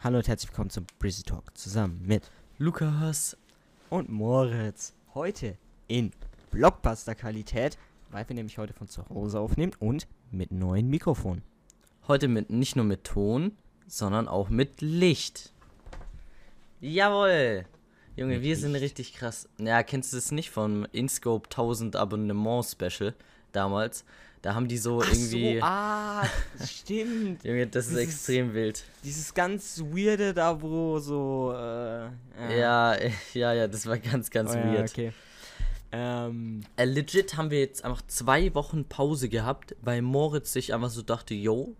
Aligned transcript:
Hallo 0.00 0.18
und 0.18 0.28
herzlich 0.28 0.50
willkommen 0.50 0.70
zum 0.70 0.86
Brizzy 0.98 1.22
Talk 1.22 1.56
zusammen 1.56 2.00
mit 2.04 2.30
Lukas. 2.58 3.36
und 3.90 4.08
Moritz. 4.08 4.94
Heute 5.14 5.56
in 5.88 6.12
Blockbuster-Qualität, 6.50 7.78
weil 8.10 8.28
wir 8.28 8.34
nämlich 8.36 8.58
heute 8.58 8.72
von 8.74 8.88
zu 8.88 9.08
Hause 9.08 9.40
aufnehmen 9.40 9.72
und 9.80 10.06
mit 10.30 10.52
neuen 10.52 10.88
Mikrofonen. 10.88 11.42
Heute 12.06 12.28
mit 12.28 12.50
nicht 12.50 12.76
nur 12.76 12.84
mit 12.84 13.04
Ton, 13.04 13.52
sondern 13.86 14.28
auch 14.28 14.48
mit 14.50 14.80
Licht. 14.80 15.52
Jawohl. 16.80 17.66
Junge, 18.16 18.34
Mit 18.34 18.42
wir 18.42 18.56
sind 18.56 18.72
Licht. 18.72 18.84
richtig 18.84 19.14
krass. 19.14 19.48
Ja, 19.58 19.82
kennst 19.82 20.12
du 20.12 20.16
das 20.16 20.32
nicht 20.32 20.50
vom 20.50 20.86
InScope 20.92 21.48
1000 21.50 21.96
Abonnement 21.96 22.64
Special 22.64 23.14
damals? 23.52 24.04
Da 24.42 24.54
haben 24.54 24.68
die 24.68 24.78
so 24.78 25.02
irgendwie 25.02 25.58
so, 25.58 25.64
ah, 25.64 26.24
stimmt. 26.64 27.42
Junge, 27.44 27.66
das 27.66 27.86
ist 27.86 27.96
Dieses- 27.96 28.04
extrem 28.04 28.54
wild. 28.54 28.84
Dieses 29.02 29.34
ganz 29.34 29.80
weirde 29.80 30.32
da, 30.32 30.60
wo 30.62 30.98
so, 31.00 31.52
äh, 31.56 32.58
Ja, 32.60 32.94
äh, 32.94 33.10
ja, 33.34 33.52
ja, 33.52 33.66
das 33.66 33.86
war 33.86 33.98
ganz 33.98 34.30
ganz 34.30 34.52
oh, 34.52 34.56
ja, 34.58 34.64
weird. 34.72 34.90
okay. 34.90 35.12
Ähm, 35.90 36.60
Äh, 36.76 36.84
legit 36.84 37.36
haben 37.36 37.50
wir 37.50 37.58
jetzt 37.60 37.84
einfach 37.84 38.02
zwei 38.06 38.54
Wochen 38.54 38.84
Pause 38.84 39.28
gehabt, 39.28 39.74
weil 39.80 40.02
Moritz 40.02 40.52
sich 40.52 40.72
einfach 40.74 40.90
so 40.90 41.02
dachte, 41.02 41.34
yo, 41.34 41.74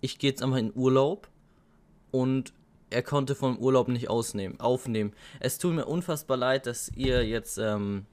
ich 0.00 0.18
gehe 0.18 0.30
jetzt 0.30 0.42
einfach 0.42 0.58
in 0.58 0.72
Urlaub 0.74 1.28
und 2.10 2.52
er 2.90 3.02
konnte 3.02 3.34
vom 3.34 3.58
Urlaub 3.58 3.88
nicht 3.88 4.08
ausnehmen, 4.08 4.60
aufnehmen. 4.60 5.14
Es 5.40 5.58
tut 5.58 5.74
mir 5.74 5.86
unfassbar 5.86 6.36
leid, 6.36 6.66
dass 6.66 6.90
ihr 6.94 7.26
jetzt 7.26 7.58
ähm, 7.58 8.04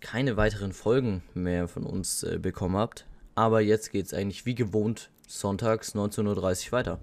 keine 0.00 0.36
weiteren 0.36 0.72
Folgen 0.72 1.22
mehr 1.34 1.68
von 1.68 1.84
uns 1.84 2.22
äh, 2.22 2.38
bekommen 2.38 2.76
habt. 2.76 3.06
Aber 3.34 3.60
jetzt 3.60 3.90
geht's 3.90 4.12
eigentlich 4.12 4.46
wie 4.46 4.54
gewohnt 4.54 5.10
sonntags 5.26 5.94
19.30 5.94 6.66
Uhr 6.66 6.72
weiter. 6.72 6.98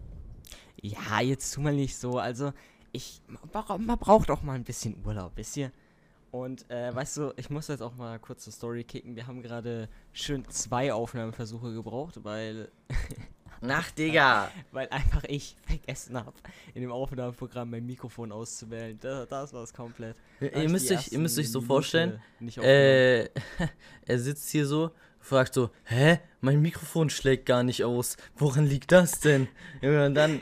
ja, 0.82 1.22
jetzt 1.22 1.54
tu 1.54 1.62
mal 1.62 1.74
nicht 1.74 1.98
so. 1.98 2.20
Also, 2.20 2.52
ich, 2.91 3.22
man 3.28 3.98
braucht 3.98 4.30
auch 4.30 4.41
mal 4.41 4.54
ein 4.54 4.64
bisschen 4.64 4.96
Urlaub, 5.05 5.32
wisst 5.36 5.58
ihr? 5.58 5.71
Und, 6.32 6.70
äh, 6.70 6.94
weißt 6.94 7.18
du, 7.18 7.34
ich 7.38 7.49
muss 7.49 7.68
jetzt 7.68 7.82
auch 7.82 7.96
mal 7.96 8.20
kurz 8.20 8.44
zur 8.44 8.54
Story 8.54 8.84
kicken. 8.84 9.16
Wir 9.16 9.27
haben 9.27 9.41
gerade 9.41 9.88
schön 10.12 10.48
zwei 10.49 10.93
Aufnahmeversuche 10.93 11.74
gebraucht, 11.74 12.24
weil, 12.24 12.70
Ach, 13.62 13.91
Digga! 13.91 14.52
weil 14.72 14.88
einfach 14.90 15.24
ich 15.27 15.55
vergessen 15.66 16.18
habe, 16.18 16.34
in 16.74 16.82
dem 16.82 16.91
Aufnahmeprogramm 16.91 17.72
mein 17.72 17.86
Mikrofon 17.86 18.32
auszuwählen. 18.32 18.98
Das, 19.02 19.27
das 19.27 19.54
war 19.54 19.64
es 19.64 19.74
komplett. 19.74 20.16
Da 20.40 20.48
ihr, 20.48 20.70
müsst 20.70 20.91
euch, 20.91 21.12
ihr 21.12 21.20
müsst 21.20 21.38
euch 21.40 21.52
so 21.52 21.60
Minute 21.60 21.68
vorstellen. 21.68 22.22
Äh, 22.58 23.24
er 24.05 24.20
sitzt 24.20 24.49
hier 24.49 24.66
so, 24.66 24.91
fragt 25.20 25.54
so, 25.54 25.70
hä, 25.86 26.20
mein 26.41 26.62
Mikrofon 26.62 27.10
schlägt 27.10 27.46
gar 27.46 27.64
nicht 27.64 27.84
aus. 27.84 28.18
Woran 28.36 28.66
liegt 28.66 28.91
das 28.91 29.20
denn? 29.20 29.48
Und 29.82 30.16
dann, 30.16 30.42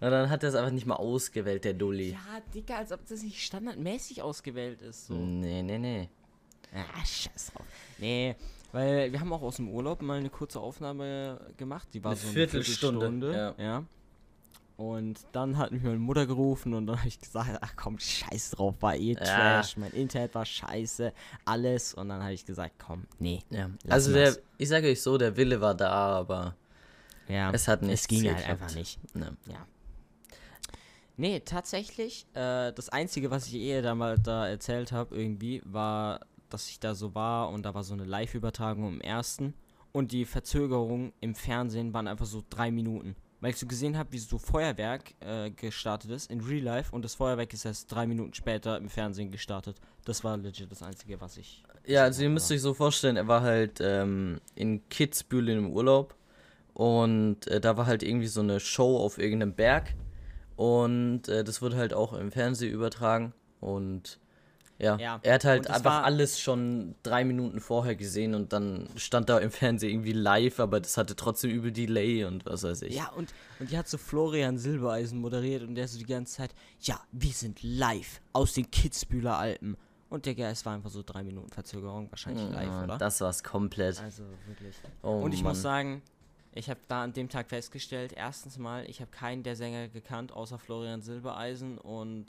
und 0.00 0.10
dann 0.10 0.30
hat 0.30 0.42
er 0.42 0.48
es 0.48 0.54
einfach 0.54 0.72
nicht 0.72 0.86
mal 0.86 0.96
ausgewählt, 0.96 1.64
der 1.64 1.74
Dulli. 1.74 2.12
Ja, 2.12 2.40
Digga, 2.54 2.78
als 2.78 2.92
ob 2.92 3.06
das 3.06 3.22
nicht 3.22 3.42
standardmäßig 3.42 4.22
ausgewählt 4.22 4.82
ist. 4.82 5.06
So. 5.06 5.14
Nee, 5.14 5.62
nee, 5.62 5.78
nee. 5.78 6.08
Ah, 6.74 7.04
scheiß 7.04 7.52
drauf. 7.52 7.66
Nee, 7.98 8.34
weil 8.72 9.12
wir 9.12 9.20
haben 9.20 9.32
auch 9.32 9.42
aus 9.42 9.56
dem 9.56 9.68
Urlaub 9.68 10.02
mal 10.02 10.18
eine 10.18 10.30
kurze 10.30 10.60
Aufnahme 10.60 11.40
gemacht. 11.56 11.88
Die 11.92 12.02
war 12.02 12.12
Eine 12.12 12.20
so 12.20 12.26
eine 12.26 12.34
Viertelstunde, 12.34 13.00
Viertelstunde. 13.00 13.54
Ja. 13.58 13.84
Und 14.76 15.20
dann 15.32 15.58
hat 15.58 15.70
mich 15.70 15.82
meine 15.82 15.98
Mutter 15.98 16.26
gerufen 16.26 16.74
und 16.74 16.86
dann 16.86 16.98
habe 16.98 17.06
ich 17.08 17.20
gesagt, 17.20 17.58
ach 17.60 17.74
komm, 17.76 17.98
scheiß 17.98 18.50
drauf, 18.52 18.74
war 18.80 18.96
eh 18.96 19.14
Trash, 19.14 19.76
mein 19.76 19.92
Internet 19.92 20.34
war 20.34 20.44
scheiße, 20.44 21.12
alles. 21.44 21.94
Und 21.94 22.08
dann 22.08 22.22
habe 22.22 22.32
ich 22.32 22.44
gesagt, 22.44 22.74
komm, 22.84 23.04
nee. 23.18 23.42
Ja. 23.50 23.70
Also 23.88 24.12
der, 24.12 24.36
ich 24.58 24.68
sage 24.68 24.88
euch 24.88 25.00
so, 25.02 25.18
der 25.18 25.36
Wille 25.36 25.60
war 25.60 25.74
da, 25.74 25.90
aber 25.90 26.56
Ja, 27.28 27.50
es 27.52 27.68
hat 27.68 27.82
nicht 27.82 27.92
es 27.92 28.08
ging 28.08 28.26
halt 28.34 28.48
einfach 28.48 28.74
nicht. 28.74 28.98
Ne. 29.14 29.36
Ja. 29.46 29.66
Nee, 31.16 31.40
tatsächlich, 31.40 32.26
äh, 32.34 32.72
das 32.72 32.88
Einzige, 32.88 33.30
was 33.30 33.46
ich 33.46 33.54
eh 33.54 33.82
da 33.82 33.94
mal 33.94 34.18
da 34.18 34.48
erzählt 34.48 34.90
habe, 34.92 35.14
irgendwie, 35.14 35.62
war, 35.64 36.20
dass 36.52 36.68
ich 36.68 36.80
da 36.80 36.94
so 36.94 37.14
war 37.14 37.50
und 37.50 37.64
da 37.64 37.74
war 37.74 37.84
so 37.84 37.94
eine 37.94 38.04
Live-Übertragung 38.04 38.88
im 38.88 39.00
ersten 39.00 39.54
und 39.92 40.12
die 40.12 40.24
Verzögerung 40.24 41.12
im 41.20 41.34
Fernsehen 41.34 41.92
waren 41.92 42.08
einfach 42.08 42.26
so 42.26 42.42
drei 42.48 42.70
Minuten. 42.70 43.14
Weil 43.40 43.50
ich 43.50 43.56
so 43.56 43.66
gesehen 43.66 43.98
habe, 43.98 44.12
wie 44.12 44.18
so 44.18 44.38
Feuerwerk 44.38 45.14
äh, 45.18 45.50
gestartet 45.50 46.12
ist 46.12 46.30
in 46.30 46.40
Real 46.40 46.62
Life 46.62 46.94
und 46.94 47.04
das 47.04 47.16
Feuerwerk 47.16 47.52
ist 47.52 47.64
erst 47.64 47.90
drei 47.90 48.06
Minuten 48.06 48.32
später 48.34 48.76
im 48.76 48.88
Fernsehen 48.88 49.32
gestartet. 49.32 49.78
Das 50.04 50.22
war 50.22 50.36
legit 50.36 50.70
das 50.70 50.82
Einzige, 50.82 51.20
was 51.20 51.36
ich. 51.36 51.64
Ja, 51.84 52.04
also 52.04 52.22
ihr 52.22 52.30
müsst 52.30 52.52
euch 52.52 52.62
so 52.62 52.72
vorstellen, 52.72 53.16
er 53.16 53.26
war 53.26 53.42
halt 53.42 53.80
ähm, 53.80 54.40
in 54.54 54.88
Kitzbühel 54.88 55.48
im 55.48 55.72
Urlaub 55.72 56.14
und 56.72 57.48
äh, 57.48 57.60
da 57.60 57.76
war 57.76 57.86
halt 57.86 58.04
irgendwie 58.04 58.28
so 58.28 58.40
eine 58.40 58.60
Show 58.60 58.96
auf 58.98 59.18
irgendeinem 59.18 59.54
Berg 59.54 59.94
und 60.54 61.26
äh, 61.28 61.42
das 61.42 61.60
wurde 61.60 61.76
halt 61.76 61.94
auch 61.94 62.12
im 62.12 62.30
Fernsehen 62.30 62.72
übertragen 62.72 63.32
und 63.60 64.20
ja, 64.82 64.98
Ja, 64.98 65.20
er 65.22 65.34
hat 65.34 65.44
halt 65.44 65.68
einfach 65.70 65.84
war- 65.84 66.04
alles 66.04 66.40
schon 66.40 66.94
drei 67.02 67.24
Minuten 67.24 67.60
vorher 67.60 67.94
gesehen 67.96 68.34
und 68.34 68.52
dann 68.52 68.88
stand 68.96 69.28
da 69.28 69.38
im 69.38 69.50
Fernsehen 69.50 69.90
irgendwie 69.90 70.12
live, 70.12 70.60
aber 70.60 70.80
das 70.80 70.96
hatte 70.96 71.16
trotzdem 71.16 71.50
übel 71.50 71.72
Delay 71.72 72.24
und 72.24 72.44
was 72.44 72.64
weiß 72.64 72.82
ich. 72.82 72.94
Ja, 72.94 73.08
und, 73.16 73.32
und 73.60 73.70
die 73.70 73.78
hat 73.78 73.88
so 73.88 73.96
Florian 73.96 74.58
Silbereisen 74.58 75.18
moderiert 75.20 75.62
und 75.62 75.74
der 75.76 75.88
so 75.88 75.98
die 75.98 76.04
ganze 76.04 76.36
Zeit, 76.36 76.54
ja, 76.80 77.00
wir 77.12 77.32
sind 77.32 77.62
live 77.62 78.20
aus 78.32 78.52
den 78.54 78.70
Kitzbühler 78.70 79.38
Alpen. 79.38 79.76
Und 80.10 80.26
der 80.26 80.36
es 80.50 80.66
war 80.66 80.74
einfach 80.74 80.90
so 80.90 81.02
drei 81.02 81.22
Minuten 81.22 81.48
Verzögerung, 81.48 82.10
wahrscheinlich 82.10 82.46
live, 82.50 82.66
Ja, 82.66 82.84
oder? 82.84 82.98
Das 82.98 83.20
war's 83.22 83.42
komplett. 83.42 83.98
Also 84.02 84.24
wirklich. 84.46 84.76
Oh, 85.02 85.20
und 85.22 85.32
ich 85.32 85.42
Mann. 85.42 85.52
muss 85.52 85.62
sagen, 85.62 86.02
ich 86.54 86.68
habe 86.68 86.80
da 86.86 87.04
an 87.04 87.14
dem 87.14 87.30
Tag 87.30 87.48
festgestellt, 87.48 88.12
erstens 88.14 88.58
mal, 88.58 88.84
ich 88.90 89.00
habe 89.00 89.10
keinen 89.10 89.42
der 89.42 89.56
Sänger 89.56 89.88
gekannt, 89.88 90.32
außer 90.32 90.58
Florian 90.58 91.00
Silbereisen 91.00 91.78
und. 91.78 92.26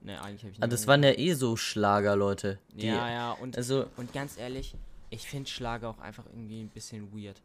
Ne, 0.00 0.20
eigentlich 0.22 0.42
habe 0.42 0.52
ich 0.52 0.62
Ah, 0.62 0.66
das 0.66 0.86
waren 0.86 1.02
ja 1.02 1.18
eh 1.18 1.34
so 1.34 1.56
Schlager, 1.56 2.14
Leute. 2.16 2.58
Ja, 2.76 3.10
ja, 3.10 3.32
und, 3.32 3.56
Also, 3.56 3.86
und 3.96 4.12
ganz 4.12 4.36
ehrlich, 4.38 4.74
ich 5.10 5.26
finde 5.26 5.50
Schlager 5.50 5.88
auch 5.90 5.98
einfach 5.98 6.24
irgendwie 6.26 6.60
ein 6.60 6.68
bisschen 6.68 7.12
weird. 7.12 7.40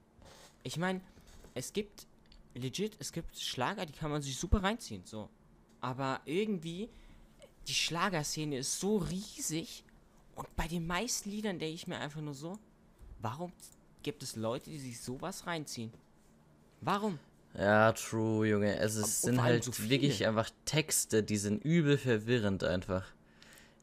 Ich 0.64 0.78
meine, 0.78 1.02
es 1.56 1.74
gibt 1.74 2.06
legit, 2.54 2.96
es 3.00 3.12
gibt 3.12 3.38
Schlager, 3.38 3.86
die 3.86 3.94
kann 3.94 4.12
man 4.12 4.22
sich 4.22 4.38
super 4.38 4.62
reinziehen, 4.62 5.04
so. 5.06 5.30
Aber 5.82 6.22
irgendwie, 6.26 6.90
die 7.68 7.74
Schlagerszene 7.74 8.58
ist 8.58 8.80
so 8.80 8.98
riesig 8.98 9.84
und 10.36 10.54
bei 10.56 10.68
den 10.68 10.86
meisten 10.86 11.30
Liedern 11.30 11.60
denke 11.60 11.76
ich 11.76 11.88
mir 11.88 11.98
einfach 12.00 12.22
nur 12.22 12.34
so, 12.34 12.60
warum 13.20 13.52
gibt 14.04 14.24
es 14.24 14.36
Leute, 14.36 14.70
die 14.70 14.80
sich 14.80 15.02
sowas 15.02 15.48
reinziehen? 15.48 15.92
Warum? 16.82 17.20
Ja, 17.58 17.92
true, 17.92 18.48
Junge. 18.48 18.78
Es 18.80 18.96
ist, 18.96 19.24
und 19.26 19.36
sind 19.36 19.44
halt 19.44 19.64
so 19.64 19.90
wirklich 19.90 20.26
einfach 20.26 20.50
Texte, 20.66 21.22
die 21.22 21.38
sind 21.38 21.64
übel 21.64 21.98
verwirrend 21.98 22.64
einfach. 22.64 23.06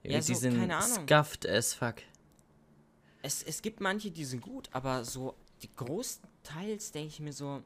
Ja, 0.02 0.18
die 0.18 0.22
so, 0.22 0.34
sind 0.34 0.58
keine 0.58 0.76
Ahnung. 0.76 1.06
scuffed 1.06 1.48
as 1.48 1.74
fuck. 1.74 1.96
Es, 3.22 3.42
es 3.42 3.62
gibt 3.62 3.80
manche, 3.80 4.10
die 4.10 4.24
sind 4.24 4.40
gut, 4.40 4.68
aber 4.72 5.04
so 5.04 5.34
die 5.62 5.68
großteils 5.76 6.92
denke 6.92 7.08
ich 7.08 7.20
mir 7.20 7.32
so, 7.32 7.62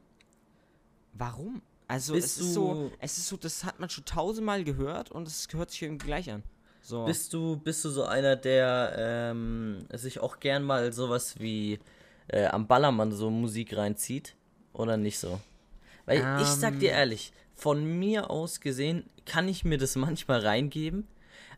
warum? 1.13 1.61
Also 1.87 2.13
Bist 2.13 2.37
es 2.37 2.45
ist 2.45 2.53
so, 2.53 2.91
es 2.99 3.17
ist 3.17 3.27
so, 3.27 3.37
das 3.37 3.63
hat 3.63 3.79
man 3.79 3.89
schon 3.89 4.05
tausendmal 4.05 4.63
gehört 4.63 5.11
und 5.11 5.27
es 5.27 5.47
hört 5.51 5.71
sich 5.71 5.83
irgendwie 5.83 6.07
gleich 6.07 6.29
an. 6.29 6.43
So. 6.81 7.05
Bist 7.05 7.33
du, 7.33 7.57
bist 7.57 7.83
du 7.85 7.89
so 7.89 8.03
einer, 8.03 8.35
der 8.35 8.95
ähm, 8.97 9.87
sich 9.93 10.19
auch 10.19 10.39
gern 10.39 10.63
mal 10.63 10.93
sowas 10.93 11.39
wie 11.39 11.79
äh, 12.27 12.45
am 12.45 12.67
Ballermann 12.67 13.11
so 13.11 13.29
Musik 13.29 13.75
reinzieht? 13.75 14.35
Oder 14.73 14.97
nicht 14.97 15.17
so? 15.17 15.39
Weil 16.05 16.19
ich 16.41 16.47
sag 16.47 16.79
dir 16.79 16.91
Ähm. 16.91 16.97
ehrlich, 16.97 17.31
von 17.55 17.83
mir 17.99 18.29
aus 18.29 18.59
gesehen 18.59 19.09
kann 19.25 19.47
ich 19.47 19.63
mir 19.65 19.77
das 19.77 19.95
manchmal 19.95 20.41
reingeben, 20.41 21.07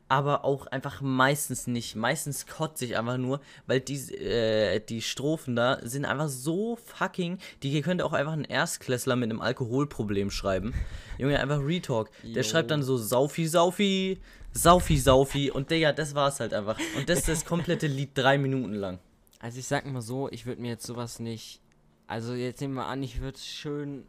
aber 0.09 0.45
auch 0.45 0.67
einfach 0.67 1.01
meistens 1.01 1.67
nicht. 1.67 1.95
Meistens 1.95 2.45
kotze 2.45 2.85
ich 2.85 2.97
einfach 2.97 3.17
nur, 3.17 3.41
weil 3.65 3.81
die, 3.81 3.97
äh, 4.15 4.79
die 4.79 5.01
Strophen 5.01 5.55
da 5.55 5.79
sind 5.81 6.05
einfach 6.05 6.29
so 6.29 6.77
fucking. 6.77 7.39
Die 7.63 7.81
könnte 7.81 8.05
auch 8.05 8.13
einfach 8.13 8.33
ein 8.33 8.45
Erstklässler 8.45 9.15
mit 9.17 9.29
einem 9.29 9.41
Alkoholproblem 9.41 10.31
schreiben. 10.31 10.73
Junge, 11.17 11.39
einfach 11.39 11.59
Retalk. 11.59 12.09
Der 12.23 12.43
Jo. 12.43 12.49
schreibt 12.49 12.71
dann 12.71 12.83
so 12.83 12.95
Saufi, 12.95 13.47
Saufi, 13.47 14.19
Saufi, 14.53 14.97
Saufi 14.97 15.51
und 15.51 15.71
Digga, 15.71 15.91
das 15.91 16.15
war's 16.15 16.39
halt 16.39 16.53
einfach. 16.53 16.79
Und 16.95 17.09
das 17.09 17.19
ist 17.19 17.27
das 17.27 17.45
komplette 17.45 17.87
Lied 17.87 18.11
drei 18.13 18.37
Minuten 18.37 18.73
lang. 18.73 18.99
Also 19.39 19.59
ich 19.59 19.67
sag 19.67 19.85
mal 19.85 20.01
so, 20.01 20.29
ich 20.31 20.45
würde 20.45 20.61
mir 20.61 20.69
jetzt 20.69 20.85
sowas 20.85 21.19
nicht. 21.19 21.59
Also 22.07 22.33
jetzt 22.33 22.61
nehmen 22.61 22.75
wir 22.75 22.85
an, 22.85 23.03
ich 23.03 23.19
würde 23.19 23.37
schön 23.37 24.05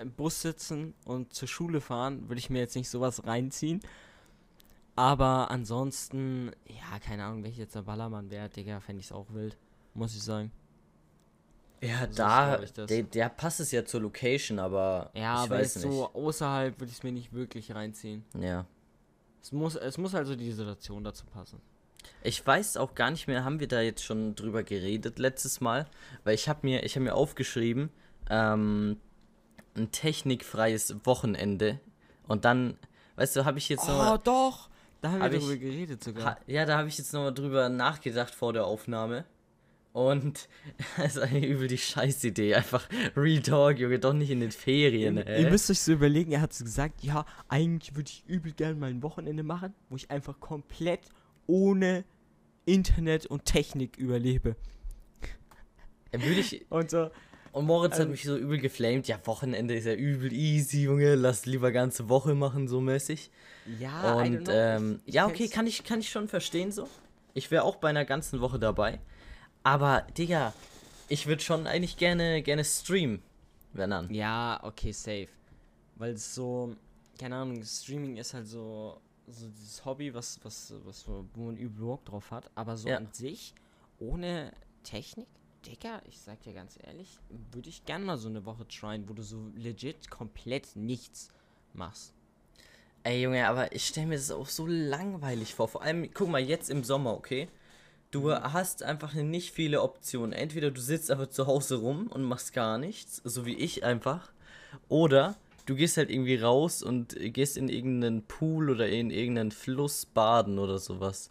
im 0.00 0.12
Bus 0.12 0.42
sitzen 0.42 0.94
und 1.04 1.32
zur 1.32 1.48
Schule 1.48 1.80
fahren, 1.80 2.28
würde 2.28 2.38
ich 2.38 2.50
mir 2.50 2.58
jetzt 2.58 2.76
nicht 2.76 2.88
sowas 2.90 3.26
reinziehen. 3.26 3.80
Aber 4.94 5.50
ansonsten, 5.50 6.52
ja, 6.66 6.98
keine 6.98 7.24
Ahnung, 7.24 7.44
welcher 7.44 7.60
jetzt 7.60 7.74
der 7.74 7.82
Ballermann 7.82 8.30
wäre, 8.30 8.48
Digga, 8.48 8.80
fände 8.80 9.00
ich 9.00 9.06
es 9.06 9.12
auch 9.12 9.26
wild, 9.32 9.56
muss 9.94 10.14
ich 10.16 10.22
sagen. 10.22 10.50
Ja, 11.82 12.00
So 12.00 12.06
ist, 12.06 12.18
da, 12.18 12.56
das. 12.56 12.86
der, 12.86 13.02
der 13.02 13.28
passt 13.28 13.60
es 13.60 13.70
ja 13.70 13.84
zur 13.84 14.00
Location, 14.00 14.58
aber 14.58 15.10
Ja, 15.14 15.34
ich 15.44 15.50
aber 15.50 15.58
weiß 15.58 15.74
so 15.74 16.10
außerhalb 16.14 16.80
würde 16.80 16.90
ich 16.90 16.96
es 16.98 17.02
mir 17.02 17.12
nicht 17.12 17.32
wirklich 17.34 17.74
reinziehen. 17.74 18.24
Ja. 18.40 18.64
Es 19.42 19.52
muss, 19.52 19.76
es 19.76 19.98
muss 19.98 20.14
also 20.14 20.34
die 20.34 20.50
Situation 20.52 21.04
dazu 21.04 21.26
passen. 21.26 21.60
Ich 22.22 22.44
weiß 22.44 22.78
auch 22.78 22.94
gar 22.94 23.10
nicht 23.10 23.26
mehr, 23.28 23.44
haben 23.44 23.60
wir 23.60 23.68
da 23.68 23.80
jetzt 23.80 24.02
schon 24.02 24.34
drüber 24.34 24.62
geredet 24.62 25.18
letztes 25.18 25.60
Mal? 25.60 25.86
Weil 26.24 26.34
ich 26.34 26.48
habe 26.48 26.60
mir, 26.62 26.82
ich 26.84 26.96
habe 26.96 27.04
mir 27.04 27.14
aufgeschrieben, 27.14 27.90
ähm, 28.30 28.98
ein 29.76 29.90
technikfreies 29.92 30.96
Wochenende. 31.04 31.80
Und 32.26 32.44
dann, 32.44 32.76
weißt 33.16 33.36
du, 33.36 33.44
habe 33.44 33.58
ich 33.58 33.68
jetzt 33.68 33.86
noch. 33.88 34.14
Oh, 34.14 34.18
doch! 34.22 34.68
Da 35.00 35.10
haben 35.12 35.22
Hab 35.22 35.30
wir 35.32 35.38
ich- 35.38 35.44
drüber 35.44 35.56
geredet 35.58 36.02
sogar. 36.02 36.24
Ha, 36.24 36.38
ja, 36.46 36.64
da 36.64 36.78
habe 36.78 36.88
ich 36.88 36.98
jetzt 36.98 37.12
nochmal 37.12 37.34
drüber 37.34 37.68
nachgedacht 37.68 38.34
vor 38.34 38.52
der 38.52 38.64
Aufnahme. 38.66 39.24
Und 39.92 40.48
das 40.96 41.16
ist 41.16 41.22
eigentlich 41.22 41.44
übel 41.50 41.68
die 41.68 41.78
Scheißidee. 41.78 42.54
Einfach 42.54 42.88
Real 43.16 43.40
Talk, 43.42 43.78
Junge, 43.78 43.98
doch 43.98 44.12
nicht 44.12 44.30
in 44.30 44.40
den 44.40 44.50
Ferien, 44.50 45.16
Ihr, 45.18 45.26
ey. 45.26 45.42
ihr 45.44 45.50
müsst 45.50 45.70
euch 45.70 45.80
so 45.80 45.92
überlegen, 45.92 46.32
er 46.32 46.40
hat 46.42 46.52
so 46.52 46.64
gesagt, 46.64 47.02
ja, 47.02 47.24
eigentlich 47.48 47.94
würde 47.96 48.10
ich 48.10 48.24
übel 48.26 48.52
gerne 48.52 48.74
mal 48.74 48.90
ein 48.90 49.02
Wochenende 49.02 49.42
machen, 49.42 49.72
wo 49.88 49.96
ich 49.96 50.10
einfach 50.10 50.38
komplett 50.40 51.00
ohne 51.46 52.04
Internet 52.66 53.26
und 53.26 53.44
Technik 53.44 53.96
überlebe. 53.96 54.56
Ja, 56.12 56.20
Würde 56.22 56.40
ich, 56.40 56.66
Und 56.70 56.90
so, 56.90 57.10
und 57.56 57.64
Moritz 57.66 57.94
hat 57.98 58.04
Ähm, 58.04 58.10
mich 58.10 58.24
so 58.24 58.36
übel 58.36 58.58
geflamed. 58.58 59.08
Ja, 59.08 59.18
Wochenende 59.24 59.74
ist 59.74 59.86
ja 59.86 59.94
übel 59.94 60.32
easy, 60.32 60.82
Junge. 60.82 61.14
Lass 61.14 61.46
lieber 61.46 61.72
ganze 61.72 62.08
Woche 62.08 62.34
machen, 62.34 62.68
so 62.68 62.80
mäßig. 62.82 63.30
ja, 63.80 64.14
Und 64.14 64.44
ähm, 64.50 65.00
ja, 65.06 65.26
okay, 65.26 65.48
kann 65.48 65.66
ich, 65.66 65.82
kann 65.82 66.00
ich 66.00 66.10
schon 66.10 66.28
verstehen 66.28 66.70
so. 66.70 66.86
Ich 67.32 67.50
wäre 67.50 67.64
auch 67.64 67.76
bei 67.76 67.88
einer 67.88 68.04
ganzen 68.04 68.40
Woche 68.42 68.58
dabei. 68.58 69.00
Aber, 69.62 70.06
Digga, 70.16 70.52
ich 71.08 71.26
würde 71.26 71.42
schon 71.42 71.66
eigentlich 71.66 71.96
gerne, 71.96 72.42
gerne 72.42 72.62
streamen. 72.64 73.22
Wenn 73.72 73.90
dann. 73.90 74.12
Ja, 74.12 74.60
okay, 74.62 74.92
safe. 74.92 75.28
Weil 75.96 76.12
es 76.12 76.34
so, 76.34 76.76
keine 77.18 77.36
Ahnung, 77.36 77.62
Streaming 77.64 78.16
ist 78.18 78.34
halt 78.34 78.46
so, 78.46 79.00
so 79.28 79.48
dieses 79.48 79.82
Hobby, 79.84 80.12
was, 80.12 80.38
was, 80.42 80.74
was 80.84 81.00
so, 81.00 81.26
wo 81.34 81.44
man 81.44 81.56
übel 81.56 81.86
Bock 81.86 82.04
drauf 82.04 82.30
hat. 82.30 82.50
Aber 82.54 82.76
so 82.76 82.88
Ja. 82.88 82.98
an 82.98 83.08
sich, 83.12 83.54
ohne 83.98 84.52
Technik, 84.82 85.26
Digga, 85.66 86.00
ich 86.08 86.20
sag 86.20 86.40
dir 86.42 86.52
ganz 86.52 86.78
ehrlich, 86.86 87.08
würde 87.50 87.68
ich 87.68 87.84
gerne 87.84 88.04
mal 88.04 88.18
so 88.18 88.28
eine 88.28 88.44
Woche 88.46 88.68
tryen, 88.68 89.08
wo 89.08 89.14
du 89.14 89.22
so 89.22 89.50
legit 89.56 90.10
komplett 90.10 90.76
nichts 90.76 91.28
machst. 91.72 92.12
Ey, 93.02 93.22
Junge, 93.22 93.48
aber 93.48 93.72
ich 93.74 93.86
stelle 93.86 94.06
mir 94.06 94.16
das 94.16 94.30
auch 94.30 94.48
so 94.48 94.66
langweilig 94.66 95.54
vor. 95.54 95.68
Vor 95.68 95.82
allem, 95.82 96.08
guck 96.12 96.28
mal, 96.28 96.40
jetzt 96.40 96.70
im 96.70 96.84
Sommer, 96.84 97.14
okay? 97.14 97.48
Du 98.10 98.32
hast 98.32 98.82
einfach 98.82 99.14
nicht 99.14 99.52
viele 99.52 99.82
Optionen. 99.82 100.32
Entweder 100.32 100.70
du 100.70 100.80
sitzt 100.80 101.10
einfach 101.10 101.28
zu 101.28 101.46
Hause 101.46 101.76
rum 101.76 102.06
und 102.08 102.22
machst 102.22 102.52
gar 102.52 102.78
nichts, 102.78 103.20
so 103.24 103.44
wie 103.44 103.54
ich 103.54 103.84
einfach. 103.84 104.32
Oder 104.88 105.36
du 105.66 105.74
gehst 105.74 105.96
halt 105.96 106.10
irgendwie 106.10 106.36
raus 106.36 106.82
und 106.82 107.16
gehst 107.18 107.56
in 107.56 107.68
irgendeinen 107.68 108.22
Pool 108.22 108.70
oder 108.70 108.88
in 108.88 109.10
irgendeinen 109.10 109.50
Fluss 109.50 110.06
baden 110.06 110.58
oder 110.58 110.78
sowas. 110.78 111.28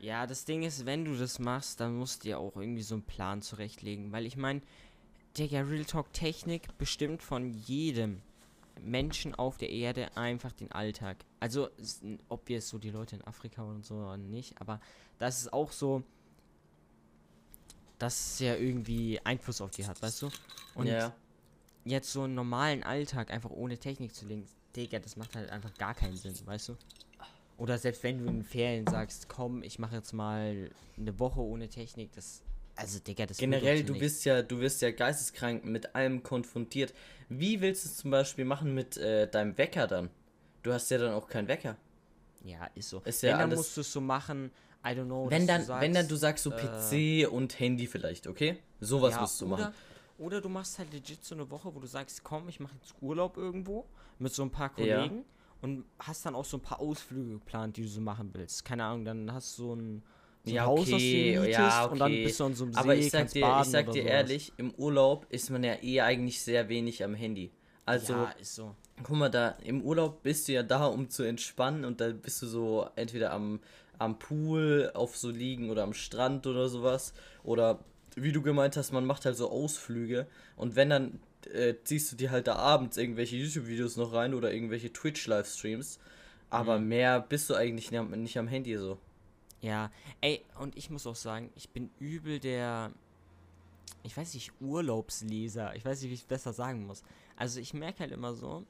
Ja, 0.00 0.26
das 0.26 0.46
Ding 0.46 0.62
ist, 0.62 0.86
wenn 0.86 1.04
du 1.04 1.14
das 1.14 1.38
machst, 1.38 1.78
dann 1.80 1.96
musst 1.96 2.24
du 2.24 2.28
dir 2.28 2.38
auch 2.38 2.56
irgendwie 2.56 2.82
so 2.82 2.94
einen 2.94 3.02
Plan 3.02 3.42
zurechtlegen. 3.42 4.12
Weil 4.12 4.24
ich 4.24 4.36
meine, 4.36 4.62
Digga, 5.36 5.60
Real 5.60 5.84
Talk 5.84 6.12
Technik 6.12 6.76
bestimmt 6.78 7.22
von 7.22 7.52
jedem 7.52 8.22
Menschen 8.82 9.34
auf 9.34 9.58
der 9.58 9.70
Erde 9.70 10.16
einfach 10.16 10.52
den 10.52 10.72
Alltag. 10.72 11.18
Also, 11.38 11.68
ob 12.28 12.48
wir 12.48 12.58
es 12.58 12.68
so 12.68 12.78
die 12.78 12.90
Leute 12.90 13.16
in 13.16 13.24
Afrika 13.26 13.62
und 13.62 13.84
so 13.84 13.96
oder 13.96 14.16
nicht, 14.16 14.58
aber 14.60 14.80
das 15.18 15.42
ist 15.42 15.52
auch 15.52 15.70
so, 15.70 16.02
dass 17.98 18.32
es 18.32 18.38
ja 18.38 18.54
irgendwie 18.56 19.20
Einfluss 19.24 19.60
auf 19.60 19.70
die 19.70 19.86
hat, 19.86 20.00
weißt 20.00 20.22
du? 20.22 20.30
Und 20.74 20.86
ja. 20.86 21.12
jetzt 21.84 22.10
so 22.10 22.22
einen 22.22 22.34
normalen 22.34 22.82
Alltag 22.82 23.30
einfach 23.30 23.50
ohne 23.50 23.76
Technik 23.76 24.14
zu 24.14 24.24
legen, 24.24 24.46
Digga, 24.74 24.98
das 24.98 25.16
macht 25.16 25.36
halt 25.36 25.50
einfach 25.50 25.74
gar 25.74 25.94
keinen 25.94 26.16
Sinn, 26.16 26.34
weißt 26.46 26.70
du? 26.70 26.76
Oder 27.60 27.76
selbst 27.76 28.02
wenn 28.02 28.16
du 28.16 28.24
in 28.24 28.36
den 28.38 28.42
Ferien 28.42 28.86
sagst, 28.86 29.28
komm, 29.28 29.62
ich 29.62 29.78
mache 29.78 29.94
jetzt 29.96 30.14
mal 30.14 30.70
eine 30.96 31.18
Woche 31.18 31.40
ohne 31.40 31.68
Technik, 31.68 32.10
das, 32.14 32.42
also 32.74 32.98
Digga, 33.00 33.26
das 33.26 33.36
Generell, 33.36 33.84
du 33.84 33.98
bist 33.98 34.24
ja, 34.24 34.40
du 34.40 34.60
wirst 34.60 34.80
ja 34.80 34.90
geisteskrank 34.90 35.66
mit 35.66 35.94
allem 35.94 36.22
konfrontiert. 36.22 36.94
Wie 37.28 37.60
willst 37.60 37.84
du 37.84 37.88
es 37.90 37.96
zum 37.98 38.12
Beispiel 38.12 38.46
machen 38.46 38.72
mit 38.74 38.96
äh, 38.96 39.28
deinem 39.28 39.58
Wecker 39.58 39.86
dann? 39.86 40.08
Du 40.62 40.72
hast 40.72 40.90
ja 40.90 40.96
dann 40.96 41.12
auch 41.12 41.28
keinen 41.28 41.48
Wecker. 41.48 41.76
ja, 42.44 42.66
ist 42.74 42.88
so. 42.88 43.02
ist 43.04 43.22
wenn, 43.22 43.28
ja 43.30 43.36
dann 43.36 43.50
alles- 43.50 43.58
musst 43.58 43.76
du 43.76 43.82
es 43.82 43.92
so 43.92 44.00
machen, 44.00 44.50
I 44.82 44.88
don't 44.92 45.04
know. 45.04 45.30
wenn 45.30 45.46
dann, 45.46 45.66
du 45.66 45.80
wenn 45.80 45.92
dann 45.92 46.08
du 46.08 46.16
sagst, 46.16 46.44
sagst 46.44 46.80
so 46.88 46.96
äh, 46.96 47.26
PC 47.26 47.30
und 47.30 47.60
Handy 47.60 47.86
vielleicht, 47.86 48.26
okay? 48.26 48.56
Sowas 48.80 49.16
ja, 49.16 49.20
musst 49.20 49.38
du 49.38 49.46
oder, 49.52 49.56
machen. 49.64 49.74
Oder 50.16 50.40
du 50.40 50.48
machst 50.48 50.78
halt 50.78 50.94
legit 50.94 51.22
so 51.22 51.34
eine 51.34 51.50
Woche, 51.50 51.74
wo 51.74 51.78
du 51.78 51.86
sagst, 51.86 52.24
komm, 52.24 52.48
ich 52.48 52.58
mache 52.58 52.74
jetzt 52.80 52.94
Urlaub 53.02 53.36
irgendwo 53.36 53.84
mit 54.18 54.32
so 54.32 54.42
ein 54.44 54.50
paar 54.50 54.72
Ja. 54.78 55.10
Und 55.62 55.84
hast 55.98 56.24
dann 56.24 56.34
auch 56.34 56.44
so 56.44 56.56
ein 56.56 56.62
paar 56.62 56.80
Ausflüge 56.80 57.32
geplant, 57.34 57.76
die 57.76 57.82
du 57.82 57.88
so 57.88 58.00
machen 58.00 58.30
willst. 58.32 58.64
Keine 58.64 58.84
Ahnung, 58.84 59.04
dann 59.04 59.32
hast 59.32 59.58
du 59.58 59.62
so 59.64 59.74
ein, 59.74 60.02
so 60.42 60.56
ein 60.56 60.56
Ja, 60.56 60.64
Haus, 60.64 60.90
was 60.90 61.10
du 61.10 61.18
okay, 61.18 61.38
mietest 61.38 61.52
ja, 61.52 61.84
und 61.84 61.98
dann 61.98 62.12
okay. 62.12 62.22
bist 62.22 62.40
du 62.40 62.44
an 62.44 62.54
so 62.54 62.64
einem 62.64 62.74
See, 62.74 62.78
Aber 62.78 62.96
ich 62.96 63.10
sag 63.10 63.30
dir, 63.32 63.54
ich 63.56 63.66
sag 63.68 63.90
dir 63.90 64.04
ehrlich, 64.04 64.54
im 64.56 64.72
Urlaub 64.74 65.26
ist 65.30 65.50
man 65.50 65.62
ja 65.64 65.74
eh 65.82 66.00
eigentlich 66.00 66.42
sehr 66.42 66.68
wenig 66.68 67.04
am 67.04 67.14
Handy. 67.14 67.52
Also, 67.84 68.12
ja, 68.14 68.30
ist 68.32 68.54
so. 68.54 68.74
guck 69.02 69.16
mal, 69.16 69.28
da 69.30 69.50
im 69.64 69.82
Urlaub 69.82 70.22
bist 70.22 70.48
du 70.48 70.52
ja 70.52 70.62
da, 70.62 70.86
um 70.86 71.10
zu 71.10 71.22
entspannen 71.24 71.84
und 71.84 72.00
da 72.00 72.10
bist 72.12 72.40
du 72.42 72.46
so 72.46 72.88
entweder 72.96 73.32
am, 73.32 73.60
am 73.98 74.18
Pool, 74.18 74.90
auf 74.94 75.16
so 75.16 75.30
liegen 75.30 75.70
oder 75.70 75.82
am 75.82 75.92
Strand 75.94 76.46
oder 76.46 76.68
sowas. 76.68 77.14
Oder 77.42 77.84
wie 78.16 78.32
du 78.32 78.42
gemeint 78.42 78.76
hast, 78.76 78.92
man 78.92 79.04
macht 79.06 79.24
halt 79.24 79.36
so 79.36 79.50
Ausflüge 79.50 80.26
und 80.56 80.76
wenn 80.76 80.90
dann 80.90 81.20
äh, 81.46 81.74
ziehst 81.84 82.12
du 82.12 82.16
dir 82.16 82.30
halt 82.30 82.46
da 82.46 82.56
abends 82.56 82.96
irgendwelche 82.96 83.36
YouTube-Videos 83.36 83.96
noch 83.96 84.12
rein 84.12 84.34
oder 84.34 84.52
irgendwelche 84.52 84.92
Twitch-Livestreams. 84.92 85.98
Aber 86.50 86.78
Mhm. 86.78 86.88
mehr 86.88 87.20
bist 87.20 87.48
du 87.50 87.54
eigentlich 87.54 87.90
nicht 87.90 87.98
am, 87.98 88.10
nicht 88.10 88.38
am 88.38 88.48
Handy 88.48 88.76
so. 88.76 88.98
Ja, 89.60 89.90
ey, 90.20 90.42
und 90.58 90.76
ich 90.76 90.90
muss 90.90 91.06
auch 91.06 91.16
sagen, 91.16 91.50
ich 91.54 91.68
bin 91.70 91.90
übel 91.98 92.38
der, 92.40 92.92
ich 94.02 94.16
weiß 94.16 94.34
nicht, 94.34 94.52
Urlaubsleser. 94.60 95.74
Ich 95.76 95.84
weiß 95.84 96.00
nicht, 96.00 96.10
wie 96.10 96.14
ich 96.14 96.20
es 96.20 96.26
besser 96.26 96.52
sagen 96.52 96.86
muss. 96.86 97.02
Also 97.36 97.60
ich 97.60 97.74
merke 97.74 98.00
halt 98.00 98.12
immer 98.12 98.34
so, 98.34 98.64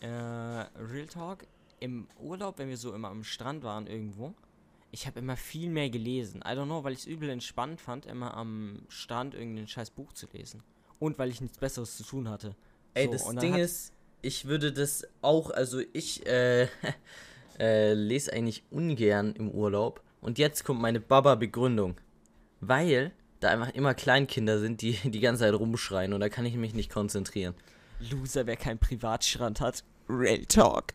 äh, 0.00 0.06
Real 0.06 1.06
Talk, 1.06 1.46
im 1.80 2.08
Urlaub, 2.20 2.58
wenn 2.58 2.68
wir 2.68 2.76
so 2.76 2.92
immer 2.94 3.08
am 3.08 3.24
Strand 3.24 3.62
waren 3.62 3.86
irgendwo, 3.86 4.34
ich 4.90 5.06
habe 5.06 5.18
immer 5.20 5.36
viel 5.36 5.70
mehr 5.70 5.90
gelesen. 5.90 6.40
I 6.44 6.50
don't 6.50 6.64
know, 6.66 6.82
weil 6.82 6.92
ich 6.92 7.00
es 7.00 7.06
übel 7.06 7.28
entspannt 7.30 7.80
fand, 7.80 8.06
immer 8.06 8.34
am 8.34 8.82
Strand 8.88 9.34
irgendein 9.34 9.68
scheiß 9.68 9.90
Buch 9.90 10.12
zu 10.12 10.26
lesen. 10.32 10.62
Und 10.98 11.18
weil 11.18 11.30
ich 11.30 11.40
nichts 11.40 11.58
Besseres 11.58 11.96
zu 11.96 12.04
tun 12.04 12.28
hatte. 12.28 12.56
Ey, 12.94 13.06
So, 13.06 13.12
das 13.12 13.36
Ding 13.36 13.54
ist, 13.54 13.92
ich 14.22 14.46
würde 14.46 14.72
das 14.72 15.06
auch, 15.22 15.50
also 15.50 15.80
ich 15.92 16.26
äh, 16.26 16.68
äh, 17.58 17.92
lese 17.94 18.32
eigentlich 18.32 18.64
ungern 18.70 19.34
im 19.34 19.50
Urlaub. 19.50 20.02
Und 20.20 20.38
jetzt 20.38 20.64
kommt 20.64 20.80
meine 20.80 21.00
Baba-Begründung. 21.00 21.96
Weil 22.60 23.12
da 23.40 23.50
einfach 23.50 23.70
immer 23.74 23.94
Kleinkinder 23.94 24.58
sind, 24.58 24.82
die 24.82 24.92
die 25.04 25.20
ganze 25.20 25.44
Zeit 25.44 25.54
rumschreien 25.54 26.12
und 26.12 26.20
da 26.20 26.28
kann 26.28 26.46
ich 26.46 26.54
mich 26.54 26.74
nicht 26.74 26.90
konzentrieren. 26.90 27.54
Loser, 28.10 28.46
wer 28.46 28.56
keinen 28.56 28.78
Privatstrand 28.78 29.60
hat. 29.60 29.84
Real 30.08 30.44
Talk. 30.46 30.94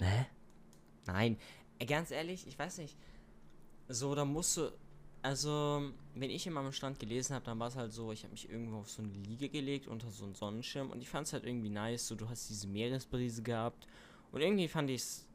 Hä? 0.00 0.26
Nein, 1.06 1.36
ganz 1.86 2.10
ehrlich, 2.10 2.46
ich 2.46 2.58
weiß 2.58 2.78
nicht. 2.78 2.96
So, 3.88 4.14
da 4.14 4.24
musst 4.24 4.56
du. 4.56 4.70
Also, 5.22 5.82
wenn 6.14 6.30
ich 6.30 6.46
immer 6.46 6.60
am 6.60 6.72
Strand 6.72 6.98
gelesen 6.98 7.34
habe, 7.34 7.44
dann 7.44 7.58
war 7.58 7.68
es 7.68 7.76
halt 7.76 7.92
so, 7.92 8.10
ich 8.10 8.22
habe 8.22 8.32
mich 8.32 8.48
irgendwo 8.48 8.78
auf 8.78 8.90
so 8.90 9.02
eine 9.02 9.12
Liege 9.12 9.50
gelegt 9.50 9.86
unter 9.86 10.08
so 10.10 10.24
einen 10.24 10.34
Sonnenschirm 10.34 10.90
und 10.90 11.02
ich 11.02 11.08
fand 11.10 11.26
es 11.26 11.32
halt 11.34 11.44
irgendwie 11.44 11.68
nice. 11.68 12.08
So, 12.08 12.14
du 12.14 12.28
hast 12.28 12.48
diese 12.48 12.66
Meeresbrise 12.66 13.42
gehabt 13.42 13.86
und 14.32 14.40
irgendwie 14.40 14.68
fand 14.68 14.88
ich 14.88 15.02
es, 15.02 15.26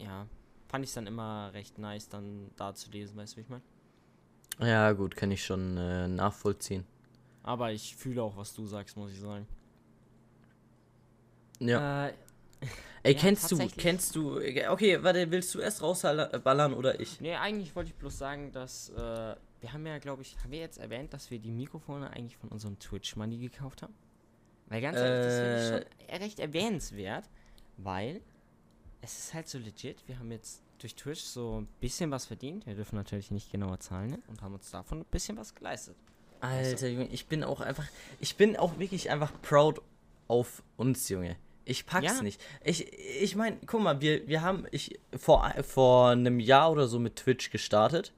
ja, 0.00 0.26
fand 0.68 0.84
ich 0.84 0.90
es 0.90 0.94
dann 0.94 1.06
immer 1.06 1.50
recht 1.52 1.78
nice, 1.78 2.08
dann 2.08 2.50
da 2.56 2.74
zu 2.74 2.90
lesen, 2.90 3.16
weißt 3.16 3.34
du, 3.34 3.36
wie 3.36 3.40
ich 3.42 3.48
meine? 3.48 3.62
Ja, 4.58 4.92
gut, 4.92 5.14
kann 5.14 5.30
ich 5.30 5.44
schon 5.44 5.76
äh, 5.76 6.08
nachvollziehen. 6.08 6.84
Aber 7.44 7.72
ich 7.72 7.96
fühle 7.96 8.22
auch, 8.22 8.36
was 8.36 8.54
du 8.54 8.66
sagst, 8.66 8.96
muss 8.96 9.12
ich 9.12 9.20
sagen. 9.20 9.46
Ja. 11.60 12.08
Äh, 12.08 12.14
Ey, 13.04 13.14
ja, 13.14 13.20
kennst 13.20 13.50
du, 13.50 13.58
kennst 13.76 14.14
du, 14.14 14.38
äh, 14.38 14.68
okay, 14.68 15.02
warte, 15.02 15.30
willst 15.30 15.54
du 15.54 15.58
erst 15.58 15.82
rausballern 15.82 16.72
oder 16.72 17.00
ich? 17.00 17.20
Nee, 17.20 17.34
eigentlich 17.34 17.74
wollte 17.74 17.90
ich 17.90 17.96
bloß 17.96 18.16
sagen, 18.16 18.52
dass 18.52 18.90
äh, 18.90 19.34
wir 19.60 19.72
haben 19.72 19.84
ja, 19.86 19.98
glaube 19.98 20.22
ich, 20.22 20.36
haben 20.42 20.52
wir 20.52 20.60
jetzt 20.60 20.78
erwähnt, 20.78 21.12
dass 21.12 21.30
wir 21.30 21.40
die 21.40 21.50
Mikrofone 21.50 22.10
eigentlich 22.10 22.36
von 22.36 22.48
unserem 22.50 22.78
Twitch-Money 22.78 23.38
gekauft 23.38 23.82
haben? 23.82 23.94
Weil 24.68 24.80
ganz 24.80 24.96
ehrlich, 24.96 25.26
das 25.26 25.34
finde 25.34 25.86
ich 26.08 26.08
schon 26.08 26.20
recht 26.22 26.40
erwähnenswert, 26.40 27.28
weil 27.76 28.20
es 29.00 29.18
ist 29.18 29.34
halt 29.34 29.48
so 29.48 29.58
legit, 29.58 30.06
wir 30.06 30.18
haben 30.18 30.30
jetzt 30.30 30.62
durch 30.78 30.94
Twitch 30.94 31.22
so 31.22 31.60
ein 31.60 31.68
bisschen 31.80 32.10
was 32.10 32.26
verdient, 32.26 32.66
wir 32.66 32.74
dürfen 32.74 32.96
natürlich 32.96 33.30
nicht 33.30 33.50
genauer 33.50 33.80
zahlen 33.80 34.10
ne? 34.10 34.18
und 34.28 34.42
haben 34.42 34.54
uns 34.54 34.70
davon 34.70 35.00
ein 35.00 35.04
bisschen 35.06 35.36
was 35.36 35.54
geleistet. 35.54 35.96
Alter, 36.40 36.88
Junge, 36.88 37.06
ich 37.06 37.26
bin 37.26 37.44
auch 37.44 37.60
einfach, 37.60 37.86
ich 38.20 38.36
bin 38.36 38.56
auch 38.56 38.78
wirklich 38.78 39.10
einfach 39.10 39.32
proud 39.42 39.80
auf 40.26 40.62
uns, 40.76 41.08
Junge. 41.08 41.36
Ich 41.64 41.86
pack's 41.86 42.16
Ja. 42.16 42.22
nicht. 42.22 42.40
Ich, 42.64 42.92
ich 43.22 43.36
meine, 43.36 43.58
guck 43.66 43.80
mal, 43.82 44.00
wir, 44.00 44.26
wir 44.28 44.42
haben 44.42 44.66
ich 44.70 44.98
vor, 45.16 45.52
vor 45.62 46.08
einem 46.10 46.40
Jahr 46.40 46.70
oder 46.72 46.88
so 46.88 46.98
mit 46.98 47.16
Twitch 47.16 47.50
gestartet 47.50 48.12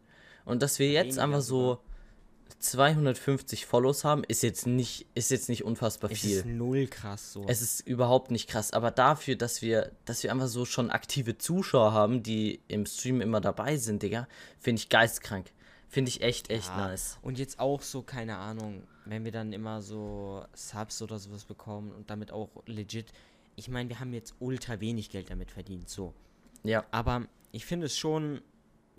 und 0.44 0.62
dass 0.62 0.78
wir 0.78 0.90
jetzt 0.90 1.18
einfach 1.18 1.40
so 1.42 1.78
250 2.58 3.66
Follows 3.66 4.04
haben, 4.04 4.24
ist 4.24 4.42
jetzt 4.42 4.66
nicht, 4.66 5.06
ist 5.14 5.30
jetzt 5.30 5.48
nicht 5.48 5.64
unfassbar 5.64 6.10
Es 6.10 6.20
viel. 6.20 6.38
ist 6.38 6.46
null 6.46 6.86
krass 6.86 7.32
so. 7.32 7.44
Es 7.46 7.60
ist 7.60 7.86
überhaupt 7.86 8.30
nicht 8.30 8.48
krass, 8.48 8.72
aber 8.72 8.90
dafür, 8.90 9.36
dass 9.36 9.60
wir, 9.62 9.92
dass 10.04 10.22
wir 10.22 10.30
einfach 10.32 10.46
so 10.48 10.64
schon 10.64 10.90
aktive 10.90 11.36
Zuschauer 11.36 11.92
haben, 11.92 12.22
die 12.22 12.60
im 12.68 12.86
Stream 12.86 13.20
immer 13.20 13.40
dabei 13.40 13.76
sind, 13.76 14.02
Digga, 14.02 14.26
finde 14.60 14.80
ich 14.80 14.88
geistkrank. 14.88 15.50
Finde 15.88 16.08
ich 16.08 16.22
echt, 16.22 16.50
echt 16.50 16.68
Ja, 16.68 16.88
nice. 16.88 17.18
Und 17.22 17.38
jetzt 17.38 17.60
auch 17.60 17.82
so, 17.82 18.02
keine 18.02 18.36
Ahnung, 18.36 18.82
wenn 19.04 19.24
wir 19.24 19.30
dann 19.30 19.52
immer 19.52 19.80
so 19.82 20.44
Subs 20.54 21.02
oder 21.02 21.18
sowas 21.18 21.44
bekommen 21.44 21.92
und 21.92 22.10
damit 22.10 22.32
auch 22.32 22.48
legit. 22.66 23.12
Ich 23.56 23.68
meine, 23.68 23.88
wir 23.88 24.00
haben 24.00 24.12
jetzt 24.12 24.34
ultra 24.40 24.80
wenig 24.80 25.10
Geld 25.10 25.30
damit 25.30 25.50
verdient, 25.50 25.88
so. 25.88 26.12
Ja. 26.64 26.84
Aber 26.90 27.26
ich 27.52 27.64
finde 27.66 27.86
es 27.86 27.96
schon 27.96 28.40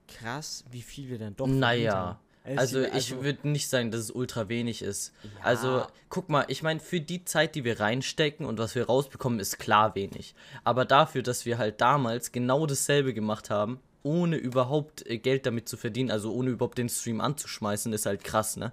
krass, 0.07 0.63
wie 0.71 0.81
viel 0.81 1.09
wir 1.09 1.19
dann 1.19 1.35
doch 1.35 1.45
verdient 1.45 1.59
Naja. 1.61 2.19
Also 2.43 2.79
ist- 2.81 2.95
ich 3.11 3.21
würde 3.23 3.47
nicht 3.49 3.67
sagen, 3.67 3.89
dass 3.89 4.01
es 4.01 4.11
ultra 4.11 4.47
wenig 4.49 4.83
ist. 4.83 5.13
Also 5.41 5.67
Ja. 5.79 5.87
guck 6.09 6.29
mal, 6.29 6.45
ich 6.47 6.61
meine, 6.61 6.79
für 6.79 7.01
die 7.01 7.25
Zeit, 7.25 7.55
die 7.55 7.63
wir 7.63 7.79
reinstecken 7.79 8.45
und 8.45 8.59
was 8.59 8.75
wir 8.75 8.85
rausbekommen, 8.85 9.39
ist 9.39 9.57
klar 9.57 9.95
wenig. 9.95 10.35
Aber 10.63 10.85
dafür, 10.85 11.23
dass 11.23 11.45
wir 11.47 11.57
halt 11.57 11.81
damals 11.81 12.31
genau 12.31 12.67
dasselbe 12.67 13.15
gemacht 13.15 13.49
haben, 13.49 13.79
ohne 14.03 14.35
überhaupt 14.37 15.05
äh, 15.07 15.17
Geld 15.17 15.47
damit 15.47 15.67
zu 15.67 15.75
verdienen, 15.75 16.11
also 16.11 16.31
ohne 16.31 16.51
überhaupt 16.51 16.77
den 16.77 16.87
Stream 16.87 17.19
anzuschmeißen, 17.19 17.91
ist 17.93 18.05
halt 18.05 18.23
krass, 18.23 18.57
ne? 18.57 18.71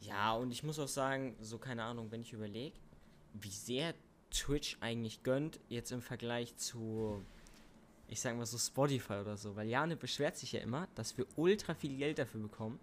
Ja, 0.00 0.32
und 0.34 0.50
ich 0.50 0.62
muss 0.64 0.78
auch 0.78 0.88
sagen, 0.88 1.36
so 1.40 1.58
keine 1.58 1.84
Ahnung, 1.84 2.10
wenn 2.10 2.22
ich 2.22 2.32
überlege, 2.32 2.76
wie 3.34 3.50
sehr 3.50 3.94
Twitch 4.30 4.76
eigentlich 4.80 5.22
gönnt, 5.22 5.60
jetzt 5.68 5.92
im 5.92 6.02
Vergleich 6.02 6.56
zu, 6.56 7.22
ich 8.08 8.20
sag 8.20 8.36
mal 8.36 8.46
so 8.46 8.58
Spotify 8.58 9.14
oder 9.14 9.36
so, 9.36 9.56
weil 9.56 9.68
Jane 9.68 9.96
beschwert 9.96 10.36
sich 10.36 10.52
ja 10.52 10.60
immer, 10.60 10.88
dass 10.94 11.18
wir 11.18 11.26
ultra 11.36 11.74
viel 11.74 11.96
Geld 11.96 12.18
dafür 12.18 12.40
bekommen, 12.40 12.78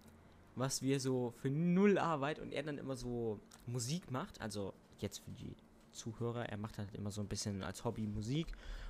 was 0.55 0.81
wir 0.81 0.99
so 0.99 1.33
für 1.41 1.49
null 1.49 1.97
Arbeit 1.97 2.39
und 2.39 2.51
er 2.51 2.63
dann 2.63 2.77
immer 2.77 2.95
so 2.95 3.39
Musik 3.65 4.11
macht, 4.11 4.41
also 4.41 4.73
jetzt 4.99 5.19
für 5.19 5.31
die 5.31 5.55
Zuhörer, 5.91 6.47
er 6.47 6.57
macht 6.57 6.77
halt 6.77 6.93
immer 6.93 7.11
so 7.11 7.21
ein 7.21 7.27
bisschen 7.27 7.63
als 7.63 7.83
Hobby 7.83 8.07
Musik 8.07 8.47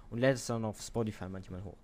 und 0.09 0.19
lädt 0.19 0.35
es 0.35 0.45
dann 0.45 0.65
auf 0.65 0.81
Spotify 0.81 1.29
manchmal 1.29 1.63
hoch. 1.63 1.77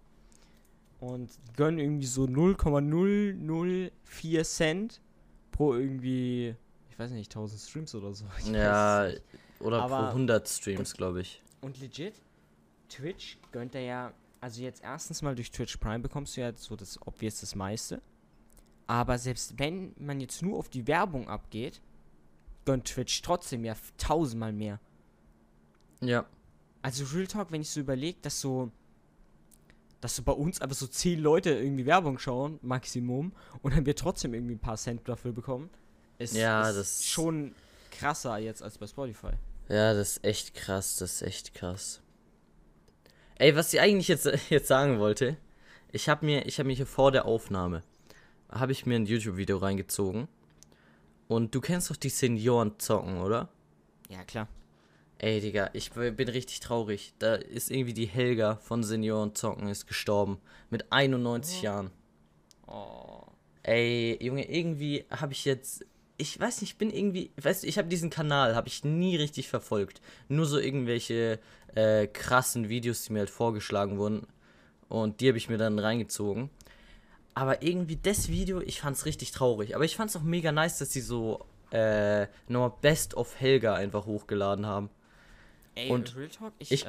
Und 1.00 1.32
gönnen 1.56 1.80
irgendwie 1.80 2.06
so 2.06 2.28
0,004 2.28 4.44
Cent 4.44 5.02
pro 5.52 5.74
irgendwie, 5.74 6.56
ich 6.90 6.98
weiß 6.98 7.12
nicht, 7.12 7.30
1000 7.30 7.62
Streams 7.62 7.94
oder 7.96 8.14
so. 8.14 8.26
Ich 8.40 8.48
Ja, 8.48 9.10
oder 9.60 9.80
pro 9.88 9.94
Aber- 9.96 10.10
100 10.10 10.48
Streams, 10.48 10.94
glaube 10.94 11.22
ich. 11.22 11.42
Und 11.62 11.80
legit, 11.80 12.16
Twitch 12.90 13.38
gönnt 13.52 13.74
er 13.76 13.82
ja, 13.82 14.14
also 14.42 14.62
jetzt 14.62 14.84
erstens 14.84 15.22
mal 15.22 15.36
durch 15.36 15.52
Twitch 15.52 15.78
Prime 15.78 16.00
bekommst 16.00 16.36
du 16.38 16.42
ja 16.42 16.54
so 16.56 16.76
das 16.76 17.00
obvious 17.08 17.40
das 17.40 17.56
meiste. 17.56 18.02
Aber 18.88 19.18
selbst 19.18 19.58
wenn 19.60 19.94
man 19.98 20.20
jetzt 20.20 20.42
nur 20.42 20.58
auf 20.60 20.68
die 20.70 20.86
Werbung 20.88 21.30
abgeht, 21.30 21.82
gönnt 22.66 22.86
Twitch 22.86 23.22
trotzdem 23.22 23.64
ja 23.64 23.76
tausendmal 23.98 24.52
mehr. 24.54 24.80
Ja. 26.02 26.26
Also 26.82 27.06
Real 27.16 27.28
Talk, 27.28 27.52
wenn 27.52 27.62
ich 27.62 27.70
so 27.70 27.80
überlege, 27.80 28.20
dass 28.22 28.42
so, 28.42 28.72
dass 30.02 30.18
so 30.18 30.24
bei 30.24 30.34
uns 30.34 30.60
aber 30.62 30.74
so 30.74 30.86
zehn 30.86 31.20
Leute 31.22 31.52
irgendwie 31.52 31.86
Werbung 31.86 32.20
schauen, 32.20 32.60
Maximum, 32.62 33.32
und 33.62 33.74
dann 33.74 33.86
wir 33.86 33.96
trotzdem 33.96 34.34
irgendwie 34.34 34.56
ein 34.56 34.60
paar 34.60 34.76
Cent 34.78 35.08
dafür 35.08 35.32
bekommen, 35.32 35.70
ist, 36.20 36.36
Ja, 36.36 36.68
ist 36.70 36.78
das- 36.78 37.06
schon 37.06 37.56
krasser 37.94 38.38
jetzt 38.38 38.62
als 38.62 38.78
bei 38.78 38.88
Spotify. 38.88 39.32
Ja, 39.70 39.94
das 39.94 40.18
ist 40.18 40.26
echt 40.26 40.54
krass, 40.54 40.98
das 40.98 41.14
ist 41.14 41.22
echt 41.22 41.54
krass. 41.54 42.02
Ey, 43.36 43.56
was 43.56 43.74
ich 43.74 43.80
eigentlich 43.80 44.08
jetzt, 44.08 44.26
jetzt 44.50 44.68
sagen 44.68 45.00
wollte, 45.00 45.38
ich 45.92 46.10
habe 46.10 46.26
mir, 46.26 46.46
ich 46.46 46.60
habe 46.60 46.68
mir 46.68 46.76
hier 46.76 46.88
vor 46.88 47.12
der 47.12 47.26
Aufnahme, 47.26 47.84
habe 48.50 48.72
ich 48.72 48.86
mir 48.86 48.96
ein 48.96 49.06
YouTube-Video 49.06 49.58
reingezogen. 49.58 50.28
Und 51.28 51.56
du 51.56 51.62
kennst 51.62 51.90
doch 51.90 51.96
die 51.96 52.10
Senioren 52.10 52.78
zocken, 52.80 53.22
oder? 53.22 53.50
Ja, 54.10 54.24
klar. 54.24 54.48
Ey, 55.18 55.40
Digga, 55.40 55.70
ich 55.74 55.92
bin 55.92 56.28
richtig 56.30 56.60
traurig. 56.60 57.14
Da 57.20 57.36
ist 57.36 57.72
irgendwie 57.72 57.94
die 57.94 58.08
Helga 58.08 58.58
von 58.58 58.84
Senioren 58.84 59.34
zocken 59.36 59.70
ist 59.70 59.88
gestorben. 59.88 60.38
Mit 60.70 60.92
91 60.92 61.62
Jahren. 61.62 61.92
Oh. 62.68 63.24
Ey, 63.64 64.18
Junge, 64.22 64.50
irgendwie 64.50 65.06
habe 65.10 65.32
ich 65.32 65.46
jetzt. 65.46 65.86
Ich 66.24 66.40
weiß 66.40 66.62
nicht, 66.62 66.72
ich 66.72 66.78
bin 66.78 66.90
irgendwie. 66.90 67.32
Weißt 67.42 67.64
du, 67.64 67.68
ich 67.68 67.78
habe 67.78 67.90
diesen 67.90 68.10
Kanal, 68.10 68.56
habe 68.56 68.70
ich 68.70 68.86
nie 68.86 69.18
richtig 69.18 69.50
verfolgt. 69.50 70.02
Nur 70.30 70.46
so 70.46 70.58
irgendwelche 70.58 71.38
äh, 71.76 72.08
krassen 72.08 72.70
Videos, 72.70 73.04
die 73.04 73.12
mir 73.12 73.20
halt 73.20 73.30
vorgeschlagen 73.30 73.98
wurden. 73.98 74.26
Und 74.88 75.20
die 75.20 75.28
habe 75.28 75.38
ich 75.38 75.50
mir 75.50 75.58
dann 75.58 75.80
reingezogen. 75.80 76.50
Aber 77.34 77.62
irgendwie 77.62 77.98
das 77.98 78.30
Video, 78.30 78.62
ich 78.62 78.80
fand's 78.80 79.06
richtig 79.06 79.32
traurig. 79.32 79.76
Aber 79.76 79.84
ich 79.84 79.98
fand's 79.98 80.16
auch 80.16 80.22
mega 80.22 80.54
nice, 80.54 80.78
dass 80.78 80.94
sie 80.94 81.02
so 81.02 81.46
äh, 81.72 82.28
nochmal 82.48 82.72
Best 82.82 83.16
of 83.16 83.38
Helga 83.42 83.74
einfach 83.76 84.06
hochgeladen 84.06 84.66
haben. 84.66 84.90
Ey, 85.76 85.90
Und 85.90 86.16
Real 86.16 86.30
Talk, 86.30 86.54
ich, 86.60 86.72
ich- 86.72 86.86
äh, 86.86 86.88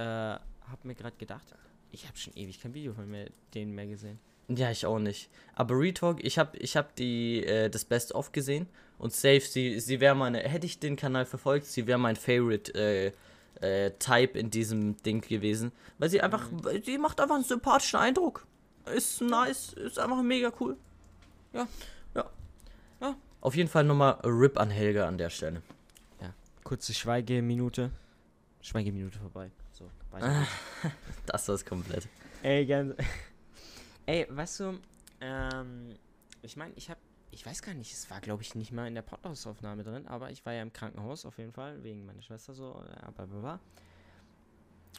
hab 0.71 0.85
mir 0.85 0.95
gerade 0.95 1.17
gedacht, 1.17 1.47
ich 1.91 2.07
habe 2.07 2.17
schon 2.19 2.35
ewig 2.37 2.61
kein 2.61 2.73
Video 2.75 2.93
von 2.93 3.11
mir, 3.11 3.31
denen 3.55 3.75
mehr 3.75 3.87
gesehen. 3.87 4.19
Ja, 4.49 4.71
ich 4.71 4.87
auch 4.87 4.99
nicht. 4.99 5.31
Aber 5.55 5.79
Retalk, 5.79 6.23
ich 6.25 6.39
habe 6.39 6.57
ich 6.59 6.77
hab 6.77 6.95
die, 6.97 7.45
äh, 7.45 7.71
das 7.71 7.85
Best 7.85 8.15
of 8.15 8.33
gesehen 8.33 8.69
und 8.99 9.13
safe, 9.13 9.41
sie, 9.41 9.81
sie 9.81 10.01
wäre 10.01 10.15
meine, 10.15 10.41
hätte 10.41 10.67
ich 10.67 10.79
den 10.79 10.97
Kanal 10.97 11.25
verfolgt, 11.25 11.67
sie 11.67 11.87
wäre 11.87 11.99
mein 11.99 12.17
Favorite 12.17 12.75
äh, 12.75 13.13
äh, 13.61 13.91
Type 13.99 14.39
in 14.39 14.51
diesem 14.51 14.97
Ding 15.03 15.21
gewesen. 15.21 15.73
Weil 15.99 16.11
sie 16.11 16.21
einfach, 16.21 16.49
sie 16.85 16.99
macht 16.99 17.21
einfach 17.21 17.37
einen 17.37 17.45
sympathischen 17.45 17.99
Eindruck. 17.99 18.47
Ist 18.95 19.21
nice, 19.23 19.73
ist 19.75 19.99
einfach 19.99 20.23
mega 20.23 20.53
cool. 20.61 20.77
Ja. 21.53 21.67
Ja. 22.15 22.31
Ja. 23.01 23.17
Auf 23.41 23.55
jeden 23.57 23.69
Fall 23.69 23.85
nochmal 23.85 24.19
RIP 24.25 24.59
an 24.59 24.71
Helga 24.71 25.07
an 25.07 25.17
der 25.17 25.31
Stelle. 25.31 25.63
Kurze 26.65 26.95
Schweigeminute. 26.95 27.91
Schweigeminute 28.63 29.19
vorbei. 29.19 29.51
So, 29.73 29.91
weiter. 30.11 30.47
Das 31.27 31.47
war's 31.47 31.65
komplett. 31.65 32.09
Ey, 32.43 32.65
ganz. 32.65 32.95
Ey, 34.07 34.27
weißt 34.29 34.61
du, 34.61 34.79
ähm, 35.21 35.97
ich 36.43 36.57
meine, 36.57 36.75
ich 36.77 36.91
habe, 36.91 37.01
ich 37.31 37.47
weiß 37.47 37.63
gar 37.63 37.75
nicht, 37.75 37.93
es 37.93 38.11
war 38.11 38.21
glaube 38.21 38.43
ich 38.43 38.55
nicht 38.55 38.71
mal 38.71 38.87
in 38.87 38.95
der 38.95 39.03
Podcast-Aufnahme 39.03 39.83
drin, 39.83 40.07
aber 40.07 40.31
ich 40.31 40.45
war 40.45 40.53
ja 40.53 40.61
im 40.63 40.73
Krankenhaus 40.73 41.25
auf 41.25 41.39
jeden 41.39 41.53
Fall, 41.53 41.83
wegen 41.83 42.05
meiner 42.05 42.21
Schwester 42.21 42.53
so, 42.53 42.85
äh, 42.87 43.13
bla 43.13 43.25
bla 43.25 43.41
bla. 43.41 43.61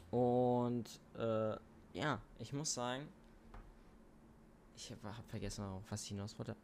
Und, 0.10 0.90
äh, 1.18 1.56
ja, 1.94 2.20
ich 2.40 2.52
muss 2.52 2.74
sagen, 2.74 3.08
ich 4.76 4.92
habe 4.92 5.16
hab 5.16 5.30
vergessen, 5.30 5.64
auf 5.64 5.84
was 5.90 6.02
ich 6.02 6.10
hinaus 6.10 6.38
wollte. 6.40 6.56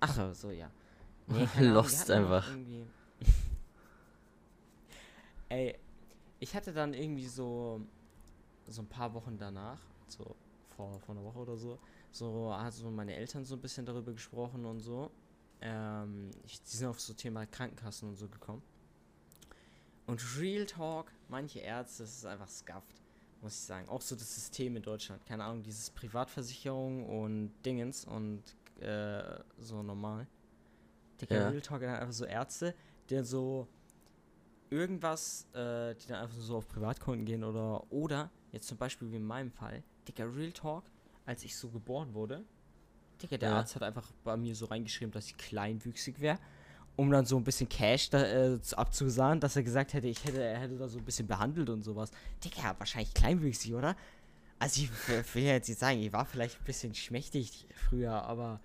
Ach, 0.00 0.34
so, 0.34 0.50
ja. 0.50 0.70
Nee, 1.28 1.46
Ahnung, 1.56 1.74
Lost 1.74 2.10
einfach. 2.10 2.48
Ey, 5.48 5.78
ich 6.40 6.54
hatte 6.54 6.72
dann 6.72 6.94
irgendwie 6.94 7.26
so, 7.26 7.80
so 8.66 8.82
ein 8.82 8.88
paar 8.88 9.14
Wochen 9.14 9.38
danach, 9.38 9.80
so 10.08 10.34
vor, 10.80 11.00
vor 11.00 11.14
einer 11.14 11.24
Woche 11.24 11.38
oder 11.38 11.56
so, 11.56 11.78
so 12.10 12.54
hat 12.54 12.72
so 12.72 12.90
meine 12.90 13.14
Eltern 13.14 13.44
so 13.44 13.54
ein 13.56 13.60
bisschen 13.60 13.84
darüber 13.86 14.12
gesprochen 14.12 14.64
und 14.64 14.80
so. 14.80 15.10
Ähm, 15.60 16.30
ich, 16.44 16.62
die 16.62 16.76
sind 16.76 16.88
auf 16.88 17.00
so 17.00 17.12
Thema 17.12 17.46
Krankenkassen 17.46 18.08
und 18.08 18.16
so 18.16 18.28
gekommen. 18.28 18.62
Und 20.06 20.22
Real 20.38 20.66
Talk, 20.66 21.12
manche 21.28 21.60
Ärzte, 21.60 22.02
das 22.02 22.16
ist 22.16 22.26
einfach 22.26 22.48
scuffed, 22.48 23.02
muss 23.42 23.54
ich 23.54 23.60
sagen. 23.60 23.88
Auch 23.88 24.00
so 24.00 24.16
das 24.16 24.34
System 24.34 24.76
in 24.76 24.82
Deutschland. 24.82 25.24
Keine 25.26 25.44
Ahnung, 25.44 25.62
dieses 25.62 25.90
Privatversicherung 25.90 27.06
und 27.06 27.52
Dingens 27.64 28.04
und 28.04 28.42
äh, 28.80 29.22
so 29.58 29.82
normal. 29.82 30.26
Digga, 31.20 31.34
Ja. 31.34 31.48
Real 31.50 31.60
Talk, 31.60 31.82
einfach 31.82 32.12
so 32.12 32.24
Ärzte, 32.24 32.74
die 33.10 33.22
so 33.22 33.68
irgendwas, 34.70 35.46
äh, 35.52 35.94
die 35.94 36.06
dann 36.08 36.22
einfach 36.22 36.38
so 36.38 36.56
auf 36.56 36.68
Privatkonten 36.68 37.26
gehen 37.26 37.44
oder, 37.44 37.84
oder, 37.92 38.30
jetzt 38.52 38.68
zum 38.68 38.78
Beispiel 38.78 39.10
wie 39.12 39.16
in 39.16 39.26
meinem 39.26 39.50
Fall, 39.50 39.82
Digga, 40.08 40.24
Real 40.24 40.52
Talk, 40.52 40.84
als 41.26 41.44
ich 41.44 41.56
so 41.56 41.68
geboren 41.68 42.14
wurde, 42.14 42.44
Digga, 43.22 43.36
der 43.36 43.50
Ja. 43.50 43.56
Arzt 43.58 43.74
hat 43.76 43.82
einfach 43.82 44.10
bei 44.24 44.36
mir 44.36 44.54
so 44.54 44.66
reingeschrieben, 44.66 45.12
dass 45.12 45.26
ich 45.26 45.36
kleinwüchsig 45.36 46.20
wäre, 46.20 46.38
um 46.96 47.10
dann 47.10 47.26
so 47.26 47.36
ein 47.36 47.44
bisschen 47.44 47.68
Cash 47.68 48.10
da, 48.10 48.24
äh, 48.24 48.60
zu- 48.60 48.76
abzusahnen, 48.78 49.40
dass 49.40 49.56
er 49.56 49.62
gesagt 49.62 49.92
hätte, 49.92 50.08
ich 50.08 50.24
hätte, 50.24 50.42
er 50.42 50.58
hätte 50.60 50.76
da 50.76 50.88
so 50.88 50.98
ein 50.98 51.04
bisschen 51.04 51.26
behandelt 51.26 51.68
und 51.68 51.82
sowas. 51.82 52.10
Digga, 52.44 52.74
wahrscheinlich 52.78 53.12
kleinwüchsig, 53.14 53.74
oder? 53.74 53.96
Also 54.58 54.82
ich 54.82 54.90
will 55.34 55.42
ja 55.44 55.52
jetzt 55.52 55.68
nicht 55.68 55.78
sagen, 55.78 56.00
ich 56.02 56.12
war 56.12 56.24
vielleicht 56.26 56.60
ein 56.60 56.64
bisschen 56.64 56.94
schmächtig 56.94 57.66
früher, 57.74 58.12
aber 58.12 58.60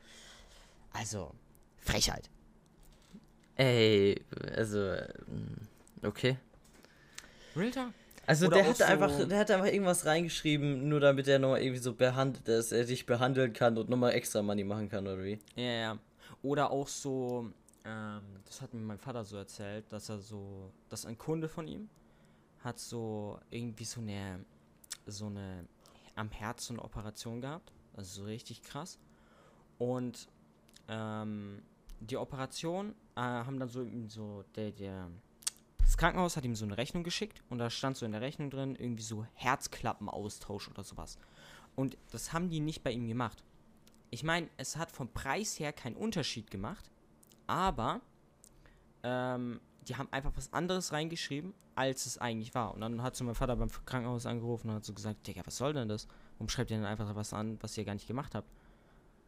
also, 0.92 1.34
Frechheit. 1.78 2.30
Ey, 3.56 4.22
also, 4.56 4.80
ähm, 4.80 5.56
okay. 6.04 6.38
Real 7.56 7.72
Talk? 7.72 7.94
Also 8.28 8.48
Oder 8.48 8.56
der 8.58 8.70
hat 8.70 8.82
einfach, 8.82 9.10
so- 9.12 9.26
der 9.26 9.40
hat 9.40 9.52
einfach 9.52 9.68
irgendwas 9.68 10.06
reingeschrieben, 10.06 10.88
nur 10.90 11.00
damit 11.00 11.28
er 11.28 11.40
nochmal 11.40 11.62
irgendwie 11.62 11.82
so 11.82 11.94
behandelt, 11.94 12.48
dass 12.48 12.72
er 12.72 12.86
dich 12.86 13.06
behandeln 13.06 13.54
kann 13.54 13.78
und 13.78 13.90
nochmal 13.90 14.14
extra 14.14 14.42
Money 14.42 14.64
machen 14.64 14.90
kann, 14.90 15.06
oder 15.06 15.24
wie? 15.24 15.40
Ja, 15.56 15.64
ja. 15.64 16.00
Oder 16.42 16.72
auch 16.72 16.88
so, 16.88 17.52
ähm, 17.86 18.22
das 18.46 18.62
hat 18.62 18.74
mir 18.74 18.80
mein 18.82 18.98
Vater 18.98 19.24
so 19.24 19.38
erzählt, 19.38 19.86
dass 19.92 20.10
er 20.10 20.20
so, 20.20 20.72
dass 20.90 21.06
ein 21.06 21.18
Kunde 21.18 21.48
von 21.48 21.68
ihm 21.68 21.90
hat 22.64 22.80
so 22.80 23.40
irgendwie 23.52 23.86
so 23.86 24.02
eine, 24.02 24.44
so 25.06 25.28
eine 25.28 25.66
am 26.16 26.32
Herz 26.32 26.66
so 26.68 26.74
eine 26.74 26.84
Operation 26.84 27.42
gehabt, 27.42 27.72
also 27.96 28.22
so 28.22 28.26
richtig 28.26 28.64
krass. 28.64 28.98
Und 29.78 30.28
ähm, 30.88 31.62
die 32.00 32.18
Operation 32.18 32.96
äh, 33.16 33.20
haben 33.22 33.60
dann 33.60 33.70
so 33.70 33.86
so 34.08 34.44
der 34.56 34.72
der 34.72 35.10
das 35.96 36.02
Krankenhaus 36.02 36.36
hat 36.36 36.44
ihm 36.44 36.58
so 36.58 36.66
eine 36.66 36.78
Rechnung 36.78 37.06
geschickt 37.06 37.42
und 37.48 37.58
da 37.58 37.70
stand 37.70 37.96
so 37.96 38.06
in 38.06 38.12
der 38.12 38.20
Rechnung 38.20 38.50
drin 38.50 38.76
irgendwie 38.76 39.02
so 39.02 39.26
Herzklappenaustausch 39.34 40.68
oder 40.68 40.84
sowas. 40.84 41.18
Und 41.74 41.98
das 42.12 42.34
haben 42.34 42.50
die 42.50 42.60
nicht 42.60 42.84
bei 42.84 42.92
ihm 42.92 43.08
gemacht. 43.08 43.46
ich 44.10 44.22
meine, 44.22 44.50
es 44.58 44.76
hat 44.76 44.92
vom 44.92 45.08
Preis 45.08 45.58
her 45.58 45.72
keinen 45.72 45.96
Unterschied 45.96 46.52
gemacht, 46.52 46.92
aber 47.48 48.02
ähm, 49.04 49.62
die 49.88 49.96
haben 49.96 50.12
einfach 50.12 50.34
was 50.36 50.52
anderes 50.52 50.92
reingeschrieben, 50.92 51.54
als 51.76 52.06
es 52.06 52.18
eigentlich 52.18 52.54
war. 52.56 52.74
Und 52.74 52.82
dann 52.82 53.02
hat 53.02 53.16
so 53.16 53.24
mein 53.24 53.36
Vater 53.36 53.56
beim 53.56 53.70
Krankenhaus 53.86 54.26
angerufen 54.26 54.72
und 54.72 54.76
hat 54.76 54.84
so 54.84 54.94
gesagt, 54.94 55.26
Digga, 55.26 55.44
was 55.46 55.56
soll 55.56 55.72
denn 55.72 55.88
das? 55.88 56.10
Warum 56.34 56.50
schreibt 56.50 56.72
ihr 56.72 56.78
denn 56.78 56.86
einfach 56.86 57.16
was 57.16 57.32
an, 57.32 57.58
was 57.62 57.78
ihr 57.78 57.86
gar 57.86 57.94
nicht 57.94 58.08
gemacht 58.08 58.36
habt? 58.36 58.50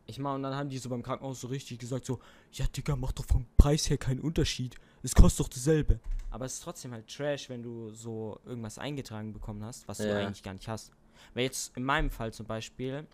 Ich 0.09 0.19
meine, 0.19 0.35
und 0.35 0.43
dann 0.43 0.55
haben 0.55 0.69
die 0.69 0.77
so 0.77 0.89
beim 0.89 1.03
Krankenhaus 1.03 1.41
so 1.41 1.47
richtig 1.47 1.79
gesagt, 1.79 2.05
so, 2.05 2.19
ja, 2.53 2.65
Digga, 2.67 2.95
macht 2.95 3.19
doch 3.19 3.25
vom 3.25 3.45
Preis 3.57 3.89
her 3.89 3.97
keinen 3.97 4.21
Unterschied. 4.21 4.75
Es 5.03 5.13
kostet 5.13 5.41
doch 5.45 5.49
dasselbe. 5.49 5.99
Aber 6.29 6.45
es 6.45 6.55
ist 6.55 6.63
trotzdem 6.63 6.93
halt 6.93 7.07
Trash, 7.13 7.49
wenn 7.49 7.61
du 7.61 7.91
so 7.91 8.39
irgendwas 8.45 8.77
eingetragen 8.77 9.33
bekommen 9.33 9.63
hast, 9.63 9.87
was 9.87 9.97
du 9.97 10.07
Ja. 10.07 10.15
eigentlich 10.17 10.43
gar 10.43 10.53
nicht 10.53 10.67
hast. 10.67 10.91
Weil 11.33 11.43
jetzt 11.43 11.75
in 11.75 11.83
meinem 11.83 12.09
Fall 12.09 12.31
zum 12.33 12.45
Beispiel, 12.45 13.05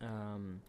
ähm, 0.00 0.60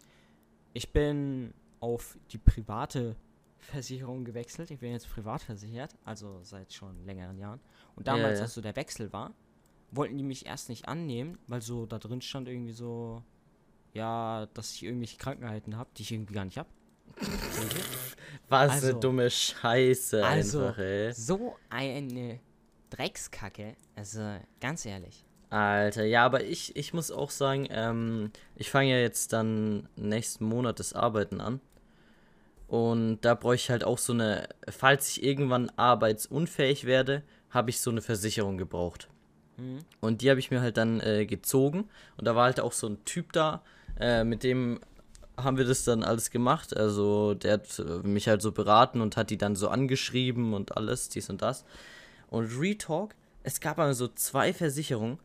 ich 0.73 0.91
bin 0.93 1.53
auf 1.81 2.17
die 2.31 2.37
private 2.37 3.15
Versicherung 3.57 4.23
gewechselt. 4.25 4.71
Ich 4.71 4.79
bin 4.79 4.91
jetzt 4.91 5.09
privat 5.09 5.41
versichert, 5.41 5.95
also 6.05 6.39
seit 6.43 6.71
schon 6.73 7.03
längeren 7.05 7.37
Jahren. 7.37 7.59
Und 7.95 8.07
Ja, 8.07 8.15
damals, 8.15 8.39
ja. 8.39 8.43
als 8.45 8.53
so 8.53 8.61
der 8.61 8.75
Wechsel 8.75 9.11
war, 9.13 9.33
wollten 9.91 10.17
die 10.17 10.23
mich 10.23 10.45
erst 10.45 10.69
nicht 10.69 10.87
annehmen, 10.87 11.37
weil 11.47 11.61
so 11.61 11.85
da 11.85 11.99
drin 11.99 12.21
stand 12.21 12.47
irgendwie 12.47 12.71
so, 12.71 13.21
ja, 13.93 14.47
dass 14.53 14.73
ich 14.73 14.83
irgendwelche 14.83 15.17
Krankheiten 15.17 15.77
habe, 15.77 15.89
die 15.97 16.03
ich 16.03 16.11
irgendwie 16.11 16.33
gar 16.33 16.45
nicht 16.45 16.57
habe. 16.57 16.69
Was 18.49 18.71
Also- 18.71 18.89
eine 18.89 18.99
dumme 18.99 19.29
Scheiße 19.29 20.25
Also, 20.25 20.65
einfach, 20.65 20.77
ey. 20.79 21.13
so 21.13 21.55
eine 21.69 22.39
Dreckskacke. 22.89 23.75
Also, 23.95 24.37
ganz 24.59 24.85
ehrlich. 24.85 25.25
Alter, 25.49 26.05
ja, 26.05 26.25
aber 26.25 26.43
ich, 26.45 26.75
ich 26.77 26.93
muss 26.93 27.11
auch 27.11 27.29
sagen, 27.29 27.67
ähm, 27.71 28.31
ich 28.55 28.69
fange 28.71 28.91
ja 28.91 28.97
jetzt 28.99 29.33
dann 29.33 29.89
nächsten 29.97 30.45
Monat 30.45 30.79
das 30.79 30.93
Arbeiten 30.93 31.41
an. 31.41 31.59
Und 32.67 33.19
da 33.21 33.33
bräuchte 33.35 33.65
ich 33.65 33.69
halt 33.71 33.83
auch 33.83 33.97
so 33.97 34.13
eine, 34.13 34.47
falls 34.69 35.09
ich 35.09 35.23
irgendwann 35.23 35.69
arbeitsunfähig 35.75 36.85
werde, 36.85 37.23
habe 37.49 37.69
ich 37.69 37.81
so 37.81 37.91
eine 37.91 38.01
Versicherung 38.01 38.57
gebraucht. 38.57 39.09
Mhm. 39.57 39.79
Und 39.99 40.21
die 40.21 40.29
habe 40.29 40.39
ich 40.39 40.51
mir 40.51 40.61
halt 40.61 40.77
dann 40.77 41.01
äh, 41.01 41.25
gezogen. 41.25 41.89
Und 42.15 42.25
da 42.27 42.35
war 42.37 42.45
halt 42.45 42.61
auch 42.61 42.71
so 42.71 42.87
ein 42.87 43.03
Typ 43.03 43.33
da, 43.33 43.61
äh, 44.01 44.23
mit 44.23 44.43
dem 44.43 44.79
haben 45.37 45.57
wir 45.57 45.65
das 45.65 45.83
dann 45.83 46.03
alles 46.03 46.31
gemacht. 46.31 46.75
Also 46.75 47.33
der 47.33 47.53
hat 47.53 47.79
äh, 47.79 48.07
mich 48.07 48.27
halt 48.27 48.41
so 48.41 48.51
beraten 48.51 49.01
und 49.01 49.17
hat 49.17 49.29
die 49.29 49.37
dann 49.37 49.55
so 49.55 49.69
angeschrieben 49.69 50.53
und 50.53 50.77
alles, 50.77 51.09
dies 51.09 51.29
und 51.29 51.41
das. 51.41 51.65
Und 52.27 52.59
Retalk, 52.59 53.15
es 53.43 53.59
gab 53.59 53.79
aber 53.79 53.93
so 53.93 54.07
zwei 54.07 54.53
Versicherungen, 54.53 55.19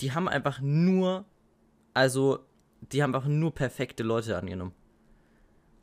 die 0.00 0.12
haben 0.12 0.28
einfach 0.28 0.60
nur, 0.60 1.24
also 1.94 2.40
die 2.80 3.02
haben 3.02 3.14
einfach 3.14 3.28
nur 3.28 3.54
perfekte 3.54 4.02
Leute 4.02 4.36
angenommen. 4.36 4.72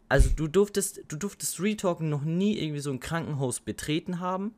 Also 0.09 0.29
du 0.35 0.47
durftest, 0.47 1.01
du 1.07 1.17
durftest 1.17 1.59
Retalk 1.59 2.01
noch 2.01 2.23
nie 2.23 2.57
irgendwie 2.57 2.81
so 2.81 2.91
ein 2.91 2.99
Krankenhaus 2.99 3.59
betreten 3.59 4.19
haben. 4.19 4.55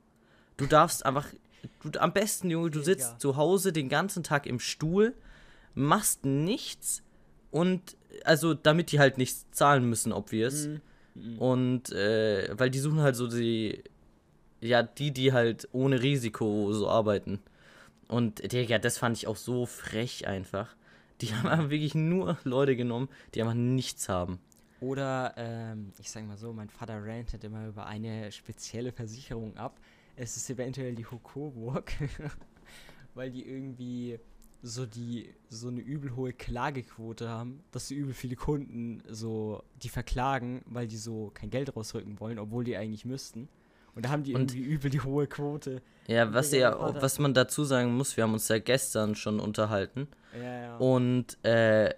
Du 0.57 0.65
darfst 0.65 1.05
einfach, 1.05 1.27
du, 1.83 1.99
am 1.99 2.13
besten, 2.13 2.49
Junge, 2.49 2.71
du 2.71 2.81
sitzt 2.81 3.19
zu 3.19 3.35
Hause 3.35 3.73
den 3.73 3.89
ganzen 3.89 4.23
Tag 4.23 4.45
im 4.45 4.59
Stuhl, 4.59 5.13
machst 5.73 6.25
nichts 6.25 7.03
und, 7.51 7.97
also 8.23 8.53
damit 8.53 8.91
die 8.91 8.99
halt 8.99 9.17
nichts 9.17 9.45
zahlen 9.51 9.87
müssen, 9.87 10.11
obvious. 10.11 10.67
Mhm. 11.15 11.37
Und, 11.37 11.91
äh, 11.91 12.49
weil 12.57 12.69
die 12.69 12.79
suchen 12.79 13.01
halt 13.01 13.15
so 13.15 13.27
die, 13.27 13.83
ja, 14.61 14.83
die, 14.83 15.11
die 15.11 15.33
halt 15.33 15.67
ohne 15.71 16.01
Risiko 16.01 16.71
so 16.73 16.89
arbeiten. 16.89 17.39
Und, 18.07 18.51
Digga, 18.51 18.77
das 18.77 18.97
fand 18.97 19.17
ich 19.17 19.27
auch 19.27 19.37
so 19.37 19.65
frech 19.65 20.27
einfach. 20.27 20.75
Die 21.21 21.33
haben 21.33 21.47
einfach 21.47 21.69
wirklich 21.69 21.95
nur 21.95 22.37
Leute 22.43 22.75
genommen, 22.75 23.09
die 23.33 23.41
einfach 23.41 23.53
nichts 23.53 24.09
haben. 24.09 24.39
Oder, 24.79 25.33
ähm, 25.37 25.91
ich 25.99 26.09
sag 26.09 26.25
mal 26.25 26.37
so, 26.37 26.51
mein 26.53 26.69
Vater 26.69 27.03
rantet 27.05 27.43
immer 27.43 27.67
über 27.67 27.85
eine 27.85 28.31
spezielle 28.31 28.91
Versicherung 28.91 29.55
ab. 29.55 29.79
Es 30.15 30.35
ist 30.35 30.49
eventuell 30.49 30.95
die 30.95 31.05
Hokoburg, 31.05 31.91
weil 33.13 33.31
die 33.31 33.47
irgendwie 33.47 34.19
so 34.63 34.85
die 34.85 35.33
so 35.49 35.67
eine 35.69 35.79
übel 35.81 36.15
hohe 36.15 36.33
Klagequote 36.33 37.27
haben, 37.29 37.63
dass 37.71 37.87
so 37.87 37.95
übel 37.95 38.13
viele 38.13 38.35
Kunden 38.35 39.01
so 39.09 39.63
die 39.81 39.89
verklagen, 39.89 40.61
weil 40.65 40.87
die 40.87 40.97
so 40.97 41.31
kein 41.33 41.49
Geld 41.49 41.75
rausrücken 41.75 42.19
wollen, 42.19 42.37
obwohl 42.39 42.63
die 42.63 42.77
eigentlich 42.77 43.05
müssten. 43.05 43.47
Und 43.95 44.05
da 44.05 44.09
haben 44.09 44.23
die 44.23 44.33
Und- 44.33 44.53
irgendwie 44.53 44.71
übel 44.73 44.89
die 44.91 45.01
hohe 45.01 45.27
Quote. 45.27 45.81
Ja, 46.07 46.33
was, 46.33 46.51
ja, 46.51 46.77
was 47.01 47.19
man 47.19 47.33
dazu 47.33 47.63
sagen 47.63 47.93
muss, 47.95 48.15
wir 48.17 48.23
haben 48.23 48.33
uns 48.33 48.47
ja 48.47 48.59
gestern 48.59 49.15
schon 49.15 49.39
unterhalten. 49.39 50.07
Ja, 50.37 50.61
ja. 50.61 50.77
Und 50.77 51.43
äh, 51.43 51.93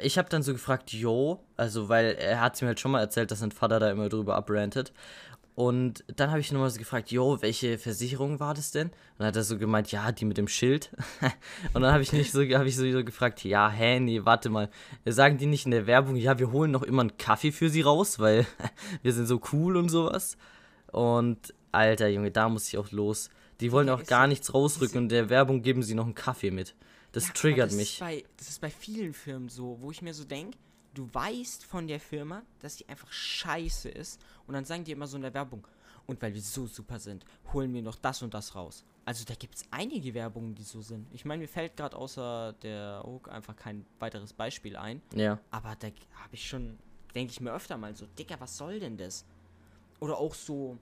ich 0.00 0.18
habe 0.18 0.28
dann 0.28 0.42
so 0.42 0.52
gefragt, 0.52 0.92
jo, 0.92 1.40
also 1.56 1.88
weil 1.88 2.14
er 2.18 2.40
hat 2.40 2.60
mir 2.62 2.68
halt 2.68 2.80
schon 2.80 2.90
mal 2.92 3.00
erzählt, 3.00 3.30
dass 3.30 3.40
sein 3.40 3.50
Vater 3.52 3.78
da 3.80 3.90
immer 3.90 4.08
drüber 4.08 4.34
abrantet. 4.36 4.92
Und 5.54 6.02
dann 6.06 6.30
habe 6.30 6.40
ich 6.40 6.50
nochmal 6.50 6.70
so 6.70 6.78
gefragt, 6.78 7.10
jo, 7.10 7.42
welche 7.42 7.76
Versicherung 7.76 8.40
war 8.40 8.54
das 8.54 8.70
denn? 8.70 8.88
Und 8.88 9.18
dann 9.18 9.28
hat 9.28 9.36
er 9.36 9.42
so 9.42 9.58
gemeint, 9.58 9.92
ja, 9.92 10.10
die 10.10 10.24
mit 10.24 10.38
dem 10.38 10.48
Schild. 10.48 10.90
und 11.74 11.82
dann 11.82 11.92
habe 11.92 12.02
ich 12.02 12.12
nicht 12.12 12.32
so, 12.32 12.40
habe 12.40 12.68
ich 12.68 12.76
so, 12.76 12.84
gefragt, 13.04 13.44
ja, 13.44 13.68
hä, 13.68 14.00
nee, 14.00 14.24
warte 14.24 14.48
mal. 14.48 14.70
Sagen 15.04 15.36
die 15.36 15.46
nicht 15.46 15.66
in 15.66 15.72
der 15.72 15.86
Werbung, 15.86 16.16
ja, 16.16 16.38
wir 16.38 16.52
holen 16.52 16.70
noch 16.70 16.82
immer 16.82 17.02
einen 17.02 17.18
Kaffee 17.18 17.52
für 17.52 17.68
sie 17.68 17.82
raus, 17.82 18.18
weil 18.18 18.46
wir 19.02 19.12
sind 19.12 19.26
so 19.26 19.42
cool 19.52 19.76
und 19.76 19.90
sowas. 19.90 20.38
Und 20.90 21.52
alter 21.70 22.08
Junge, 22.08 22.30
da 22.30 22.48
muss 22.48 22.68
ich 22.68 22.78
auch 22.78 22.90
los. 22.90 23.28
Die 23.60 23.72
wollen 23.72 23.88
Digga, 23.88 24.00
auch 24.00 24.06
gar 24.06 24.26
nichts 24.26 24.54
rausrücken 24.54 24.98
und 24.98 25.04
in 25.04 25.08
der 25.10 25.28
Werbung 25.30 25.60
geben 25.60 25.82
sie 25.82 25.94
noch 25.94 26.06
einen 26.06 26.14
Kaffee 26.14 26.50
mit. 26.50 26.74
Das 27.12 27.28
Ja, 27.28 27.34
triggert 27.34 27.70
das 27.70 27.76
mich. 27.76 27.92
Ist 27.94 28.00
bei, 28.00 28.24
das 28.38 28.48
ist 28.48 28.60
bei 28.62 28.70
vielen 28.70 29.12
Firmen 29.12 29.50
so, 29.50 29.76
wo 29.80 29.90
ich 29.90 30.00
mir 30.00 30.14
so 30.14 30.24
denke, 30.24 30.56
du 30.94 31.08
weißt 31.12 31.66
von 31.66 31.86
der 31.86 32.00
Firma, 32.00 32.42
dass 32.60 32.76
die 32.76 32.88
einfach 32.88 33.12
scheiße 33.12 33.90
ist 33.90 34.18
und 34.46 34.54
dann 34.54 34.64
sagen 34.64 34.84
die 34.84 34.92
immer 34.92 35.06
so 35.06 35.16
in 35.16 35.22
der 35.22 35.34
Werbung, 35.34 35.66
und 36.06 36.20
weil 36.20 36.34
wir 36.34 36.40
so 36.42 36.66
super 36.66 36.98
sind, 36.98 37.24
holen 37.52 37.72
wir 37.72 37.80
noch 37.82 37.94
das 37.96 38.22
und 38.22 38.34
das 38.34 38.54
raus. 38.56 38.84
Also 39.04 39.24
da 39.24 39.34
gibt 39.34 39.54
es 39.56 39.64
einige 39.70 40.14
Werbungen, 40.14 40.54
die 40.54 40.62
so 40.64 40.80
sind. 40.82 41.06
Ich 41.12 41.24
meine, 41.24 41.42
mir 41.42 41.48
fällt 41.48 41.76
gerade 41.76 41.96
außer 41.96 42.54
der 42.62 43.02
Hook 43.06 43.28
einfach 43.30 43.54
kein 43.56 43.84
weiteres 44.00 44.32
Beispiel 44.32 44.76
ein, 44.76 45.00
Ja. 45.14 45.38
aber 45.50 45.76
da 45.76 45.88
habe 46.14 46.34
ich 46.34 46.46
schon, 46.48 46.76
denke 47.14 47.30
ich 47.32 47.40
mir 47.40 47.52
öfter 47.52 47.76
mal 47.76 47.94
so, 47.94 48.06
Dicker, 48.18 48.40
was 48.40 48.56
soll 48.56 48.80
denn 48.80 48.96
das? 48.96 49.24
Oder 50.00 50.18
auch 50.18 50.34
so, 50.34 50.76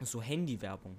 so 0.00 0.22
Handy-Werbung, 0.22 0.96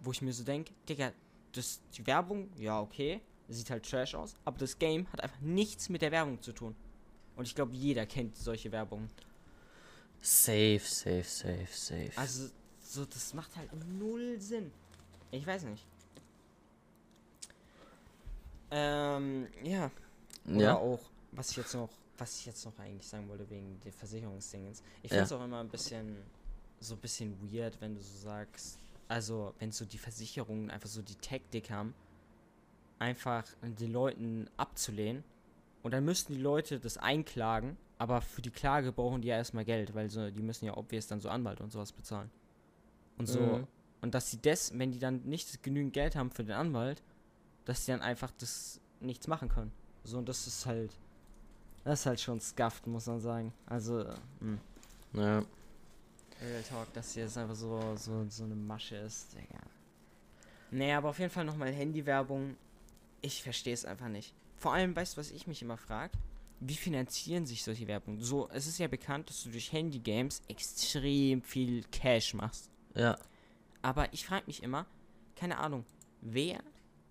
wo 0.00 0.10
ich 0.12 0.20
mir 0.20 0.32
so 0.32 0.44
denke, 0.44 0.72
Digga, 0.88 1.12
das, 1.52 1.80
die 1.96 2.06
Werbung, 2.06 2.50
ja, 2.58 2.80
okay, 2.80 3.20
sieht 3.48 3.70
halt 3.70 3.88
trash 3.88 4.14
aus, 4.14 4.34
aber 4.44 4.58
das 4.58 4.78
Game 4.78 5.06
hat 5.12 5.22
einfach 5.22 5.40
nichts 5.40 5.88
mit 5.88 6.02
der 6.02 6.10
Werbung 6.12 6.40
zu 6.42 6.52
tun. 6.52 6.74
Und 7.36 7.46
ich 7.46 7.54
glaube, 7.54 7.74
jeder 7.74 8.04
kennt 8.06 8.36
solche 8.36 8.70
Werbungen. 8.72 9.08
Safe, 10.24 10.80
safe, 10.82 11.24
safe, 11.24 11.68
safe. 11.70 12.10
Also, 12.16 12.48
so, 12.80 13.04
das 13.04 13.34
macht 13.34 13.54
halt 13.56 13.68
null 13.98 14.40
Sinn. 14.40 14.72
Ich 15.30 15.46
weiß 15.46 15.64
nicht. 15.64 15.84
Ähm, 18.70 19.48
ja. 19.62 19.90
Oder 20.48 20.60
ja. 20.60 20.76
auch, 20.76 21.00
was 21.32 21.50
ich 21.50 21.58
jetzt 21.58 21.74
noch, 21.74 21.90
was 22.16 22.38
ich 22.38 22.46
jetzt 22.46 22.64
noch 22.64 22.78
eigentlich 22.78 23.06
sagen 23.06 23.28
wollte 23.28 23.48
wegen 23.50 23.78
der 23.84 23.92
Versicherungsdingens. 23.92 24.82
Ich 25.02 25.10
Ja. 25.10 25.16
finde 25.18 25.24
es 25.24 25.32
auch 25.32 25.44
immer 25.44 25.60
ein 25.60 25.68
bisschen, 25.68 26.16
so 26.80 26.94
ein 26.94 27.00
bisschen 27.00 27.52
weird, 27.52 27.78
wenn 27.82 27.94
du 27.94 28.00
so 28.00 28.16
sagst, 28.16 28.78
also 29.08 29.52
wenn 29.58 29.72
so 29.72 29.84
die 29.84 29.98
Versicherungen 29.98 30.70
einfach 30.70 30.88
so 30.88 31.02
die 31.02 31.16
Taktik 31.16 31.70
haben, 31.70 31.94
einfach 32.98 33.44
die 33.62 33.88
Leuten 33.88 34.48
abzulehnen 34.56 35.22
und 35.82 35.92
dann 35.92 36.06
müssten 36.06 36.32
die 36.32 36.40
Leute 36.40 36.80
das 36.80 36.96
einklagen, 36.96 37.76
aber 38.04 38.20
für 38.20 38.42
die 38.42 38.50
Klage 38.50 38.92
brauchen 38.92 39.22
die 39.22 39.28
ja 39.28 39.36
erstmal 39.36 39.64
Geld, 39.64 39.94
weil 39.94 40.10
so, 40.10 40.30
die 40.30 40.42
müssen 40.42 40.66
ja 40.66 40.76
obvious 40.76 41.06
dann 41.06 41.20
so 41.20 41.30
Anwalt 41.30 41.62
und 41.62 41.72
sowas 41.72 41.90
bezahlen. 41.90 42.30
Und 43.16 43.26
so, 43.26 43.40
Mhm. 43.40 43.66
und 44.02 44.14
dass 44.14 44.30
sie 44.30 44.42
das, 44.42 44.78
wenn 44.78 44.92
die 44.92 44.98
dann 44.98 45.22
nicht 45.22 45.62
genügend 45.62 45.94
Geld 45.94 46.14
haben 46.14 46.30
für 46.30 46.44
den 46.44 46.52
Anwalt, 46.54 47.02
dass 47.64 47.86
sie 47.86 47.92
dann 47.92 48.02
einfach 48.02 48.30
das 48.36 48.78
nichts 49.00 49.26
machen 49.26 49.48
können. 49.48 49.72
So, 50.04 50.18
und 50.18 50.28
das 50.28 50.46
ist 50.46 50.66
halt, 50.66 50.92
das 51.84 52.00
ist 52.00 52.06
halt 52.06 52.20
schon 52.20 52.40
scuffed, 52.42 52.86
muss 52.86 53.06
man 53.06 53.20
sagen. 53.20 53.54
Also, 53.64 54.04
mh. 54.40 54.58
ja. 55.14 55.42
Real 56.42 56.62
Talk, 56.68 56.92
dass 56.92 57.14
hier 57.14 57.22
jetzt 57.22 57.38
einfach 57.38 57.54
so, 57.54 57.96
so, 57.96 58.26
so 58.28 58.44
eine 58.44 58.54
Masche 58.54 58.96
ist, 58.96 59.32
Digga. 59.34 59.60
Nee, 60.70 60.92
aber 60.92 61.08
auf 61.08 61.18
jeden 61.18 61.30
Fall 61.30 61.44
nochmal 61.46 61.72
Handywerbung. 61.72 62.56
Ich 63.22 63.42
verstehe 63.42 63.72
es 63.72 63.86
einfach 63.86 64.08
nicht. 64.08 64.34
Vor 64.58 64.74
allem, 64.74 64.94
weißt 64.94 65.16
du, 65.16 65.20
was 65.20 65.30
ich 65.30 65.46
mich 65.46 65.62
immer 65.62 65.78
frage? 65.78 66.12
Wie 66.66 66.74
finanzieren 66.76 67.44
sich 67.46 67.62
solche 67.62 67.86
Werbungen? 67.86 68.20
So, 68.22 68.48
es 68.52 68.66
ist 68.66 68.78
ja 68.78 68.86
bekannt, 68.88 69.28
dass 69.28 69.42
du 69.42 69.50
durch 69.50 69.70
Handygames 69.72 70.40
extrem 70.48 71.42
viel 71.42 71.82
Cash 71.92 72.32
machst. 72.34 72.70
Ja. 72.94 73.18
Aber 73.82 74.10
ich 74.14 74.24
frage 74.24 74.44
mich 74.46 74.62
immer, 74.62 74.86
keine 75.36 75.58
Ahnung, 75.58 75.84
wer 76.22 76.60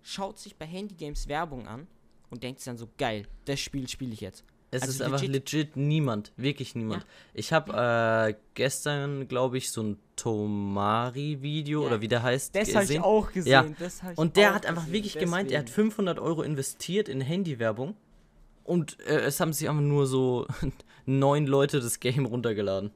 schaut 0.02 0.38
sich 0.40 0.56
bei 0.56 0.66
Handygames 0.66 1.28
Werbung 1.28 1.68
an 1.68 1.86
und 2.30 2.42
denkt 2.42 2.58
sich 2.60 2.64
dann 2.66 2.78
so, 2.78 2.88
geil, 2.98 3.26
das 3.44 3.60
Spiel 3.60 3.88
spiele 3.88 4.12
ich 4.12 4.20
jetzt. 4.20 4.42
Es 4.72 4.82
Also 4.82 4.94
ist 4.94 5.02
einfach 5.02 5.22
legit- 5.22 5.76
niemand. 5.76 6.32
Wirklich 6.36 6.74
niemand. 6.74 7.06
Ich 7.32 7.52
habe 7.52 8.32
äh, 8.32 8.34
gestern, 8.54 9.28
glaube 9.28 9.56
ich, 9.56 9.70
so 9.70 9.84
ein 9.84 9.98
Tomari-Video 10.16 11.82
Ja, 11.82 11.86
oder 11.86 12.00
wie 12.00 12.08
der 12.08 12.22
heißt, 12.24 12.54
Das 12.56 12.74
habe 12.74 12.92
ich 12.92 13.00
auch 13.00 13.30
gesehen. 13.32 13.76
Ja. 13.78 14.12
Und 14.16 14.36
der 14.36 14.52
hat 14.54 14.66
einfach 14.66 14.82
gesehen, 14.86 14.94
wirklich 14.94 15.18
gemeint, 15.18 15.50
er 15.52 15.60
hat 15.60 15.68
deswegen. 15.68 15.90
500 15.92 16.18
Euro 16.18 16.42
investiert 16.42 17.08
in 17.08 17.20
Handywerbung. 17.20 17.94
Und 18.64 18.98
äh, 19.00 19.20
es 19.20 19.40
haben 19.40 19.52
sich 19.52 19.68
einfach 19.68 19.82
nur 19.82 20.06
so 20.06 20.46
neun 21.06 21.46
Leute 21.46 21.80
das 21.80 22.00
Game 22.00 22.26
runtergeladen. 22.26 22.90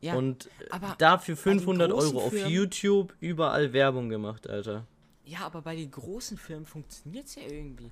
Ja, 0.00 0.14
und 0.14 0.50
dafür 0.98 1.36
bei 1.36 1.42
den 1.52 1.60
500 1.60 1.90
großen 1.92 2.16
Euro 2.16 2.26
auf 2.26 2.32
Firmen- 2.32 2.50
YouTube 2.50 3.14
überall 3.20 3.72
Werbung 3.72 4.08
gemacht, 4.08 4.48
Alter. 4.48 4.86
Ja, 5.24 5.40
aber 5.46 5.62
bei 5.62 5.76
den 5.76 5.90
großen 5.90 6.36
Firmen 6.36 6.66
funktioniert 6.66 7.26
es 7.26 7.36
ja 7.36 7.42
irgendwie. 7.42 7.90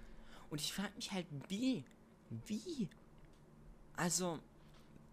Und 0.51 0.61
ich 0.61 0.73
frage 0.73 0.91
mich 0.97 1.13
halt, 1.13 1.27
wie? 1.49 1.85
Wie? 2.47 2.89
Also, 3.97 4.41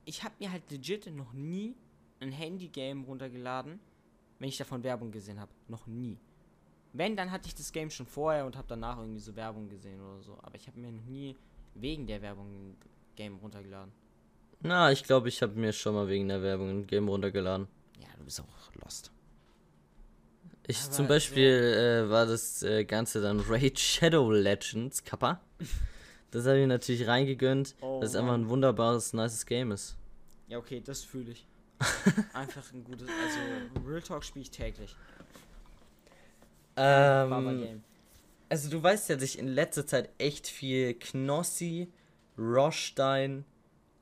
ich 0.06 0.24
habe 0.24 0.34
mir 0.40 0.52
halt 0.52 0.70
legit 0.72 1.16
noch 1.16 1.34
nie 1.34 1.76
ein 2.20 2.32
Handy-Game 2.32 3.04
runtergeladen, 3.04 3.80
wenn 4.40 4.50
ich 4.50 4.58
davon 4.58 4.84
Werbung 4.84 5.12
gesehen 5.12 5.40
habe. 5.40 5.52
Noch 5.68 5.86
nie. 5.86 6.18
Wenn, 6.94 7.16
dann 7.16 7.32
hatte 7.32 7.48
ich 7.48 7.54
das 7.54 7.72
Game 7.72 7.92
schon 7.92 8.08
vorher 8.08 8.46
und 8.48 8.56
habe 8.58 8.68
danach 8.68 8.98
irgendwie 8.98 9.20
so 9.20 9.36
Werbung 9.36 9.70
gesehen 9.70 10.02
oder 10.02 10.24
so. 10.24 10.40
Aber 10.42 10.56
ich 10.56 10.66
habe 10.68 10.80
mir 10.80 10.92
noch 10.92 11.06
nie 11.06 11.36
wegen 11.82 12.08
der 12.08 12.22
Werbung 12.22 12.48
ein 12.48 12.78
Game 13.16 13.38
runtergeladen. 13.38 13.92
Na, 14.62 14.92
ich 14.92 15.04
glaube, 15.04 15.30
ich 15.30 15.42
habe 15.42 15.54
mir 15.60 15.72
schon 15.72 15.94
mal 15.94 16.08
wegen 16.08 16.28
der 16.28 16.42
Werbung 16.42 16.70
ein 16.70 16.88
Game 16.88 17.08
runtergeladen. 17.08 17.68
Ja, 18.00 18.08
du 18.18 18.24
bist 18.24 18.42
auch 18.42 18.74
lost. 18.84 19.12
Ich 20.68 20.82
Aber 20.82 20.92
zum 20.92 21.08
Beispiel 21.08 22.06
äh, 22.06 22.10
war 22.10 22.26
das 22.26 22.64
äh, 22.64 22.84
Ganze 22.84 23.22
dann 23.22 23.40
Raid 23.40 23.80
Shadow 23.80 24.32
Legends, 24.32 25.04
Kappa. 25.04 25.42
Das 26.32 26.46
habe 26.46 26.60
ich 26.60 26.68
natürlich 26.68 27.08
reingegönnt, 27.08 27.76
Oh, 27.82 28.00
dass 28.02 28.12
es 28.12 28.16
einfach 28.16 28.34
ein 28.34 28.50
wunderbares, 28.50 29.14
nices 29.14 29.46
Game 29.46 29.72
ist. 29.72 29.96
Ja, 30.50 30.58
okay, 30.58 30.82
das 30.84 31.04
fühle 31.04 31.32
ich. 31.32 31.46
Einfach 32.34 32.74
ein 32.74 32.84
gutes, 32.84 33.08
also 33.08 33.88
Real 33.88 34.02
Talk 34.02 34.24
spiele 34.24 34.44
ich 34.44 34.50
täglich. 34.52 34.96
Ähm, 36.76 37.60
Game. 37.60 37.84
Also 38.50 38.70
du 38.70 38.82
weißt 38.82 39.10
ja, 39.10 39.16
dass 39.16 39.24
ich 39.24 39.40
in 39.40 39.48
letzter 39.48 39.86
Zeit 39.86 40.10
echt 40.18 40.48
viel 40.48 40.94
Knossi, 40.94 41.92
Rostein 42.38 43.46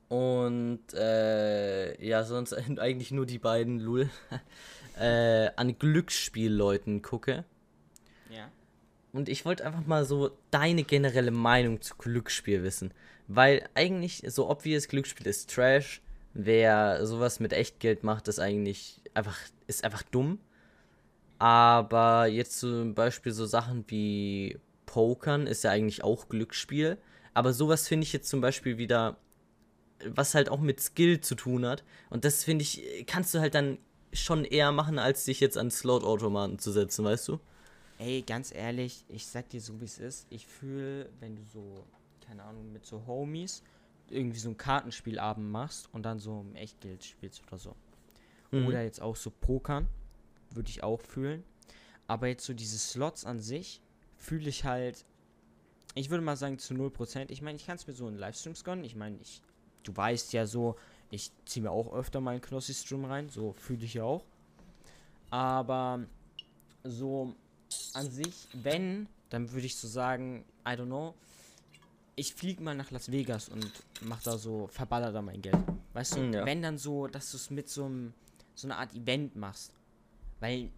und 0.08 0.80
äh, 0.94 2.04
ja, 2.04 2.24
sonst 2.24 2.52
eigentlich 2.78 3.10
nur 3.10 3.26
die 3.26 3.38
beiden 3.38 3.80
Lul 3.80 4.08
äh, 4.98 5.50
an 5.56 5.78
Glücksspielleuten 5.78 7.02
gucke. 7.02 7.44
Ja. 8.30 8.50
Und 9.12 9.28
ich 9.28 9.44
wollte 9.44 9.64
einfach 9.64 9.86
mal 9.86 10.04
so 10.04 10.30
deine 10.50 10.84
generelle 10.84 11.30
Meinung 11.30 11.80
zu 11.80 11.96
Glücksspiel 11.96 12.62
wissen. 12.62 12.92
Weil 13.28 13.68
eigentlich 13.74 14.22
so 14.28 14.48
obvious 14.48 14.88
Glücksspiel 14.88 15.26
ist 15.26 15.52
Trash. 15.52 16.02
Wer 16.34 17.06
sowas 17.06 17.40
mit 17.40 17.52
Echtgeld 17.52 18.04
macht, 18.04 18.28
ist 18.28 18.38
eigentlich 18.38 19.00
einfach, 19.14 19.38
ist 19.66 19.84
einfach 19.84 20.02
dumm. 20.02 20.38
Aber 21.38 22.26
jetzt 22.26 22.60
zum 22.60 22.94
Beispiel 22.94 23.32
so 23.32 23.46
Sachen 23.46 23.84
wie 23.88 24.58
Pokern 24.86 25.46
ist 25.46 25.64
ja 25.64 25.70
eigentlich 25.70 26.02
auch 26.02 26.28
Glücksspiel. 26.28 26.98
Aber 27.34 27.52
sowas 27.52 27.86
finde 27.86 28.04
ich 28.04 28.12
jetzt 28.12 28.28
zum 28.28 28.40
Beispiel 28.40 28.78
wieder, 28.78 29.18
was 30.04 30.34
halt 30.34 30.48
auch 30.48 30.60
mit 30.60 30.80
Skill 30.80 31.20
zu 31.20 31.34
tun 31.34 31.66
hat. 31.66 31.84
Und 32.08 32.24
das 32.24 32.44
finde 32.44 32.62
ich, 32.62 33.04
kannst 33.06 33.34
du 33.34 33.40
halt 33.40 33.54
dann 33.54 33.78
schon 34.12 34.44
eher 34.44 34.72
machen, 34.72 34.98
als 34.98 35.24
dich 35.24 35.40
jetzt 35.40 35.58
an 35.58 35.70
Slot-Automaten 35.70 36.58
zu 36.58 36.72
setzen, 36.72 37.04
weißt 37.04 37.28
du? 37.28 37.40
Ey, 37.98 38.22
ganz 38.22 38.54
ehrlich, 38.54 39.04
ich 39.08 39.26
sag 39.26 39.48
dir 39.50 39.60
so 39.60 39.80
wie 39.80 39.84
es 39.84 39.98
ist. 39.98 40.26
Ich 40.30 40.46
fühle, 40.46 41.10
wenn 41.20 41.36
du 41.36 41.42
so, 41.44 41.84
keine 42.26 42.42
Ahnung, 42.42 42.72
mit 42.72 42.86
so 42.86 43.06
Homies 43.06 43.62
irgendwie 44.10 44.38
so 44.38 44.48
ein 44.48 44.56
Kartenspielabend 44.56 45.50
machst 45.50 45.88
und 45.92 46.04
dann 46.04 46.20
so 46.20 46.40
im 46.40 46.54
Echtgeld 46.54 47.04
spielst 47.04 47.42
oder 47.46 47.58
so. 47.58 47.74
Mhm. 48.50 48.66
Oder 48.66 48.82
jetzt 48.82 49.02
auch 49.02 49.16
so 49.16 49.30
Pokern, 49.30 49.88
würde 50.50 50.70
ich 50.70 50.82
auch 50.82 51.00
fühlen. 51.00 51.44
Aber 52.06 52.28
jetzt 52.28 52.44
so 52.44 52.54
diese 52.54 52.78
Slots 52.78 53.24
an 53.24 53.40
sich 53.40 53.80
fühle 54.16 54.48
ich 54.48 54.64
halt, 54.64 55.04
ich 55.94 56.10
würde 56.10 56.22
mal 56.22 56.36
sagen 56.36 56.58
zu 56.58 56.74
0%. 56.74 57.26
Ich 57.30 57.42
meine, 57.42 57.56
ich 57.56 57.66
kann 57.66 57.76
es 57.76 57.86
mir 57.86 57.92
so 57.94 58.06
in 58.08 58.16
Livestreams 58.16 58.64
gönnen. 58.64 58.84
Ich 58.84 58.94
meine, 58.96 59.16
ich, 59.20 59.42
du 59.82 59.96
weißt 59.96 60.32
ja 60.32 60.46
so, 60.46 60.76
ich 61.10 61.30
ziehe 61.44 61.62
mir 61.62 61.70
auch 61.70 61.92
öfter 61.92 62.20
meinen 62.20 62.40
Knossi-Stream 62.40 63.04
rein. 63.04 63.28
So 63.28 63.52
fühle 63.52 63.84
ich 63.84 63.94
ja 63.94 64.04
auch. 64.04 64.24
Aber 65.30 66.04
so 66.84 67.34
an 67.94 68.10
sich, 68.10 68.48
wenn, 68.52 69.08
dann 69.30 69.50
würde 69.52 69.66
ich 69.66 69.76
so 69.76 69.88
sagen, 69.88 70.44
I 70.66 70.70
don't 70.70 70.86
know, 70.86 71.14
ich 72.14 72.34
fliege 72.34 72.62
mal 72.62 72.74
nach 72.74 72.90
Las 72.90 73.10
Vegas 73.10 73.48
und 73.48 73.70
mach 74.02 74.22
da 74.22 74.38
so, 74.38 74.68
verballer 74.68 75.12
da 75.12 75.20
mein 75.20 75.42
Geld. 75.42 75.58
Weißt 75.92 76.16
du, 76.16 76.20
Mm, 76.20 76.32
ja. 76.32 76.46
wenn 76.46 76.62
dann 76.62 76.78
so, 76.78 77.08
dass 77.08 77.30
du 77.32 77.36
es 77.36 77.50
mit 77.50 77.68
so 77.68 77.84
einem, 77.84 78.14
so 78.54 78.68
einer 78.68 78.78
Art 78.78 78.94
Event 78.94 79.36
machst. 79.36 79.72
Weil, 80.40 80.70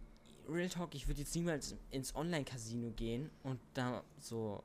Real 0.47 0.69
Talk, 0.69 0.95
ich 0.95 1.07
würde 1.07 1.21
jetzt 1.21 1.35
niemals 1.35 1.75
ins 1.91 2.15
Online-Casino 2.15 2.91
gehen 2.95 3.29
und 3.43 3.59
da 3.73 4.03
so 4.19 4.63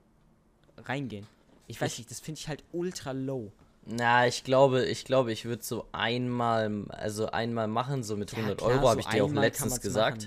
reingehen. 0.79 1.27
Ich 1.67 1.81
weiß 1.81 1.93
Ich- 1.93 1.99
nicht, 2.01 2.11
das 2.11 2.21
finde 2.21 2.41
ich 2.41 2.49
halt 2.49 2.65
ultra 2.73 3.13
low. 3.13 3.53
Na, 3.87 4.27
ich 4.27 4.45
glaube, 4.45 4.87
ich 4.87 5.05
glaube, 5.05 5.31
ich 5.33 5.45
würde 5.45 5.63
so 5.63 5.87
einmal, 5.93 6.85
also 6.89 7.27
einmal 7.27 7.69
machen, 7.69 8.03
so 8.03 8.17
mit 8.17 8.33
Ja, 8.33 8.39
100 8.39 8.59
klar, 8.59 8.71
Euro, 8.71 8.83
so 8.83 8.89
habe 8.91 9.01
ich 9.01 9.07
dir 9.09 9.25
auch 9.25 9.29
kann 9.29 9.37
letztens 9.37 9.81
gesagt. 9.81 10.23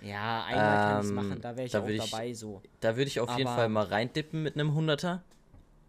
machen. 0.00 0.08
Ja, 0.08 0.44
einmal 0.44 0.76
kann 0.76 1.02
ich 1.02 1.08
Ähm, 1.10 1.14
machen, 1.14 1.40
da 1.42 1.56
wäre 1.56 1.66
ich 1.66 1.72
da 1.72 1.82
auch 1.82 1.88
ich- 1.88 2.10
dabei 2.10 2.32
so. 2.32 2.62
Da 2.80 2.96
würde 2.96 3.08
ich 3.08 3.20
auf 3.20 3.36
jeden 3.36 3.48
Aber- 3.48 3.56
Fall 3.56 3.68
mal 3.68 3.84
reindippen 3.84 4.42
mit 4.42 4.54
einem 4.54 4.72
Hunderter. 4.72 5.22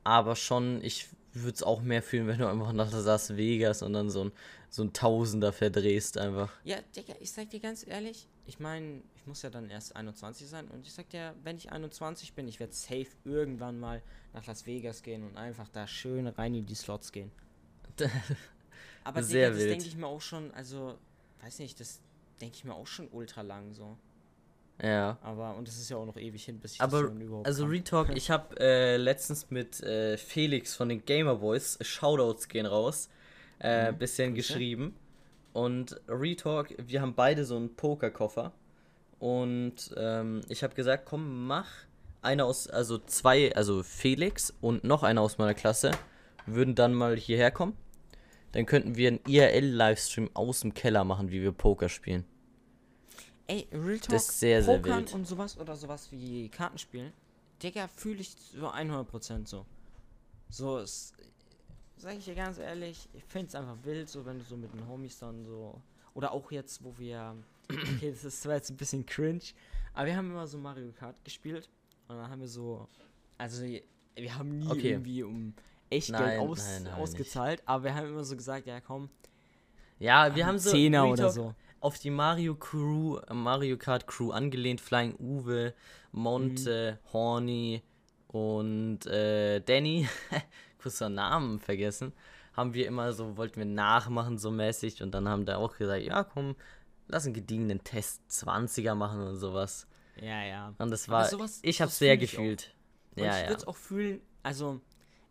Aber 0.03 0.35
schon, 0.35 0.83
ich 0.83 1.07
würde 1.33 1.55
es 1.55 1.63
auch 1.63 1.81
mehr 1.81 2.01
fühlen, 2.01 2.27
wenn 2.27 2.39
du 2.39 2.47
einfach 2.47 2.73
nach 2.73 2.91
Las 2.91 3.35
Vegas 3.35 3.81
und 3.81 3.93
dann 3.93 4.09
so 4.09 4.25
ein, 4.25 4.31
so 4.69 4.83
ein 4.83 4.93
Tausender 4.93 5.53
verdrehst 5.53 6.17
einfach. 6.17 6.51
Ja, 6.63 6.77
Digga, 6.95 7.13
ich 7.19 7.31
sag 7.31 7.49
dir 7.49 7.59
ganz 7.59 7.85
ehrlich, 7.87 8.27
ich 8.45 8.59
meine, 8.59 9.01
ich 9.15 9.25
muss 9.27 9.41
ja 9.41 9.49
dann 9.49 9.69
erst 9.69 9.95
21 9.95 10.47
sein 10.47 10.67
und 10.67 10.85
ich 10.85 10.93
sag 10.93 11.09
dir, 11.09 11.35
wenn 11.43 11.57
ich 11.57 11.71
21 11.71 12.33
bin, 12.33 12.47
ich 12.47 12.59
werde 12.59 12.73
safe 12.73 13.07
irgendwann 13.23 13.79
mal 13.79 14.01
nach 14.33 14.45
Las 14.45 14.65
Vegas 14.65 15.03
gehen 15.03 15.23
und 15.23 15.37
einfach 15.37 15.69
da 15.69 15.87
schön 15.87 16.27
rein 16.27 16.53
in 16.55 16.65
die 16.65 16.75
Slots 16.75 17.11
gehen. 17.11 17.31
Aber 19.03 19.23
Sehr 19.23 19.51
Digga, 19.51 19.59
das 19.59 19.67
denke 19.69 19.87
ich 19.87 19.95
mir 19.95 20.07
auch 20.07 20.21
schon, 20.21 20.51
also, 20.51 20.97
weiß 21.41 21.59
nicht, 21.59 21.79
das 21.79 22.01
denke 22.39 22.55
ich 22.55 22.63
mir 22.65 22.73
auch 22.73 22.87
schon 22.87 23.07
ultra 23.11 23.41
lang 23.41 23.73
so. 23.73 23.97
Ja. 24.81 25.17
Aber, 25.21 25.55
und 25.55 25.67
das 25.67 25.77
ist 25.77 25.89
ja 25.89 25.97
auch 25.97 26.05
noch 26.05 26.17
ewig 26.17 26.43
hin, 26.43 26.59
bis 26.59 26.73
ich 26.73 26.81
Aber, 26.81 27.03
das 27.03 27.11
überhaupt 27.11 27.45
also 27.45 27.63
kann. 27.63 27.71
Retalk, 27.71 28.15
ich 28.15 28.31
habe 28.31 28.59
äh, 28.59 28.97
letztens 28.97 29.51
mit 29.51 29.81
äh, 29.83 30.17
Felix 30.17 30.75
von 30.75 30.89
den 30.89 31.05
Gamer 31.05 31.35
Boys, 31.35 31.77
Shoutouts 31.81 32.47
gehen 32.47 32.65
raus, 32.65 33.09
äh, 33.59 33.91
Mhm, 33.91 33.97
bisschen 33.97 34.33
geschrieben. 34.35 34.95
Und 35.53 35.99
Retalk, 36.07 36.75
wir 36.77 37.01
haben 37.01 37.13
beide 37.13 37.45
so 37.45 37.57
einen 37.57 37.75
Pokerkoffer. 37.75 38.53
Und 39.19 39.93
ähm, 39.97 40.41
ich 40.49 40.63
habe 40.63 40.73
gesagt, 40.73 41.05
komm, 41.05 41.45
mach. 41.45 41.67
Einer 42.23 42.45
aus, 42.45 42.67
also 42.67 42.99
zwei, 42.99 43.55
also 43.55 43.81
Felix 43.81 44.53
und 44.61 44.83
noch 44.83 45.01
einer 45.01 45.21
aus 45.21 45.39
meiner 45.39 45.55
Klasse 45.55 45.91
würden 46.45 46.75
dann 46.75 46.93
mal 46.93 47.17
hierher 47.17 47.49
kommen. 47.49 47.75
Dann 48.51 48.67
könnten 48.67 48.95
wir 48.95 49.07
einen 49.07 49.19
IRL-Livestream 49.27 50.29
aus 50.35 50.61
dem 50.61 50.73
Keller 50.73 51.03
machen, 51.03 51.31
wie 51.31 51.41
wir 51.41 51.51
Poker 51.51 51.89
spielen. 51.89 52.25
Ey, 53.51 53.67
Real 53.73 53.99
Talk, 53.99 54.11
Das 54.11 54.29
ist 54.29 54.39
sehr, 54.39 54.63
sehr 54.63 54.77
Pokern 54.77 54.99
wild. 54.99 55.13
und 55.13 55.25
sowas 55.27 55.57
oder 55.57 55.75
sowas 55.75 56.09
wie 56.11 56.47
Kartenspielen, 56.47 57.11
Digga, 57.61 57.87
fühle 57.89 58.21
ich 58.21 58.33
so 58.39 58.69
100% 58.69 59.45
so. 59.49 59.65
So, 60.49 60.79
es, 60.79 61.13
sag 61.97 62.15
ich 62.17 62.25
dir 62.25 62.35
ganz 62.35 62.59
ehrlich, 62.59 63.09
ich 63.13 63.23
finde 63.25 63.47
es 63.47 63.55
einfach 63.55 63.77
wild, 63.83 64.09
so 64.09 64.25
wenn 64.25 64.39
du 64.39 64.45
so 64.45 64.55
mit 64.55 64.73
den 64.73 64.87
Homies 64.87 65.19
dann 65.19 65.43
so, 65.45 65.81
oder 66.13 66.31
auch 66.31 66.49
jetzt, 66.51 66.81
wo 66.83 66.97
wir, 66.97 67.35
okay, 67.69 68.11
das 68.11 68.23
ist 68.23 68.41
zwar 68.41 68.55
jetzt 68.55 68.69
ein 68.71 68.77
bisschen 68.77 69.05
cringe, 69.05 69.43
aber 69.93 70.05
wir 70.07 70.15
haben 70.15 70.31
immer 70.31 70.47
so 70.47 70.57
Mario 70.57 70.91
Kart 70.93 71.21
gespielt 71.25 71.69
und 72.07 72.17
dann 72.17 72.29
haben 72.29 72.41
wir 72.41 72.47
so, 72.47 72.87
also 73.37 73.63
wir 73.63 74.35
haben 74.37 74.59
nie 74.59 74.71
Okay. 74.71 74.93
irgendwie 74.93 75.23
um 75.23 75.53
echt 75.89 76.09
Nein, 76.11 76.29
Geld 76.29 76.39
aus, 76.39 76.59
nein, 76.59 76.83
nein, 76.83 76.93
ausgezahlt, 76.93 77.61
aber 77.65 77.83
wir 77.83 77.95
haben 77.95 78.07
immer 78.07 78.23
so 78.23 78.37
gesagt, 78.37 78.65
ja 78.67 78.79
komm, 78.79 79.09
Ja, 79.99 80.35
wir 80.35 80.45
haben 80.47 80.57
so 80.59 80.71
Zehner 80.71 81.09
oder 81.09 81.29
so. 81.29 81.53
Auf 81.81 81.99
die 81.99 82.09
Mario 82.11 82.55
Crew, 82.55 83.17
äh, 83.17 83.33
Mario 83.33 83.77
Kart 83.77 84.07
Crew 84.07 84.31
angelehnt, 84.31 84.79
Flying 84.79 85.15
Uwe, 85.19 85.73
Monte, 86.13 86.99
Mhm. 87.03 87.11
Horny 87.13 87.81
und 88.27 89.05
äh, 89.07 89.59
Danny, 89.61 90.07
kurz 90.81 90.99
den 90.99 91.15
Namen 91.15 91.59
vergessen, 91.59 92.13
haben 92.53 92.73
wir 92.73 92.87
immer 92.87 93.11
so, 93.13 93.35
wollten 93.37 93.57
wir 93.57 93.65
nachmachen 93.65 94.37
so 94.37 94.51
mäßig 94.51 95.01
und 95.03 95.11
dann 95.11 95.27
haben 95.27 95.45
da 95.45 95.57
auch 95.57 95.75
gesagt, 95.77 96.03
ja 96.03 96.23
komm, 96.23 96.55
lass 97.07 97.25
einen 97.25 97.33
gediegenen 97.33 97.83
Test 97.83 98.21
20er 98.29 98.95
machen 98.95 99.21
und 99.21 99.37
sowas. 99.37 99.87
Ja, 100.17 100.43
ja. 100.43 100.73
Und 100.77 100.91
das 100.91 101.09
war, 101.09 101.25
sowas- 101.25 101.59
ich 101.63 101.81
hab's 101.81 101.97
sehr 101.97 102.13
ich 102.13 102.21
gefühlt. 102.21 102.73
Und 103.15 103.23
Ja, 103.23 103.35
ich 103.35 103.41
ja. 103.43 103.49
würde 103.49 103.61
es 103.61 103.67
auch 103.67 103.75
fühlen, 103.75 104.21
also, 104.43 104.79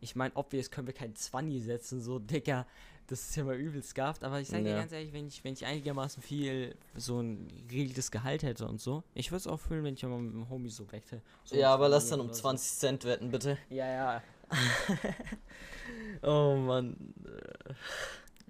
ich 0.00 0.16
meine, 0.16 0.34
obvious 0.36 0.70
können 0.70 0.86
wir 0.86 0.94
keinen 0.94 1.14
20 1.14 1.62
setzen, 1.62 2.00
so, 2.02 2.18
Dicker, 2.18 2.66
das 3.10 3.20
ist 3.28 3.36
ja 3.36 3.44
mal 3.44 3.56
übelst 3.56 3.94
gaft, 3.94 4.24
aber 4.24 4.40
ich 4.40 4.48
sage 4.48 4.62
dir 4.64 4.70
Ja. 4.70 4.78
ganz 4.78 4.92
ehrlich, 4.92 5.12
wenn 5.12 5.26
ich, 5.26 5.42
wenn 5.44 5.52
ich 5.52 5.66
einigermaßen 5.66 6.22
viel, 6.22 6.74
so 6.96 7.20
ein 7.20 7.48
geregeltes 7.68 8.10
Gehalt 8.10 8.42
hätte 8.42 8.66
und 8.66 8.80
so, 8.80 9.02
ich 9.14 9.30
würde 9.30 9.38
es 9.40 9.46
auch 9.46 9.58
fühlen, 9.60 9.84
wenn 9.84 9.94
ich 9.94 10.02
mal 10.04 10.18
mit 10.18 10.32
dem 10.32 10.48
Homie 10.48 10.68
so 10.70 10.90
wette. 10.92 11.20
So 11.44 11.56
Ja, 11.56 11.74
aber 11.74 11.88
lass 11.88 12.08
20 12.08 12.10
dann 12.10 12.20
um 12.20 12.26
oder 12.26 12.34
so. 12.34 12.40
20 12.42 12.78
Cent 12.78 13.04
wetten, 13.04 13.30
bitte. 13.30 13.58
Ja, 13.68 13.86
ja, 13.86 14.22
Oh 16.22 16.56
Mann. 16.56 16.96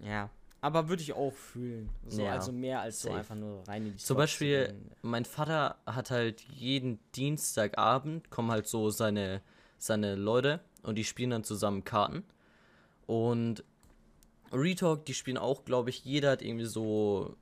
ja. 0.03 0.31
Aber 0.63 0.89
würde 0.91 1.03
ich 1.03 1.15
auch 1.15 1.33
fühlen. 1.33 1.89
So, 2.07 2.23
Ja, 2.23 2.33
also 2.33 2.53
mehr 2.53 2.81
als 2.81 3.01
so 3.01 3.09
safe. 3.09 3.19
einfach 3.21 3.35
nur 3.35 3.67
rein 3.67 3.87
in 3.87 3.93
die 3.93 3.97
Zum 3.97 4.17
Beispiel, 4.19 4.67
gehen. 4.67 4.91
mein 5.03 5.25
Vater 5.25 5.77
hat 5.87 6.11
halt 6.11 6.43
jeden 6.51 6.99
Dienstagabend 7.15 8.29
kommen 8.31 8.51
halt 8.51 8.67
so 8.67 8.91
seine, 8.91 9.41
seine 9.79 10.17
Leute 10.17 10.61
und 10.83 10.97
die 10.97 11.05
spielen 11.05 11.31
dann 11.31 11.45
zusammen 11.45 11.85
Karten. 11.85 12.25
Und 13.07 13.65
Retalk, 14.53 15.05
die 15.05 15.15
spielen 15.15 15.39
auch, 15.39 15.65
glaube 15.65 15.91
ich, 15.91 16.05
jeder 16.05 16.33
hat 16.33 16.43
irgendwie 16.43 16.67
so 16.67 17.37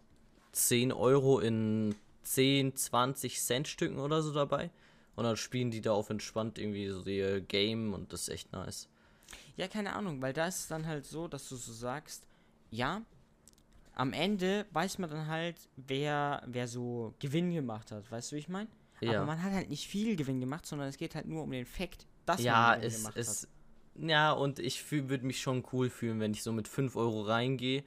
10 0.53 0.93
Euro 0.93 1.41
in 1.41 1.95
10, 2.23 2.77
20 2.77 3.41
Cent 3.41 3.69
Stücken 3.69 3.99
oder 3.99 4.23
so 4.23 4.33
dabei. 4.33 4.71
Und 5.17 5.25
dann 5.25 5.37
spielen 5.37 5.71
die 5.71 5.81
da 5.81 5.93
auf 5.93 6.11
entspannt 6.11 6.59
irgendwie 6.59 6.89
so 6.89 7.03
ihr 7.05 7.41
Game 7.41 7.93
und 7.93 8.13
das 8.13 8.23
ist 8.23 8.29
echt 8.29 8.53
nice. 8.53 8.89
Ja, 9.57 9.67
keine 9.67 9.95
Ahnung, 9.95 10.23
weil 10.23 10.33
da 10.33 10.47
ist 10.47 10.61
es 10.61 10.69
dann 10.69 10.87
halt 10.87 11.07
so, 11.07 11.27
dass 11.27 11.49
du 11.49 11.57
so 11.57 11.73
sagst, 11.73 12.27
ja, 12.71 13.03
am 13.95 14.13
Ende 14.13 14.67
weiß 14.71 14.99
man 14.99 15.11
dann 15.11 15.27
halt, 15.27 15.57
wer, 15.77 16.43
wer 16.47 16.69
so 16.69 17.15
Gewinn 17.19 17.53
gemacht 17.53 17.91
hat, 17.91 18.11
weißt 18.11 18.31
du, 18.31 18.37
wie 18.37 18.41
ich 18.41 18.49
meine? 18.49 18.69
Ja. 19.01 19.19
Aber 19.19 19.27
man 19.27 19.43
hat 19.43 19.53
halt 19.53 19.71
nicht 19.71 19.89
viel 19.89 20.15
Gewinn 20.15 20.41
gemacht, 20.41 20.67
sondern 20.67 20.89
es 20.89 20.97
geht 20.97 21.15
halt 21.15 21.27
nur 21.27 21.43
um 21.43 21.51
den 21.51 21.67
Fakt, 21.67 22.07
dass 22.25 22.41
ja, 22.41 22.53
man 22.53 22.79
Gewinn 22.79 22.89
es 22.89 22.97
gemacht 22.97 23.17
ist. 23.17 23.49
Ja, 24.01 24.33
und 24.33 24.59
ich 24.59 24.91
würde 24.93 25.27
mich 25.27 25.41
schon 25.41 25.65
cool 25.73 25.91
fühlen, 25.91 26.21
wenn 26.21 26.33
ich 26.33 26.43
so 26.43 26.53
mit 26.53 26.69
5 26.69 26.97
Euro 26.97 27.23
reingehe 27.23 27.83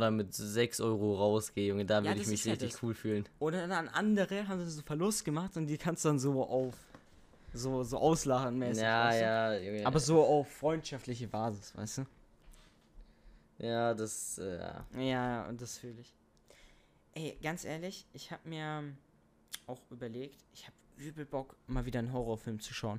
dann 0.00 0.16
mit 0.16 0.34
6 0.34 0.80
Euro 0.80 1.14
rausgehe, 1.16 1.68
Junge. 1.68 1.84
Da 1.84 2.00
Ja, 2.00 2.10
würde 2.10 2.20
ich 2.20 2.26
mich 2.26 2.44
ja 2.44 2.52
richtig 2.52 2.72
das. 2.72 2.82
cool 2.82 2.94
fühlen. 2.94 3.28
Oder 3.38 3.68
dann 3.68 3.88
andere 3.88 4.48
haben 4.48 4.68
so 4.68 4.82
Verlust 4.82 5.24
gemacht 5.24 5.56
und 5.56 5.66
die 5.66 5.78
kannst 5.78 6.04
du 6.04 6.08
dann 6.08 6.18
so 6.18 6.42
auf 6.42 6.74
so, 7.52 7.84
so 7.84 7.98
auslachen 7.98 8.58
mäßig. 8.58 8.82
Ja, 8.82 9.06
weißt 9.06 9.20
du? 9.20 9.24
ja, 9.24 9.58
Junge. 9.58 9.86
Aber 9.86 10.00
so 10.00 10.24
auf 10.24 10.48
freundschaftliche 10.50 11.28
Basis, 11.28 11.76
weißt 11.76 11.98
du? 11.98 12.06
Ja, 13.58 13.94
das. 13.94 14.38
Äh, 14.38 14.58
ja. 14.58 14.86
Ja, 14.98 15.48
und 15.48 15.60
das 15.60 15.78
fühle 15.78 16.00
ich. 16.00 16.12
Ey, 17.12 17.38
ganz 17.40 17.64
ehrlich, 17.64 18.06
ich 18.12 18.32
habe 18.32 18.48
mir 18.48 18.82
auch 19.68 19.80
überlegt, 19.90 20.44
ich 20.52 20.66
habe 20.66 20.74
übel 20.96 21.24
Bock, 21.24 21.56
mal 21.68 21.86
wieder 21.86 22.00
einen 22.00 22.12
Horrorfilm 22.12 22.58
zu 22.58 22.74
schauen. 22.74 22.98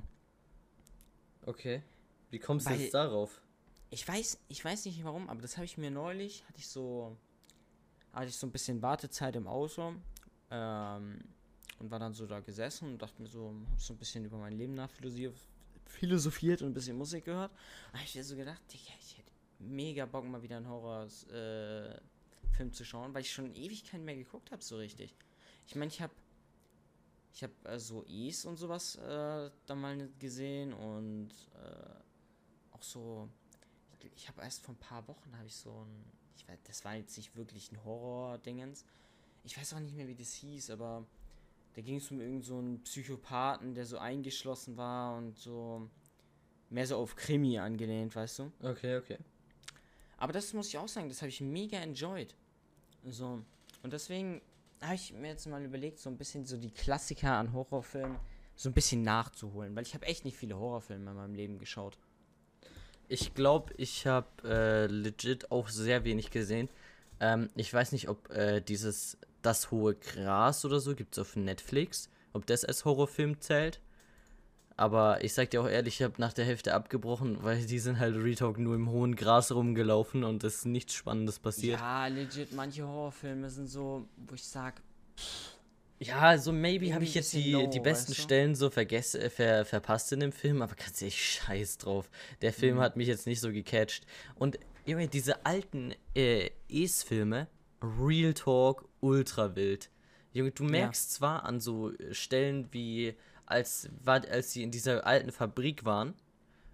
Okay. 1.44 1.82
Wie 2.30 2.38
kommst 2.38 2.68
du 2.68 2.74
jetzt 2.74 2.94
darauf? 2.94 3.40
Ich 3.90 4.06
weiß, 4.06 4.38
ich 4.48 4.64
weiß 4.64 4.84
nicht 4.86 5.04
warum, 5.04 5.28
aber 5.28 5.40
das 5.42 5.56
habe 5.56 5.64
ich 5.64 5.78
mir 5.78 5.90
neulich, 5.90 6.44
hatte 6.48 6.58
ich 6.58 6.68
so, 6.68 7.16
hatte 8.12 8.28
ich 8.28 8.36
so 8.36 8.46
ein 8.46 8.50
bisschen 8.50 8.82
Wartezeit 8.82 9.36
im 9.36 9.46
Auto 9.46 9.94
ähm, 10.50 11.20
und 11.78 11.90
war 11.90 11.98
dann 11.98 12.12
so 12.12 12.26
da 12.26 12.40
gesessen 12.40 12.92
und 12.92 13.02
dachte 13.02 13.22
mir 13.22 13.28
so, 13.28 13.54
hab 13.70 13.80
so 13.80 13.94
ein 13.94 13.98
bisschen 13.98 14.24
über 14.24 14.38
mein 14.38 14.54
Leben 14.54 14.74
nachphilosophiert 14.74 15.34
philosophiert 15.86 16.62
und 16.62 16.70
ein 16.70 16.74
bisschen 16.74 16.98
Musik 16.98 17.24
gehört. 17.24 17.52
Da 17.92 17.98
habe 17.98 18.04
ich 18.04 18.14
mir 18.14 18.24
so 18.24 18.36
gedacht, 18.36 18.60
Digga, 18.72 18.92
ich 19.00 19.18
hätte 19.18 19.30
mega 19.58 20.06
Bock 20.06 20.24
mal 20.24 20.42
wieder 20.42 20.56
einen 20.56 20.68
Horrorfilm 20.68 21.98
äh, 22.58 22.70
zu 22.72 22.84
schauen, 22.84 23.14
weil 23.14 23.22
ich 23.22 23.32
schon 23.32 23.54
ewig 23.54 23.84
keinen 23.84 24.04
mehr 24.04 24.16
geguckt 24.16 24.50
habe 24.52 24.62
so 24.62 24.76
richtig. 24.76 25.14
Ich 25.66 25.74
meine, 25.74 25.90
ich 25.90 26.00
habe 26.00 26.12
ich 27.32 27.42
habe 27.42 27.52
äh, 27.64 27.78
so 27.78 28.04
E's 28.06 28.44
und 28.44 28.56
sowas 28.56 28.96
äh, 28.96 29.50
da 29.66 29.74
mal 29.74 30.08
gesehen 30.18 30.72
und 30.72 31.30
äh, 31.54 32.05
auch 32.76 32.82
so 32.82 33.28
ich, 33.98 34.10
ich 34.14 34.28
habe 34.28 34.42
erst 34.42 34.62
vor 34.62 34.74
ein 34.74 34.78
paar 34.78 35.06
Wochen 35.08 35.36
habe 35.36 35.46
ich 35.46 35.56
so 35.56 35.70
ein 35.70 36.04
ich 36.36 36.46
weiß, 36.48 36.58
das 36.64 36.84
war 36.84 36.94
jetzt 36.94 37.16
nicht 37.16 37.34
wirklich 37.34 37.72
ein 37.72 37.82
Horror-Dingens. 37.84 38.84
Ich 39.44 39.56
weiß 39.56 39.74
auch 39.74 39.80
nicht 39.80 39.96
mehr, 39.96 40.06
wie 40.06 40.14
das 40.14 40.34
hieß, 40.34 40.70
aber 40.70 41.06
da 41.74 41.82
ging 41.82 41.96
es 41.96 42.10
um 42.10 42.20
irgendeinen 42.20 42.42
so 42.42 42.58
einen 42.58 42.82
Psychopathen, 42.82 43.74
der 43.74 43.86
so 43.86 43.98
eingeschlossen 43.98 44.76
war 44.76 45.16
und 45.16 45.38
so 45.38 45.88
mehr 46.68 46.86
so 46.86 46.96
auf 46.96 47.16
Krimi 47.16 47.58
angelehnt, 47.58 48.14
weißt 48.14 48.40
du? 48.40 48.52
Okay, 48.62 48.96
okay. 48.96 49.18
Aber 50.18 50.32
das 50.32 50.52
muss 50.52 50.68
ich 50.68 50.78
auch 50.78 50.88
sagen, 50.88 51.08
das 51.08 51.22
habe 51.22 51.28
ich 51.28 51.40
mega 51.40 51.78
enjoyed. 51.78 52.34
So. 53.04 53.42
Und 53.82 53.92
deswegen 53.92 54.40
habe 54.80 54.94
ich 54.94 55.12
mir 55.12 55.28
jetzt 55.28 55.46
mal 55.46 55.64
überlegt, 55.64 55.98
so 55.98 56.10
ein 56.10 56.16
bisschen 56.16 56.44
so 56.44 56.56
die 56.56 56.70
Klassiker 56.70 57.32
an 57.32 57.52
Horrorfilmen 57.52 58.18
so 58.56 58.70
ein 58.70 58.72
bisschen 58.72 59.02
nachzuholen, 59.02 59.76
weil 59.76 59.82
ich 59.82 59.94
habe 59.94 60.06
echt 60.06 60.24
nicht 60.24 60.36
viele 60.36 60.58
Horrorfilme 60.58 61.10
in 61.10 61.16
meinem 61.16 61.34
Leben 61.34 61.58
geschaut. 61.58 61.98
Ich 63.08 63.34
glaube, 63.34 63.72
ich 63.76 64.06
habe 64.06 64.26
äh, 64.44 64.86
legit 64.86 65.50
auch 65.50 65.68
sehr 65.68 66.04
wenig 66.04 66.30
gesehen. 66.30 66.68
Ähm, 67.20 67.48
ich 67.54 67.72
weiß 67.72 67.92
nicht, 67.92 68.08
ob 68.08 68.30
äh, 68.30 68.60
dieses 68.60 69.16
Das 69.42 69.70
hohe 69.70 69.94
Gras 69.94 70.64
oder 70.64 70.80
so 70.80 70.94
gibt 70.94 71.16
es 71.16 71.18
auf 71.20 71.36
Netflix, 71.36 72.10
ob 72.32 72.46
das 72.46 72.64
als 72.64 72.84
Horrorfilm 72.84 73.40
zählt. 73.40 73.80
Aber 74.76 75.24
ich 75.24 75.32
sag 75.32 75.50
dir 75.50 75.62
auch 75.62 75.68
ehrlich, 75.68 76.00
ich 76.00 76.02
habe 76.02 76.14
nach 76.18 76.34
der 76.34 76.44
Hälfte 76.44 76.74
abgebrochen, 76.74 77.38
weil 77.42 77.64
die 77.64 77.78
sind 77.78 77.98
halt 77.98 78.14
Retalk 78.16 78.58
nur 78.58 78.74
im 78.74 78.90
hohen 78.90 79.16
Gras 79.16 79.50
rumgelaufen 79.50 80.22
und 80.22 80.44
es 80.44 80.56
ist 80.56 80.66
nichts 80.66 80.92
Spannendes 80.92 81.38
passiert. 81.38 81.80
Ja, 81.80 82.06
legit, 82.08 82.52
manche 82.52 82.86
Horrorfilme 82.86 83.48
sind 83.48 83.68
so, 83.68 84.06
wo 84.16 84.34
ich 84.34 84.44
sag, 84.44 84.82
Ja, 85.98 86.36
so 86.36 86.52
maybe 86.52 86.92
habe 86.94 87.04
ich 87.04 87.14
jetzt 87.14 87.32
die, 87.32 87.38
bisschen 87.38 87.70
die 87.70 87.78
low, 87.78 87.82
besten 87.84 88.12
weißt 88.12 88.18
du? 88.18 88.22
Stellen 88.22 88.54
so 88.54 88.68
vergess, 88.70 89.14
äh, 89.14 89.30
ver, 89.30 89.64
verpasst 89.64 90.12
in 90.12 90.20
dem 90.20 90.32
Film, 90.32 90.60
aber 90.60 90.74
ganz 90.74 91.00
ehrlich, 91.00 91.24
scheiß 91.42 91.78
drauf. 91.78 92.10
Der 92.42 92.52
Film 92.52 92.76
Mhm. 92.76 92.80
hat 92.80 92.96
mich 92.96 93.08
jetzt 93.08 93.26
nicht 93.26 93.40
so 93.40 93.50
gecatcht. 93.50 94.04
Und 94.34 94.58
Junge, 94.84 95.08
diese 95.08 95.44
alten 95.46 95.94
äh, 96.14 96.50
Es-Filme, 96.70 97.48
Real 97.82 98.34
Talk, 98.34 98.88
ultra 99.00 99.56
wild. 99.56 99.90
Junge, 100.32 100.50
du 100.52 100.64
merkst 100.64 101.12
zwar 101.12 101.44
an 101.44 101.60
so 101.60 101.92
äh, 101.92 102.12
Stellen 102.14 102.68
wie, 102.72 103.14
als, 103.46 103.88
war, 104.04 104.22
als 104.28 104.52
sie 104.52 104.62
in 104.62 104.70
dieser 104.70 105.06
alten 105.06 105.32
Fabrik 105.32 105.84
waren, 105.84 106.14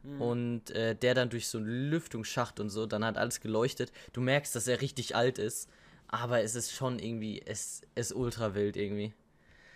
Mhm. 0.04 0.20
und 0.20 0.70
äh, 0.72 0.96
der 0.96 1.14
dann 1.14 1.30
durch 1.30 1.46
so 1.46 1.58
einen 1.58 1.90
Lüftungsschacht 1.90 2.58
und 2.58 2.70
so, 2.70 2.86
dann 2.86 3.04
hat 3.04 3.16
alles 3.16 3.40
geleuchtet. 3.40 3.92
Du 4.12 4.20
merkst, 4.20 4.52
dass 4.56 4.66
er 4.66 4.80
richtig 4.80 5.14
alt 5.14 5.38
ist, 5.38 5.68
aber 6.12 6.42
es 6.42 6.54
ist 6.54 6.72
schon 6.72 7.00
irgendwie, 7.00 7.42
es 7.44 7.82
ist 7.96 8.14
ultra 8.14 8.54
wild 8.54 8.76
irgendwie. 8.76 9.14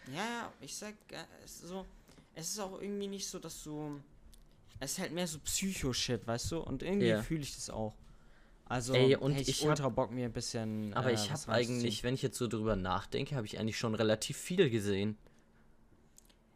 ja, 0.04 0.24
ja, 0.24 0.52
ich 0.60 0.74
sag, 0.76 0.94
äh, 1.10 1.24
es 1.44 1.56
ist 1.62 1.68
so, 1.68 1.86
es 2.34 2.50
ist 2.50 2.58
auch 2.60 2.80
irgendwie 2.80 3.08
nicht 3.08 3.26
so, 3.28 3.38
dass 3.38 3.62
du, 3.64 4.00
es 4.80 4.92
ist 4.94 4.98
halt 5.00 5.12
mehr 5.12 5.26
so 5.28 5.38
Psycho-Shit, 5.40 6.26
weißt 6.26 6.52
du, 6.52 6.60
und 6.60 6.82
irgendwie 6.82 7.14
Ja. 7.14 7.16
fühle 7.16 7.42
ich 7.42 7.54
das 7.54 7.70
auch. 7.70 7.94
Also, 8.66 8.94
Ey, 8.94 9.16
und 9.16 9.32
hätte 9.32 9.50
ich 9.50 9.60
ich 9.60 9.60
ultra 9.60 9.88
Bock 9.88 10.10
mir 10.10 10.24
ein 10.26 10.32
bisschen, 10.32 10.92
Aber 10.94 11.12
äh, 11.12 11.12
ich 11.12 11.30
habe 11.30 11.48
eigentlich, 11.52 12.02
wenn 12.02 12.14
ich 12.14 12.22
jetzt 12.22 12.38
so 12.38 12.48
drüber 12.48 12.74
nachdenke, 12.74 13.36
habe 13.36 13.46
ich 13.46 13.58
eigentlich 13.60 13.78
schon 13.78 13.94
relativ 13.94 14.36
viel 14.36 14.68
gesehen. 14.68 15.16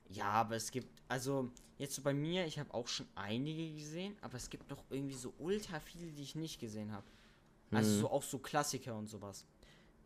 Ja, 0.09 0.27
aber 0.31 0.57
es 0.57 0.71
gibt, 0.71 0.89
also 1.09 1.51
jetzt 1.79 1.95
so 1.95 2.03
bei 2.03 2.13
mir, 2.13 2.47
ich 2.47 2.59
habe 2.59 2.73
auch 2.75 2.89
schon 2.89 3.07
einige 3.15 3.73
gesehen, 3.75 4.17
aber 4.23 4.37
es 4.37 4.51
gibt 4.51 4.69
noch 4.71 4.85
irgendwie 4.91 5.15
so 5.15 5.33
ultra 5.39 5.79
viele, 5.81 6.11
die 6.13 6.23
ich 6.23 6.35
nicht 6.35 6.59
gesehen 6.61 6.93
habe. 6.93 7.07
Also 7.73 7.91
Hm. 7.91 8.01
so 8.01 8.11
auch 8.11 8.23
so 8.23 8.39
Klassiker 8.39 8.97
und 8.97 9.09
sowas. 9.09 9.47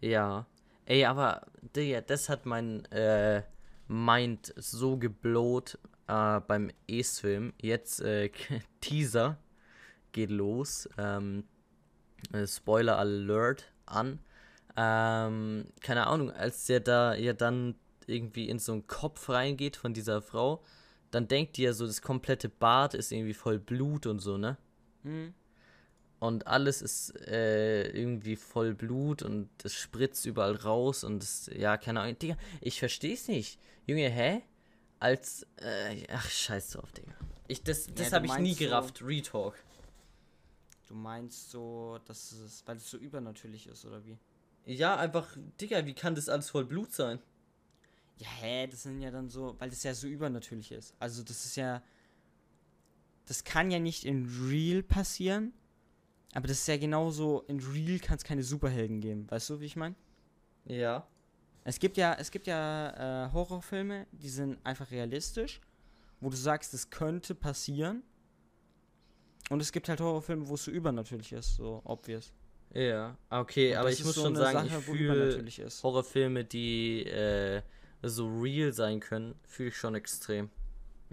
Ja. 0.00 0.46
Ey, 0.86 1.04
aber 1.04 1.46
Digga, 1.74 2.00
das 2.02 2.28
hat 2.28 2.46
mein 2.46 2.84
äh, 2.86 3.42
Mind 3.88 4.52
so 4.56 4.96
geblowt 4.96 5.78
äh, 6.08 6.40
beim 6.40 6.70
Es-Film. 6.88 7.52
Jetzt 7.60 8.00
äh, 8.00 8.30
Teaser 8.80 9.38
geht 10.12 10.30
los. 10.30 10.88
Ähm, 10.98 11.44
äh, 12.32 12.46
Spoiler 12.46 12.98
Alert 12.98 13.72
an. 13.86 14.18
Ähm, 14.76 15.66
keine 15.80 16.06
Ahnung, 16.06 16.30
als 16.30 16.66
der 16.66 16.80
da 16.80 17.14
ja 17.14 17.32
dann 17.32 17.76
irgendwie 18.06 18.48
in 18.48 18.58
so 18.58 18.72
einen 18.72 18.86
Kopf 18.86 19.28
reingeht 19.28 19.76
von 19.76 19.94
dieser 19.94 20.20
Frau, 20.20 20.62
dann 21.10 21.28
denkt 21.28 21.56
die 21.56 21.62
ja 21.62 21.72
so, 21.72 21.86
das 21.86 22.02
komplette 22.02 22.48
Bad 22.48 22.94
ist 22.94 23.12
irgendwie 23.12 23.34
voll 23.34 23.58
Blut 23.58 24.06
und 24.06 24.18
so, 24.18 24.36
ne? 24.36 24.56
Hm. 25.02 25.32
Und 26.20 26.46
alles 26.46 26.80
ist 26.80 27.14
äh, 27.26 27.88
irgendwie 27.90 28.36
voll 28.36 28.74
Blut 28.74 29.22
und 29.22 29.48
es 29.62 29.74
spritzt 29.74 30.24
überall 30.24 30.56
raus 30.56 31.04
und 31.04 31.22
es, 31.22 31.50
ja, 31.54 31.76
keine 31.76 32.00
Ahnung. 32.00 32.18
Digga, 32.18 32.36
ich 32.60 32.78
versteh's 32.78 33.28
nicht. 33.28 33.58
Junge, 33.86 34.08
hä? 34.08 34.42
Als, 35.00 35.46
äh, 35.56 36.06
ach, 36.10 36.30
scheiß 36.30 36.70
drauf, 36.70 36.90
Digga. 36.92 37.12
Ich, 37.48 37.62
das 37.62 37.86
das 37.94 38.08
du 38.08 38.16
habe 38.16 38.26
ich 38.26 38.32
nie 38.32 38.38
meinst 38.38 38.58
so- 38.58 38.64
gerafft, 38.64 39.02
Retalk. 39.02 39.54
Du 40.88 40.94
meinst 40.94 41.50
so, 41.50 41.98
dass 42.06 42.32
es, 42.32 42.62
weil 42.66 42.76
es 42.76 42.88
so 42.90 42.96
übernatürlich 42.96 43.66
ist, 43.66 43.84
oder 43.84 44.04
wie? 44.06 44.16
Ja, 44.66 44.96
einfach, 44.96 45.36
Digga, 45.60 45.84
wie 45.84 45.94
kann 45.94 46.14
das 46.14 46.28
alles 46.30 46.48
voll 46.50 46.64
Blut 46.64 46.92
sein? 46.92 47.18
Ja, 48.16 48.28
hä, 48.28 48.66
das 48.66 48.84
sind 48.84 49.02
ja 49.02 49.10
dann 49.10 49.28
so, 49.28 49.56
weil 49.58 49.68
das 49.68 49.82
ja 49.82 49.92
so 49.92 50.06
übernatürlich 50.06 50.72
ist. 50.72 50.94
Also 51.00 51.22
das 51.22 51.44
ist 51.44 51.56
ja, 51.56 51.82
das 53.26 53.44
kann 53.44 53.70
ja 53.70 53.78
nicht 53.78 54.04
in 54.04 54.26
Real 54.48 54.82
passieren, 54.82 55.52
aber 56.34 56.48
das 56.48 56.58
ist 56.58 56.68
ja 56.68 56.76
genauso, 56.76 57.44
in 57.46 57.60
Real 57.60 57.98
kann 58.00 58.16
es 58.16 58.24
keine 58.24 58.42
Superhelden 58.42 59.00
geben. 59.00 59.30
Weißt 59.30 59.48
du, 59.50 59.60
wie 59.60 59.66
ich 59.66 59.76
meine? 59.76 59.94
Ja. 60.64 61.06
Es 61.62 61.78
gibt 61.78 61.96
ja, 61.96 62.14
es 62.18 62.30
gibt 62.30 62.46
ja 62.46 63.26
äh, 63.26 63.32
Horrorfilme, 63.32 64.06
die 64.12 64.28
sind 64.28 64.58
einfach 64.64 64.90
realistisch, 64.90 65.60
wo 66.20 66.28
du 66.28 66.36
sagst, 66.36 66.74
es 66.74 66.90
könnte 66.90 67.34
passieren. 67.34 68.02
Und 69.48 69.60
es 69.60 69.70
gibt 69.70 69.88
halt 69.88 70.00
Horrorfilme, 70.00 70.48
wo 70.48 70.54
es 70.54 70.64
so 70.64 70.70
übernatürlich 70.70 71.32
ist, 71.32 71.54
so 71.54 71.80
obvious. 71.84 72.32
Ja, 72.72 73.16
okay, 73.30 73.76
aber 73.76 73.92
ich 73.92 74.04
muss 74.04 74.16
so 74.16 74.22
schon 74.22 74.34
sagen, 74.34 74.68
Sache, 74.68 74.78
ich 74.78 74.84
fühle. 74.84 75.44
Horrorfilme, 75.82 76.44
die 76.44 77.04
äh, 77.04 77.62
so 78.02 78.26
real 78.26 78.72
sein 78.72 78.98
können, 78.98 79.36
fühle 79.46 79.68
ich 79.68 79.76
schon 79.76 79.94
extrem. 79.94 80.50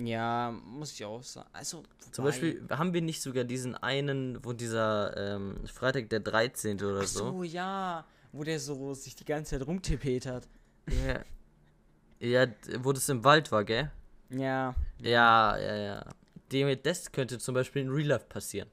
Ja, 0.06 0.52
muss 0.52 0.94
ich 0.94 1.04
auch 1.06 1.24
sagen. 1.24 1.50
Also, 1.54 1.84
Zum 2.12 2.26
Beispiel 2.26 2.66
haben 2.70 2.94
wir 2.94 3.02
nicht 3.02 3.22
sogar 3.22 3.44
diesen 3.44 3.76
einen, 3.76 4.44
wo 4.44 4.54
dieser 4.54 5.16
ähm, 5.36 5.66
Freitag 5.68 6.10
der 6.10 6.20
13. 6.20 6.82
oder 6.82 7.02
Ach 7.04 7.08
so, 7.08 7.44
ja, 7.44 8.06
wo 8.32 8.44
der 8.44 8.60
so 8.60 8.94
sich 8.94 9.16
die 9.16 9.26
ganze 9.26 9.58
Zeit 9.58 9.68
rumtippet 9.68 10.26
hat. 10.26 10.48
Ja. 11.06 11.22
Ja, 12.20 12.48
wo 12.80 12.92
das 12.94 13.10
im 13.10 13.24
Wald 13.24 13.52
war, 13.52 13.64
gell? 13.64 13.92
Ja, 14.30 14.76
Ja, 15.00 15.58
ja, 15.58 15.76
ja. 15.76 16.06
Dem, 16.52 16.78
das 16.84 17.12
könnte 17.12 17.40
zum 17.40 17.56
Beispiel 17.56 17.82
in 17.82 17.90
Real 17.90 18.08
Life 18.10 18.26
passieren. 18.28 18.70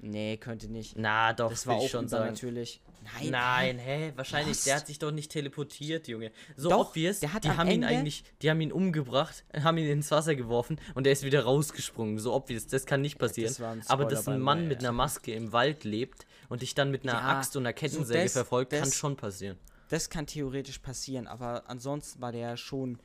Nee, 0.00 0.36
könnte 0.36 0.68
nicht. 0.68 0.96
Na, 0.98 1.32
doch, 1.32 1.50
das 1.50 1.66
war 1.66 1.76
auch 1.76 1.88
schon 1.88 2.08
sagen. 2.08 2.30
natürlich. 2.30 2.80
Nein, 3.20 3.30
Nein, 3.30 3.78
hä? 3.78 4.12
Wahrscheinlich, 4.16 4.62
der 4.64 4.74
Was? 4.74 4.80
hat 4.82 4.86
sich 4.86 4.98
doch 4.98 5.10
nicht 5.10 5.30
teleportiert, 5.30 6.08
Junge. 6.08 6.30
So 6.56 6.70
Doch, 6.70 6.88
obvious, 6.90 7.20
der 7.20 7.32
hat 7.32 7.44
die 7.44 7.50
haben 7.50 7.68
ihn 7.68 7.82
Ende- 7.82 7.86
eigentlich, 7.88 8.24
die 8.42 8.50
haben 8.50 8.60
ihn 8.60 8.72
umgebracht, 8.72 9.44
haben 9.62 9.78
ihn 9.78 9.88
ins 9.88 10.10
Wasser 10.10 10.34
geworfen 10.34 10.78
und 10.94 11.06
er 11.06 11.12
ist 11.12 11.22
wieder 11.24 11.42
rausgesprungen. 11.44 12.18
So 12.18 12.32
obvious, 12.32 12.66
das 12.66 12.86
kann 12.86 13.00
nicht 13.00 13.18
passieren. 13.18 13.48
das 13.48 13.60
war 13.60 13.72
ein 13.72 13.82
Aber 13.88 14.04
dass 14.06 14.28
ein 14.28 14.40
Mann 14.40 14.68
mit 14.68 14.82
ja. 14.82 14.88
einer 14.88 14.96
Maske 14.96 15.32
im 15.34 15.52
Wald 15.52 15.84
lebt 15.84 16.26
und 16.48 16.62
dich 16.62 16.74
dann 16.74 16.90
mit 16.90 17.02
einer 17.02 17.18
Ja, 17.18 17.38
Axt 17.38 17.56
und 17.56 17.66
einer 17.66 17.74
so 17.76 17.80
Kettensäge 17.80 18.22
das- 18.24 18.32
verfolgt, 18.32 18.70
kann 18.72 18.80
das- 18.84 18.94
schon 18.94 19.16
passieren. 19.16 19.58
Das 19.88 20.08
kann 20.08 20.26
theoretisch 20.26 20.78
passieren, 20.78 21.26
aber 21.26 21.64
ansonsten 21.68 22.20
war 22.22 22.32
der 22.32 22.40
ja 22.40 22.56
schon 22.56 22.98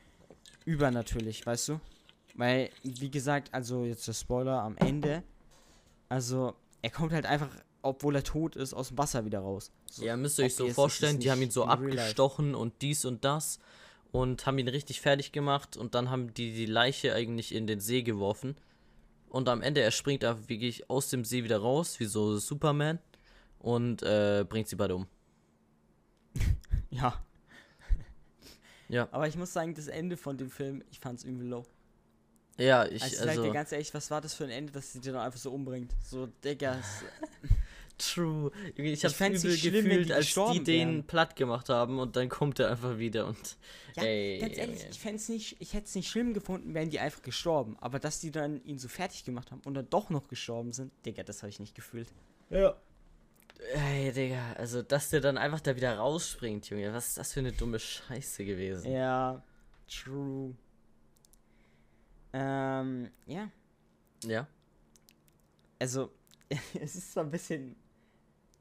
übernatürlich, 0.66 1.46
weißt 1.46 1.70
du? 1.70 1.80
Weil, 2.36 2.70
wie 2.84 3.10
gesagt, 3.10 3.54
also 3.54 3.84
jetzt 3.84 4.08
der 4.08 4.14
Spoiler 4.14 4.62
am 4.62 4.78
Ende, 4.78 5.24
also 6.08 6.54
er 6.82 6.92
kommt 6.92 7.12
halt 7.14 7.26
einfach, 7.26 7.50
obwohl 7.88 8.16
er 8.16 8.24
tot 8.24 8.56
ist, 8.56 8.74
aus 8.74 8.90
dem 8.90 8.98
Wasser 8.98 9.26
wieder 9.26 9.40
raus. 9.40 9.72
So, 9.90 10.06
Ja, 10.06 10.18
müsst 10.18 10.40
ihr 10.40 10.46
euch 10.46 10.56
so 10.56 10.68
vorstellen, 10.70 11.20
die 11.20 11.32
haben 11.32 11.42
ihn 11.42 11.52
so 11.52 11.66
abgestochen 11.66 12.56
und 12.56 12.82
dies 12.82 13.06
und 13.06 13.24
das 13.26 13.60
und 14.12 14.46
haben 14.46 14.58
ihn 14.58 14.68
richtig 14.68 15.02
fertig 15.02 15.32
gemacht 15.32 15.78
und 15.78 15.96
dann 15.96 16.10
haben 16.10 16.34
die 16.34 16.54
die 16.54 16.66
Leiche 16.66 17.14
eigentlich 17.14 17.54
in 17.54 17.68
den 17.68 17.80
See 17.80 18.04
geworfen. 18.04 18.56
Und 19.30 19.50
am 19.50 19.62
Ende, 19.62 19.82
er 19.82 19.92
springt 19.92 20.24
da 20.24 20.48
wirklich 20.48 20.90
aus 20.90 21.10
dem 21.10 21.26
See 21.26 21.44
wieder 21.44 21.58
raus, 21.58 22.00
wie 22.00 22.06
so 22.06 22.38
Superman, 22.38 23.00
und 23.60 24.02
äh, 24.02 24.46
bringt 24.48 24.68
sie 24.68 24.76
beide 24.76 24.96
um. 24.96 25.08
Ja. 26.90 27.14
Ja. 28.90 29.10
Aber 29.12 29.28
ich 29.28 29.36
muss 29.36 29.52
sagen, 29.52 29.76
das 29.76 29.88
Ende 29.88 30.16
von 30.16 30.38
dem 30.38 30.50
Film, 30.50 30.82
ich 30.90 31.02
fand's 31.02 31.26
irgendwie 31.26 31.48
low. 31.48 31.66
Ja, 32.58 32.86
ich, 32.86 33.04
Also, 33.04 33.06
ich 33.06 33.20
sag 33.20 33.28
also, 33.30 33.44
dir 33.44 33.52
ganz 33.52 33.72
ehrlich, 33.74 33.94
was 33.94 34.10
war 34.10 34.22
das 34.22 34.34
für 34.34 34.46
ein 34.46 34.50
Ende, 34.50 34.72
dass 34.72 34.94
sie 34.94 35.02
dir 35.02 35.12
dann 35.12 35.22
einfach 35.22 35.40
so 35.40 35.52
umbringt? 35.52 35.94
So, 36.04 36.28
Digga, 36.44 36.80
true. 37.98 38.52
Ich 38.76 38.84
Ich 38.86 39.04
hab's 39.06 39.16
fänd's 39.16 39.44
übel 39.44 39.52
nicht 39.52 39.62
schlimm, 39.62 39.86
gefühlt, 39.86 40.10
die 40.10 40.14
als 40.14 40.34
die 40.34 40.64
den 40.64 40.90
wären. 40.90 41.08
platt 41.08 41.36
gemacht 41.36 41.70
haben 41.70 42.00
und 42.00 42.16
dann 42.16 42.30
kommt 42.30 42.60
er 42.60 42.70
einfach 42.72 42.98
wieder 42.98 43.28
und. 43.28 43.58
Ja, 43.96 44.04
Ey, 44.04 44.40
ganz 44.40 44.58
ehrlich, 44.58 44.80
Junge. 44.80 44.92
ich 44.92 45.00
fänd's 45.00 45.30
nicht, 45.30 45.56
ich 45.60 45.74
hätte 45.74 45.86
es 45.88 45.96
nicht 45.96 46.10
schlimm 46.10 46.34
gefunden, 46.34 46.74
wären 46.74 46.90
die 46.90 47.00
einfach 47.00 47.22
gestorben. 47.22 47.78
Aber 47.80 48.00
dass 48.00 48.20
die 48.20 48.32
dann 48.32 48.64
ihn 48.64 48.78
so 48.80 48.88
fertig 48.88 49.24
gemacht 49.26 49.52
haben 49.52 49.62
und 49.66 49.74
dann 49.74 49.90
doch 49.90 50.10
noch 50.10 50.28
gestorben 50.28 50.72
sind, 50.74 50.92
Digga, 51.06 51.24
das 51.24 51.42
habe 51.44 51.50
ich 51.50 51.60
nicht 51.60 51.76
gefühlt. 51.76 52.08
Ja. 52.50 52.76
Ey, 53.74 54.12
Digga, 54.12 54.54
also 54.54 54.84
dass 54.84 55.10
der 55.10 55.20
dann 55.22 55.38
einfach 55.38 55.62
da 55.62 55.76
wieder 55.76 55.98
rausspringt, 55.98 56.70
Junge. 56.70 56.94
Was 56.94 57.08
ist 57.10 57.18
das 57.18 57.34
für 57.34 57.40
eine 57.40 57.52
dumme 57.54 57.80
Scheiße 57.80 58.46
gewesen? 58.46 58.92
Ja, 58.92 59.44
true. 59.88 60.54
Ähm, 62.34 63.10
ja. 63.26 63.50
Ja. 64.26 64.48
Also, 65.80 66.12
es 66.80 66.96
ist 66.96 67.14
zwar 67.14 67.24
ein 67.24 67.32
bisschen 67.32 67.76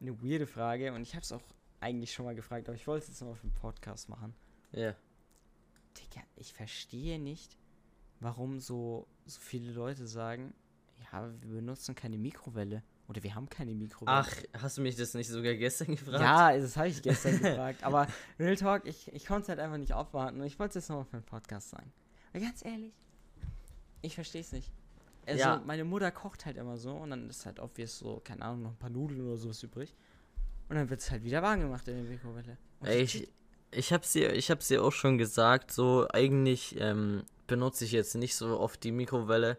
eine 0.01 0.23
weirde 0.23 0.47
Frage 0.47 0.93
und 0.93 1.03
ich 1.03 1.15
habe 1.15 1.23
es 1.23 1.33
auch 1.33 1.43
eigentlich 1.81 2.13
schon 2.13 2.25
mal 2.25 2.35
gefragt, 2.35 2.69
aber 2.69 2.77
ich 2.77 2.87
wollte 2.87 3.05
es 3.05 3.09
jetzt 3.09 3.21
nochmal 3.21 3.37
für 3.37 3.47
den 3.47 3.55
Podcast 3.55 4.09
machen. 4.09 4.35
Ja. 4.73 4.95
Digga, 5.97 6.23
ich 6.37 6.53
verstehe 6.53 7.19
nicht, 7.19 7.57
warum 8.21 8.61
so, 8.61 9.07
so 9.25 9.41
viele 9.41 9.73
Leute 9.73 10.07
sagen, 10.07 10.55
ja, 11.13 11.31
wir 11.41 11.55
benutzen 11.55 11.95
keine 11.95 12.19
Mikrowelle. 12.19 12.83
Oder 13.09 13.23
wir 13.23 13.37
haben 13.37 13.49
keine 13.49 13.73
Mikrowelle. 13.73 14.27
Ach, 14.27 14.63
hast 14.63 14.79
du 14.79 14.83
mich 14.83 14.97
das 14.97 15.15
nicht 15.15 15.29
sogar 15.29 15.55
gestern 15.55 15.95
gefragt? 15.95 16.21
ja, 16.21 16.59
das 16.59 16.77
habe 16.77 16.89
ich 16.89 17.01
gestern 17.03 17.39
gefragt. 17.39 17.85
Aber 17.85 18.09
Real 18.39 18.57
Talk, 18.57 18.85
ich, 18.85 19.13
ich 19.13 19.27
konnte 19.27 19.43
es 19.43 19.49
halt 19.49 19.61
einfach 19.61 19.79
nicht 19.79 19.93
aufwarten 19.93 20.41
und 20.41 20.47
ich 20.47 20.59
wollte 20.59 20.71
es 20.71 20.85
jetzt 20.85 20.89
nochmal 20.89 21.05
für 21.05 21.19
den 21.19 21.25
Podcast 21.25 21.71
sagen. 21.71 21.93
Weil 22.33 22.43
ganz 22.43 22.65
ehrlich, 22.65 22.93
ich 24.03 24.15
verstehe 24.15 24.41
es 24.41 24.51
nicht. 24.51 24.73
Also, 25.27 25.41
Ja. 25.41 25.63
meine 25.67 25.85
Mutter 25.85 26.11
kocht 26.13 26.47
halt 26.47 26.57
immer 26.57 26.79
so 26.79 26.93
und 26.93 27.11
dann 27.11 27.29
ist 27.29 27.47
halt 27.47 27.59
obvious 27.59 27.99
so, 27.99 28.21
keine 28.25 28.43
Ahnung, 28.45 28.63
noch 28.63 28.71
ein 28.71 28.77
paar 28.77 28.91
Nudeln 28.91 29.21
oder 29.27 29.37
sowas 29.37 29.63
übrig. 29.63 29.95
Und 30.69 30.77
dann 30.77 30.89
wird 30.89 31.01
es 31.01 31.11
halt 31.11 31.25
wieder 31.25 31.43
warm 31.43 31.61
gemacht 31.61 31.87
in 31.89 31.97
der 31.97 32.05
Mikrowelle. 32.05 32.57
Ich, 32.89 33.29
ich 33.71 33.93
hab's 33.93 34.13
dir, 34.13 34.33
ich 34.35 34.51
hab's 34.51 34.69
dir 34.69 34.83
auch 34.83 34.93
schon 34.93 35.19
gesagt, 35.19 35.73
so 35.73 36.07
eigentlich 36.13 36.77
ähm, 36.81 37.25
benutze 37.47 37.85
ich 37.85 37.93
jetzt 37.93 38.15
nicht 38.15 38.37
so 38.37 38.59
oft 38.59 38.83
die 38.85 38.93
Mikrowelle. 38.93 39.59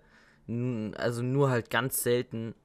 Also 0.96 1.22
nur 1.22 1.50
halt 1.50 1.70
ganz 1.70 2.04
selten. 2.04 2.56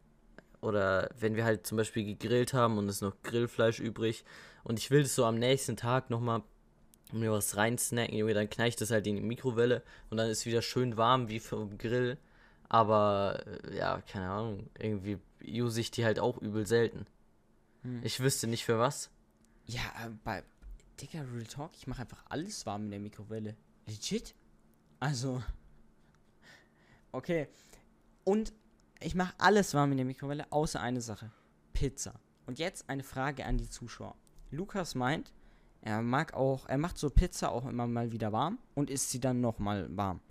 Oder 0.60 1.10
wenn 1.18 1.34
wir 1.34 1.44
halt 1.44 1.66
zum 1.66 1.76
Beispiel 1.76 2.04
gegrillt 2.04 2.54
haben 2.54 2.78
und 2.78 2.88
es 2.88 3.00
noch 3.00 3.20
Grillfleisch 3.24 3.80
übrig 3.80 4.24
und 4.62 4.78
ich 4.78 4.92
will 4.92 5.02
das 5.02 5.16
so 5.16 5.24
am 5.24 5.36
nächsten 5.36 5.76
Tag 5.76 6.08
nochmal 6.08 6.42
mir 7.12 7.32
was 7.32 7.56
reinsnacken, 7.56 8.16
Junge, 8.16 8.32
dann 8.32 8.48
knall 8.48 8.68
ich 8.68 8.76
das 8.76 8.92
halt 8.92 9.06
in 9.08 9.16
die 9.16 9.22
Mikrowelle 9.22 9.82
und 10.08 10.18
dann 10.18 10.30
ist 10.30 10.46
wieder 10.46 10.62
schön 10.62 10.96
warm 10.96 11.28
wie 11.28 11.40
vom 11.40 11.76
Grill. 11.78 12.16
Aber 12.72 13.44
äh, 13.46 13.76
ja, 13.76 14.00
keine 14.00 14.30
Ahnung, 14.30 14.70
irgendwie 14.78 15.18
use 15.44 15.78
ich 15.78 15.90
die 15.90 16.06
halt 16.06 16.18
auch 16.18 16.38
übel 16.38 16.66
selten. 16.66 17.04
Hm. 17.82 18.00
Ich 18.02 18.18
wüsste 18.20 18.46
nicht 18.46 18.64
für 18.64 18.78
was. 18.78 19.10
Ja, 19.66 19.82
äh, 20.02 20.08
bei 20.24 20.42
Digga, 20.98 21.20
Real 21.20 21.44
Talk, 21.44 21.72
ich 21.76 21.86
mache 21.86 22.00
einfach 22.00 22.24
alles 22.30 22.64
warm 22.64 22.84
in 22.84 22.90
der 22.90 23.00
Mikrowelle. 23.00 23.56
Legit? 23.86 24.34
Also. 24.98 25.42
Okay. 27.14 27.46
Und 28.24 28.54
ich 28.98 29.14
mache 29.14 29.34
alles 29.36 29.74
warm 29.74 29.90
in 29.90 29.98
der 29.98 30.06
Mikrowelle, 30.06 30.50
außer 30.50 30.80
eine 30.80 31.02
Sache. 31.02 31.30
Pizza. 31.74 32.18
Und 32.46 32.58
jetzt 32.58 32.88
eine 32.88 33.02
Frage 33.02 33.44
an 33.44 33.58
die 33.58 33.68
Zuschauer. 33.68 34.16
Lukas 34.50 34.94
meint, 34.94 35.30
er 35.82 36.00
mag 36.00 36.32
auch, 36.32 36.64
er 36.70 36.78
macht 36.78 36.96
so 36.96 37.10
Pizza 37.10 37.52
auch 37.52 37.66
immer 37.66 37.86
mal 37.86 38.12
wieder 38.12 38.32
warm 38.32 38.58
und 38.74 38.88
isst 38.88 39.10
sie 39.10 39.20
dann 39.20 39.42
nochmal 39.42 39.94
warm. 39.94 40.22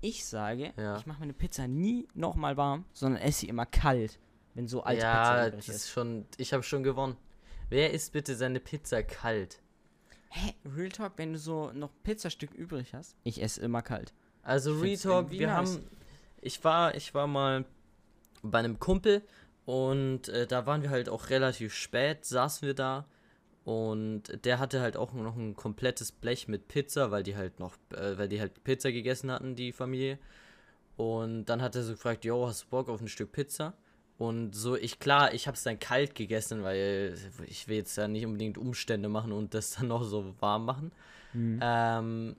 Ich 0.00 0.24
sage, 0.24 0.72
Ja. 0.76 0.96
ich 0.98 1.06
mache 1.06 1.20
meine 1.20 1.32
Pizza 1.32 1.66
nie 1.66 2.06
nochmal 2.14 2.56
warm, 2.56 2.84
sondern 2.92 3.20
esse 3.22 3.40
sie 3.40 3.48
immer 3.48 3.66
kalt, 3.66 4.18
wenn 4.54 4.68
so 4.68 4.82
alte 4.82 5.02
ja, 5.02 5.12
Pizza 5.20 5.46
übrig 5.48 5.66
das 5.66 5.68
ist. 5.68 5.82
ist 5.84 5.90
schon. 5.90 6.26
Ich 6.36 6.52
habe 6.52 6.62
schon 6.62 6.82
gewonnen. 6.82 7.16
Wer 7.68 7.92
isst 7.92 8.12
bitte 8.12 8.36
seine 8.36 8.60
Pizza 8.60 9.02
kalt? 9.02 9.60
Hä, 10.30 10.54
Real 10.76 10.90
Talk, 10.90 11.12
wenn 11.16 11.32
du 11.32 11.38
so 11.38 11.72
noch 11.72 11.90
Pizzastück 12.02 12.52
übrig 12.54 12.94
hast, 12.94 13.16
ich 13.24 13.42
esse 13.42 13.60
immer 13.62 13.82
kalt. 13.82 14.12
Also 14.42 14.78
Retalk, 14.78 15.14
irgendwie 15.26 15.40
wir 15.40 15.46
nice. 15.48 15.74
haben. 15.74 15.86
Ich 16.40 16.62
war, 16.62 16.94
ich 16.94 17.14
war 17.14 17.26
mal 17.26 17.64
bei 18.42 18.58
einem 18.60 18.78
Kumpel 18.78 19.22
und 19.64 20.28
äh, 20.28 20.46
da 20.46 20.66
waren 20.66 20.82
wir 20.82 20.90
halt 20.90 21.08
auch 21.08 21.30
relativ 21.30 21.74
spät, 21.74 22.24
saßen 22.24 22.66
wir 22.66 22.74
da 22.74 23.06
und 23.66 24.22
der 24.44 24.60
hatte 24.60 24.80
halt 24.80 24.96
auch 24.96 25.12
noch 25.12 25.34
ein 25.34 25.56
komplettes 25.56 26.12
Blech 26.12 26.46
mit 26.46 26.68
Pizza, 26.68 27.10
weil 27.10 27.24
die 27.24 27.34
halt 27.34 27.58
noch, 27.58 27.74
äh, 27.92 28.16
weil 28.16 28.28
die 28.28 28.38
halt 28.38 28.62
Pizza 28.62 28.92
gegessen 28.92 29.28
hatten, 29.28 29.56
die 29.56 29.72
Familie. 29.72 30.20
Und 30.96 31.46
dann 31.46 31.60
hat 31.60 31.74
er 31.74 31.82
so 31.82 31.94
gefragt, 31.94 32.24
yo, 32.24 32.46
hast 32.46 32.62
du 32.62 32.66
Bock 32.68 32.88
auf 32.88 33.00
ein 33.00 33.08
Stück 33.08 33.32
Pizza? 33.32 33.74
Und 34.18 34.54
so, 34.54 34.76
ich, 34.76 35.00
klar, 35.00 35.34
ich 35.34 35.48
habe 35.48 35.56
es 35.56 35.64
dann 35.64 35.80
kalt 35.80 36.14
gegessen, 36.14 36.62
weil 36.62 37.18
ich 37.48 37.66
will 37.66 37.78
jetzt 37.78 37.96
ja 37.96 38.06
nicht 38.06 38.24
unbedingt 38.24 38.56
Umstände 38.56 39.08
machen 39.08 39.32
und 39.32 39.52
das 39.52 39.72
dann 39.72 39.88
noch 39.88 40.04
so 40.04 40.36
warm 40.38 40.64
machen. 40.64 40.92
Ähm, 41.60 42.36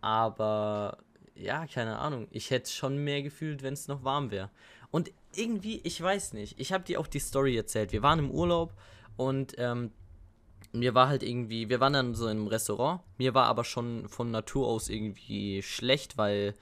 aber 0.00 0.98
ja, 1.36 1.68
keine 1.68 2.00
Ahnung. 2.00 2.26
Ich 2.32 2.50
hätte 2.50 2.68
schon 2.72 2.98
mehr 2.98 3.22
gefühlt, 3.22 3.62
wenn 3.62 3.74
es 3.74 3.86
noch 3.86 4.02
warm 4.02 4.32
wäre. 4.32 4.50
Und 4.90 5.12
irgendwie, 5.36 5.80
ich 5.84 6.02
weiß 6.02 6.32
nicht. 6.32 6.58
Ich 6.58 6.72
habe 6.72 6.82
dir 6.82 6.98
auch 6.98 7.06
die 7.06 7.20
Story 7.20 7.56
erzählt. 7.56 7.92
Wir 7.92 8.02
waren 8.02 8.18
im 8.18 8.32
Urlaub 8.32 8.74
und 9.16 9.54
ähm, 9.56 9.92
mir 10.74 10.94
war 10.94 11.08
halt 11.08 11.22
irgendwie, 11.22 11.68
wir 11.68 11.80
waren 11.80 11.92
dann 11.92 12.14
so 12.14 12.24
in 12.26 12.38
einem 12.38 12.46
Restaurant. 12.48 13.00
Mir 13.16 13.34
war 13.34 13.46
aber 13.46 13.64
schon 13.64 14.08
von 14.08 14.30
Natur 14.30 14.66
aus 14.66 14.88
irgendwie 14.88 15.62
schlecht, 15.62 16.18
weil 16.18 16.54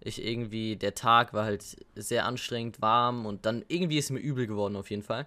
ich 0.00 0.24
irgendwie, 0.24 0.76
der 0.76 0.94
Tag 0.94 1.32
war 1.32 1.44
halt 1.44 1.76
sehr 1.94 2.26
anstrengend, 2.26 2.82
warm 2.82 3.24
und 3.24 3.46
dann 3.46 3.64
irgendwie 3.68 3.98
ist 3.98 4.10
mir 4.10 4.18
übel 4.18 4.46
geworden 4.46 4.76
auf 4.76 4.90
jeden 4.90 5.02
Fall. 5.02 5.26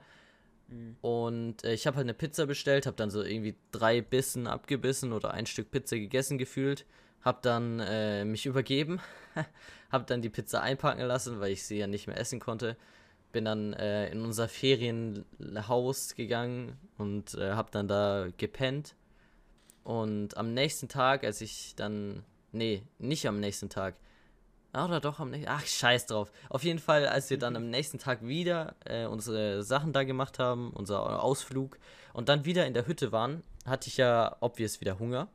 Und 1.02 1.64
äh, 1.64 1.74
ich 1.74 1.88
habe 1.88 1.98
halt 1.98 2.06
eine 2.06 2.14
Pizza 2.14 2.46
bestellt, 2.46 2.86
habe 2.86 2.98
dann 2.98 3.10
so 3.10 3.24
irgendwie 3.24 3.56
drei 3.72 4.02
Bissen 4.02 4.48
abgebissen 4.48 5.14
oder 5.14 5.32
ein 5.32 5.46
Stück 5.46 5.72
Pizza 5.72 5.98
gegessen 5.98 6.38
gefühlt, 6.38 6.86
habe 7.22 7.40
dann 7.42 7.80
äh, 7.80 8.26
mich 8.26 8.46
übergeben, 8.46 9.00
habe 9.92 10.06
dann 10.06 10.22
die 10.22 10.30
Pizza 10.30 10.62
einpacken 10.62 11.02
lassen, 11.02 11.40
weil 11.40 11.52
ich 11.52 11.64
sie 11.64 11.78
ja 11.78 11.88
nicht 11.88 12.08
mehr 12.08 12.20
essen 12.20 12.40
konnte. 12.40 12.76
Bin 13.36 13.44
dann 13.44 13.74
äh, 13.74 14.08
in 14.12 14.22
unser 14.22 14.48
Ferienhaus 14.48 16.16
gegangen 16.16 16.78
und 16.98 17.34
äh, 17.34 17.52
habe 17.52 17.70
dann 17.70 17.90
da 17.90 18.30
gepennt. 18.38 18.96
Und 19.84 20.38
am 20.38 20.54
nächsten 20.54 20.88
Tag, 20.88 21.26
als 21.26 21.42
ich 21.42 21.76
dann, 21.76 22.24
nee, 22.54 22.84
nicht 22.98 23.28
am 23.28 23.42
nächsten 23.42 23.68
Tag, 23.68 23.96
Ah, 24.72 24.86
Oder 24.86 25.02
doch 25.02 25.20
am 25.20 25.32
nächsten. 25.32 25.50
Ach, 25.50 25.66
scheiß 25.66 26.06
drauf. 26.06 26.32
Auf 26.50 26.64
jeden 26.64 26.80
Fall, 26.80 27.08
als 27.08 27.30
wir 27.30 27.38
dann 27.38 27.58
am 27.58 27.70
nächsten 27.70 28.00
Tag 28.00 28.26
wieder 28.26 28.76
äh, 28.86 29.06
unsere 29.06 29.64
Sachen 29.64 29.92
da 29.92 30.06
gemacht 30.06 30.40
haben, 30.40 30.72
unser 30.72 31.22
Ausflug 31.22 31.78
und 32.14 32.30
dann 32.30 32.46
wieder 32.46 32.66
in 32.66 32.74
der 32.74 32.88
Hütte 32.88 33.12
waren, 33.12 33.44
hatte 33.66 33.90
ich 33.90 33.98
ja 33.98 34.38
obvious 34.40 34.80
wieder 34.80 34.98
Hunger. 34.98 35.28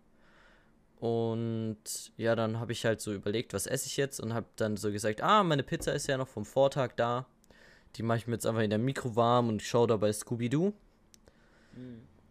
Und 1.01 1.79
ja, 2.16 2.35
dann 2.35 2.61
habe 2.61 2.72
ich 2.72 2.87
halt 2.87 3.03
so 3.03 3.12
überlegt, 3.12 3.53
was 3.53 3.66
esse 3.66 3.89
ich 3.89 3.99
jetzt 3.99 4.20
und 4.20 4.33
habe 4.33 4.47
dann 4.57 4.79
so 4.79 4.91
gesagt, 4.91 5.22
ah, 5.22 5.43
meine 5.43 5.62
Pizza 5.62 5.93
ist 5.93 6.07
ja 6.07 6.16
noch 6.16 6.29
vom 6.29 6.47
Vortag 6.47 6.93
da. 6.97 7.27
Die 7.97 8.03
mache 8.03 8.18
ich 8.18 8.26
mir 8.26 8.34
jetzt 8.34 8.47
einfach 8.47 8.62
in 8.62 8.70
der 8.70 8.78
Mikro 8.78 9.16
warm 9.16 9.49
und 9.49 9.62
schaue 9.62 9.86
dabei 9.86 10.12
Scooby-Doo. 10.12 10.72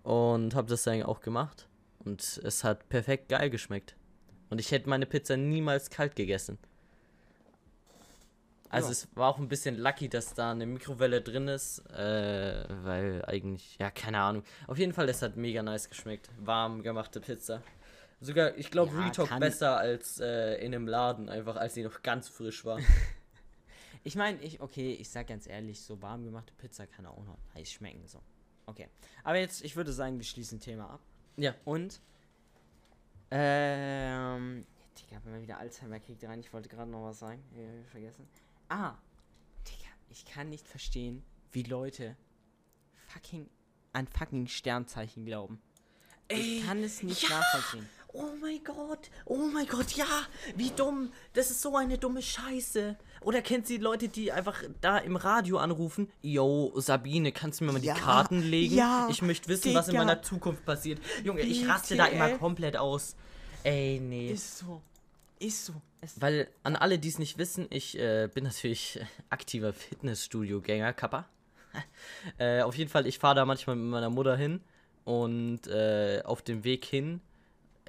Und 0.04 0.56
habe 0.56 0.68
das 0.70 0.84
dann 0.84 1.04
auch 1.04 1.22
gemacht. 1.22 1.68
Und 2.06 2.22
es 2.44 2.64
hat 2.64 2.88
perfekt 2.90 3.30
geil 3.30 3.50
geschmeckt. 3.50 3.96
Und 4.50 4.60
ich 4.60 4.72
hätte 4.72 4.90
meine 4.90 5.06
Pizza 5.06 5.38
niemals 5.38 5.90
kalt 5.90 6.16
gegessen. 6.16 6.58
Also 8.70 8.88
Ja. 8.88 8.92
es 8.92 9.08
war 9.16 9.30
auch 9.30 9.40
ein 9.40 9.48
bisschen 9.48 9.78
lucky, 9.78 10.10
dass 10.10 10.34
da 10.36 10.52
eine 10.52 10.66
Mikrowelle 10.66 11.22
drin 11.22 11.48
ist, 11.48 11.80
äh, 11.92 12.64
weil 12.84 13.26
eigentlich, 13.26 13.78
ja, 13.80 13.90
keine 13.90 14.20
Ahnung. 14.20 14.44
Auf 14.68 14.78
jeden 14.78 14.94
Fall, 14.94 15.08
das 15.08 15.22
hat 15.24 15.36
mega 15.38 15.64
nice 15.64 15.90
geschmeckt. 15.90 16.30
Warm 16.40 16.84
gemachte 16.84 17.20
Pizza. 17.20 17.62
Sogar, 18.22 18.56
ich 18.58 18.70
glaube, 18.70 18.92
Ja, 18.96 19.06
Retalk 19.08 19.40
besser 19.40 19.78
als 19.78 20.20
äh, 20.20 20.56
in 20.64 20.76
einem 20.76 20.88
Laden, 20.88 21.30
einfach 21.30 21.56
als 21.56 21.74
sie 21.74 21.84
noch 21.84 22.04
ganz 22.04 22.30
frisch 22.30 22.64
war. 22.66 22.78
Ich 24.04 24.16
meine, 24.16 24.42
ich, 24.42 24.62
okay, 24.62 24.94
ich 24.94 25.10
sag 25.10 25.28
ganz 25.28 25.46
ehrlich, 25.48 25.82
so 25.82 26.02
warm 26.02 26.24
gemachte 26.24 26.54
Pizza 26.58 26.88
kann 26.88 27.06
auch 27.06 27.24
noch 27.26 27.38
heiß 27.54 27.72
schmecken, 27.72 28.08
so. 28.08 28.22
Okay. 28.66 28.88
Aber 29.24 29.38
jetzt, 29.38 29.64
ich 29.64 29.76
würde 29.76 29.92
sagen, 29.92 30.18
wir 30.18 30.24
schließen 30.26 30.60
Thema 30.60 30.90
ab. 30.90 31.02
ja. 31.38 31.54
Und, 31.66 32.02
ähm, 33.32 34.66
Digga, 34.98 35.22
wenn 35.24 35.34
man 35.34 35.42
wieder 35.42 35.58
Alzheimer 35.60 36.00
kriegt 36.00 36.24
rein, 36.24 36.40
ich 36.40 36.52
wollte 36.54 36.70
gerade 36.70 36.90
noch 36.90 37.06
was 37.06 37.20
sagen, 37.20 37.44
äh, 37.56 37.84
vergessen. 37.90 38.28
Ah, 38.70 38.96
Digga, 39.68 39.90
ich 40.10 40.26
kann 40.26 40.50
nicht 40.50 40.68
verstehen, 40.68 41.24
wie 41.52 41.64
Leute 41.64 42.16
fucking 43.08 43.50
an 43.94 44.08
fucking 44.08 44.48
Sternzeichen 44.48 45.26
glauben. 45.26 45.62
Ich 46.28 46.38
Ey, 46.38 46.64
kann 46.66 46.84
es 46.84 47.02
nicht 47.04 47.24
ja! 47.24 47.40
nachvollziehen. 47.40 47.90
Oh 48.12 48.32
mein 48.42 48.64
Gott, 48.64 49.12
oh 49.26 49.38
mein 49.54 49.68
Gott, 49.68 49.92
ja, 49.92 50.06
wie 50.56 50.72
dumm. 50.72 51.12
Das 51.34 51.52
ist 51.52 51.62
so 51.62 51.76
eine 51.76 52.00
dumme 52.00 52.24
Scheiße. 52.24 52.98
Oder 53.22 53.44
kennt 53.44 53.68
sie 53.68 53.78
Leute, 53.78 54.08
die 54.08 54.32
einfach 54.32 54.64
da 54.82 54.98
im 54.98 55.16
Radio 55.16 55.60
anrufen? 55.60 56.12
Yo, 56.24 56.74
Sabine, 56.78 57.32
kannst 57.32 57.60
du 57.60 57.66
mir 57.66 57.72
mal 57.74 57.84
Ja, 57.84 57.94
die 57.94 58.00
Karten 58.00 58.42
legen? 58.42 58.74
ja, 58.74 59.08
ich 59.12 59.22
möchte 59.22 59.48
wissen, 59.48 59.76
was 59.76 59.90
in 59.90 59.96
meiner 59.96 60.24
Zukunft 60.24 60.66
passiert. 60.66 61.00
Junge, 61.24 61.42
ich 61.42 61.68
raste 61.68 61.96
da 61.96 62.08
immer 62.08 62.30
komplett 62.40 62.78
aus. 62.78 63.16
Ey, 63.64 64.00
nee. 64.00 64.32
Ist 64.32 64.58
so. 64.58 64.82
Ist 65.38 65.66
so. 65.66 65.74
Es 66.02 66.20
Weil 66.20 66.48
an 66.64 66.76
alle, 66.76 66.98
die 66.98 67.10
es 67.10 67.20
nicht 67.20 67.38
wissen, 67.38 67.68
ich 67.70 67.98
äh, 68.00 68.28
bin 68.34 68.46
natürlich 68.46 69.00
aktiver 69.30 69.72
Fitnessstudio-Gänger, 69.72 70.94
Kappa. 70.94 71.26
äh, 72.40 72.62
auf 72.62 72.76
jeden 72.76 72.90
Fall, 72.90 73.06
ich 73.06 73.20
fahre 73.20 73.36
da 73.36 73.46
manchmal 73.46 73.76
mit 73.76 73.92
meiner 73.92 74.10
Mutter 74.10 74.36
hin 74.36 74.62
und 75.04 75.68
äh, 75.68 76.22
auf 76.24 76.42
dem 76.42 76.64
Weg 76.64 76.86
hin, 76.86 77.22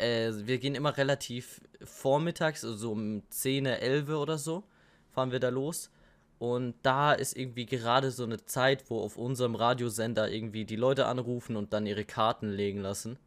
äh, 0.01 0.47
wir 0.47 0.59
gehen 0.59 0.75
immer 0.75 0.97
relativ 0.97 1.61
vormittags, 1.83 2.65
also 2.65 2.77
so 2.77 2.93
um 2.93 3.23
10, 3.31 3.67
11 3.67 4.09
oder 4.11 4.39
so, 4.39 4.65
fahren 5.11 5.33
wir 5.33 5.41
da 5.41 5.49
los. 5.49 5.91
Und 6.39 6.75
da 6.83 7.13
ist 7.13 7.37
irgendwie 7.37 7.67
gerade 7.67 8.11
so 8.11 8.25
eine 8.25 8.45
Zeit, 8.47 8.89
wo 8.89 9.01
auf 9.03 9.19
unserem 9.19 9.55
Radiosender 9.55 10.31
irgendwie 10.31 10.65
die 10.65 10.77
Leute 10.77 11.07
anrufen 11.07 11.57
und 11.57 11.73
dann 11.75 11.87
ihre 11.87 12.05
Karten 12.05 12.49
legen 12.51 12.81
lassen. 12.81 13.19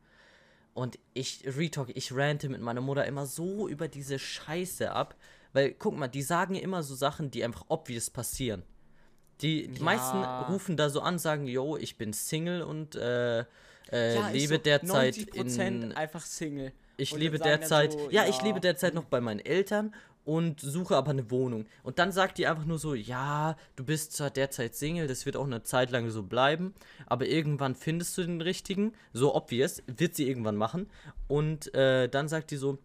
Und 0.74 0.98
ich, 1.14 1.44
Retalk, 1.46 1.90
ich 1.96 2.16
rante 2.16 2.50
mit 2.50 2.62
meiner 2.62 2.82
Mutter 2.82 3.06
immer 3.06 3.28
so 3.28 3.68
über 3.68 3.88
diese 3.88 4.18
Scheiße 4.18 4.92
ab. 4.92 5.16
Weil, 5.54 5.74
guck 5.74 5.96
mal, 5.96 6.08
die 6.08 6.24
sagen 6.24 6.56
ja 6.56 6.62
immer 6.62 6.82
so 6.82 6.96
Sachen, 6.96 7.30
die 7.30 7.44
einfach 7.44 7.66
obvious 7.68 8.10
passieren. 8.10 8.64
Die, 9.42 9.68
die 9.68 9.80
Ja. 9.80 9.86
meisten 9.86 10.24
rufen 10.50 10.76
da 10.78 10.90
so 10.90 11.02
an, 11.02 11.20
sagen, 11.20 11.46
yo, 11.46 11.78
ich 11.78 11.98
bin 11.98 12.14
Single 12.14 12.64
und 12.64 12.96
äh, 12.96 13.46
äh, 13.94 14.16
Ja, 14.16 14.30
lebe 14.30 14.56
so, 14.56 14.62
derzeit 14.62 15.16
90% 15.16 15.68
in. 15.68 15.92
einfach 15.94 16.22
Single. 16.26 16.72
Ich 16.98 17.16
lebe 17.16 17.40
derzeit. 17.40 17.94
so, 17.94 18.10
ja, 18.12 18.26
ich 18.28 18.38
ja, 18.40 18.44
lebe 18.44 18.60
derzeit 18.60 18.94
noch 18.94 19.06
bei 19.06 19.20
meinen 19.22 19.40
Eltern 19.40 19.94
und 20.26 20.62
suche 20.62 20.96
aber 20.96 21.12
eine 21.12 21.30
Wohnung. 21.32 21.66
Und 21.82 22.00
dann 22.00 22.12
sagt 22.12 22.38
die 22.38 22.48
einfach 22.48 22.66
nur 22.66 22.78
so, 22.80 22.94
ja, 22.94 23.58
du 23.76 23.84
bist 23.84 24.14
zwar 24.14 24.30
derzeit 24.30 24.76
Single, 24.76 25.08
das 25.08 25.26
wird 25.26 25.36
auch 25.36 25.46
eine 25.46 25.64
Zeit 25.64 25.92
lang 25.92 26.10
so 26.12 26.24
bleiben, 26.24 26.74
aber 27.08 27.26
irgendwann 27.26 27.76
findest 27.76 28.18
du 28.18 28.22
den 28.24 28.40
richtigen, 28.42 28.94
so 29.12 29.36
obvious, 29.36 29.82
wird 29.88 30.16
sie 30.16 30.28
irgendwann 30.30 30.56
machen. 30.56 30.90
Und 31.28 31.74
äh, 31.74 32.08
dann 32.10 32.28
sagt 32.30 32.52
die 32.52 32.58
so, 32.58 32.78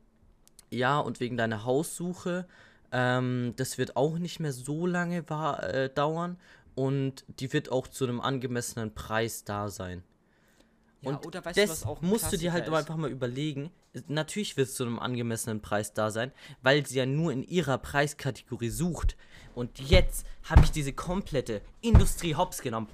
ja, 0.71 0.99
und 0.99 1.21
wegen 1.21 1.37
deiner 1.37 1.65
Haussuche, 1.65 2.47
ähm, 2.91 3.53
das 3.57 3.79
wird 3.79 3.97
auch 3.97 4.19
nicht 4.19 4.41
mehr 4.41 4.53
so 4.53 4.87
lange 4.87 5.29
wa- 5.31 5.59
äh, 5.61 5.91
dauern 5.91 6.39
und 6.75 7.25
die 7.41 7.53
wird 7.53 7.71
auch 7.71 7.87
zu 7.87 8.05
einem 8.05 8.21
angemessenen 8.21 8.95
Preis 8.95 9.45
da 9.45 9.69
sein. 9.69 10.03
Ja, 11.01 11.11
und 11.11 11.27
oder 11.27 11.45
weißt 11.45 11.57
du, 11.57 11.61
das 11.61 11.71
was 11.71 11.85
auch 11.85 12.01
musst 12.01 12.33
du 12.33 12.37
dir 12.37 12.53
halt 12.53 12.67
ist? 12.67 12.73
einfach 12.73 12.97
mal 12.97 13.11
überlegen. 13.11 13.71
Natürlich 14.09 14.57
wird 14.57 14.69
es 14.69 14.75
zu 14.75 14.85
einem 14.85 14.99
angemessenen 14.99 15.61
Preis 15.61 15.93
da 15.93 16.11
sein, 16.11 16.33
weil 16.63 16.85
sie 16.87 16.99
ja 16.99 17.07
nur 17.07 17.33
in 17.33 17.45
ihrer 17.45 17.79
Preiskategorie 17.79 18.71
sucht. 18.71 19.17
Und 19.55 19.79
jetzt 19.81 20.27
habe 20.45 20.63
ich 20.63 20.71
diese 20.71 20.93
komplette 20.93 21.63
Industrie 21.81 22.35
hops 22.35 22.61
genommen. 22.63 22.89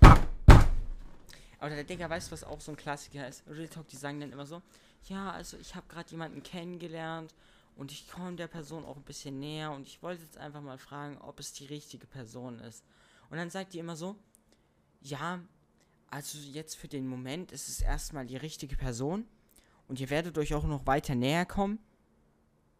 Aber 1.59 1.71
der 1.75 1.85
Digga, 1.85 2.11
weißt 2.11 2.29
du, 2.29 2.33
was 2.33 2.45
auch 2.45 2.61
so 2.61 2.73
ein 2.73 2.77
Klassiker 2.77 3.27
ist? 3.27 3.43
Real 3.49 3.69
Talk, 3.69 3.89
die 3.89 3.97
sagen 3.97 4.21
dann 4.21 4.33
immer 4.33 4.45
so, 4.45 4.61
ja, 5.09 5.31
also 5.33 5.57
ich 5.57 5.75
habe 5.75 5.87
gerade 5.89 6.11
jemanden 6.11 6.43
kennengelernt 6.43 7.35
und 7.77 7.91
ich 7.91 8.07
komme 8.09 8.37
der 8.37 8.47
Person 8.49 8.85
auch 8.85 8.97
ein 8.97 9.03
bisschen 9.03 9.41
näher 9.41 9.73
und 9.73 9.87
ich 9.87 10.03
wollte 10.03 10.23
jetzt 10.23 10.37
einfach 10.37 10.61
mal 10.61 10.79
fragen, 10.79 11.19
ob 11.19 11.41
es 11.41 11.53
die 11.53 11.67
richtige 11.67 12.07
Person 12.07 12.61
ist. 12.61 12.85
Und 13.31 13.39
dann 13.39 13.51
sagt 13.51 13.73
die 13.73 13.79
immer 13.79 13.97
so, 13.97 14.17
ja, 15.01 15.41
also 16.15 16.39
jetzt 16.39 16.77
für 16.77 16.87
den 16.87 17.09
Moment 17.09 17.51
ist 17.51 17.69
es 17.69 17.81
erstmal 17.81 18.25
die 18.25 18.37
richtige 18.37 18.77
Person 18.77 19.25
und 19.89 19.99
ihr 19.99 20.11
werdet 20.11 20.39
euch 20.39 20.55
auch 20.55 20.63
noch 20.63 20.87
weiter 20.87 21.17
näher 21.17 21.45
kommen, 21.45 21.81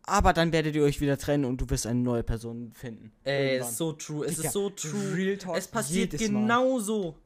aber 0.05 0.33
dann 0.33 0.53
werdet 0.53 0.77
ihr 0.77 0.85
euch 0.85 1.01
wieder 1.01 1.19
trennen 1.19 1.45
und 1.45 1.61
du 1.61 1.69
wirst 1.69 1.89
eine 1.89 1.99
neue 1.99 2.23
Person 2.23 2.73
finden. 2.75 3.11
Ey, 3.25 3.55
Irgendwann. 3.55 3.71
ist 3.71 3.77
so 3.77 3.93
true. 3.93 4.25
Es 4.25 4.37
Digga, 4.37 4.49
ist 4.49 4.53
so 4.53 4.71
true. 4.71 5.17
Real 5.17 5.37
Talk, 5.37 5.57
es 5.57 5.67
passiert 5.67 6.13
jedes 6.13 6.29
genauso. 6.29 7.17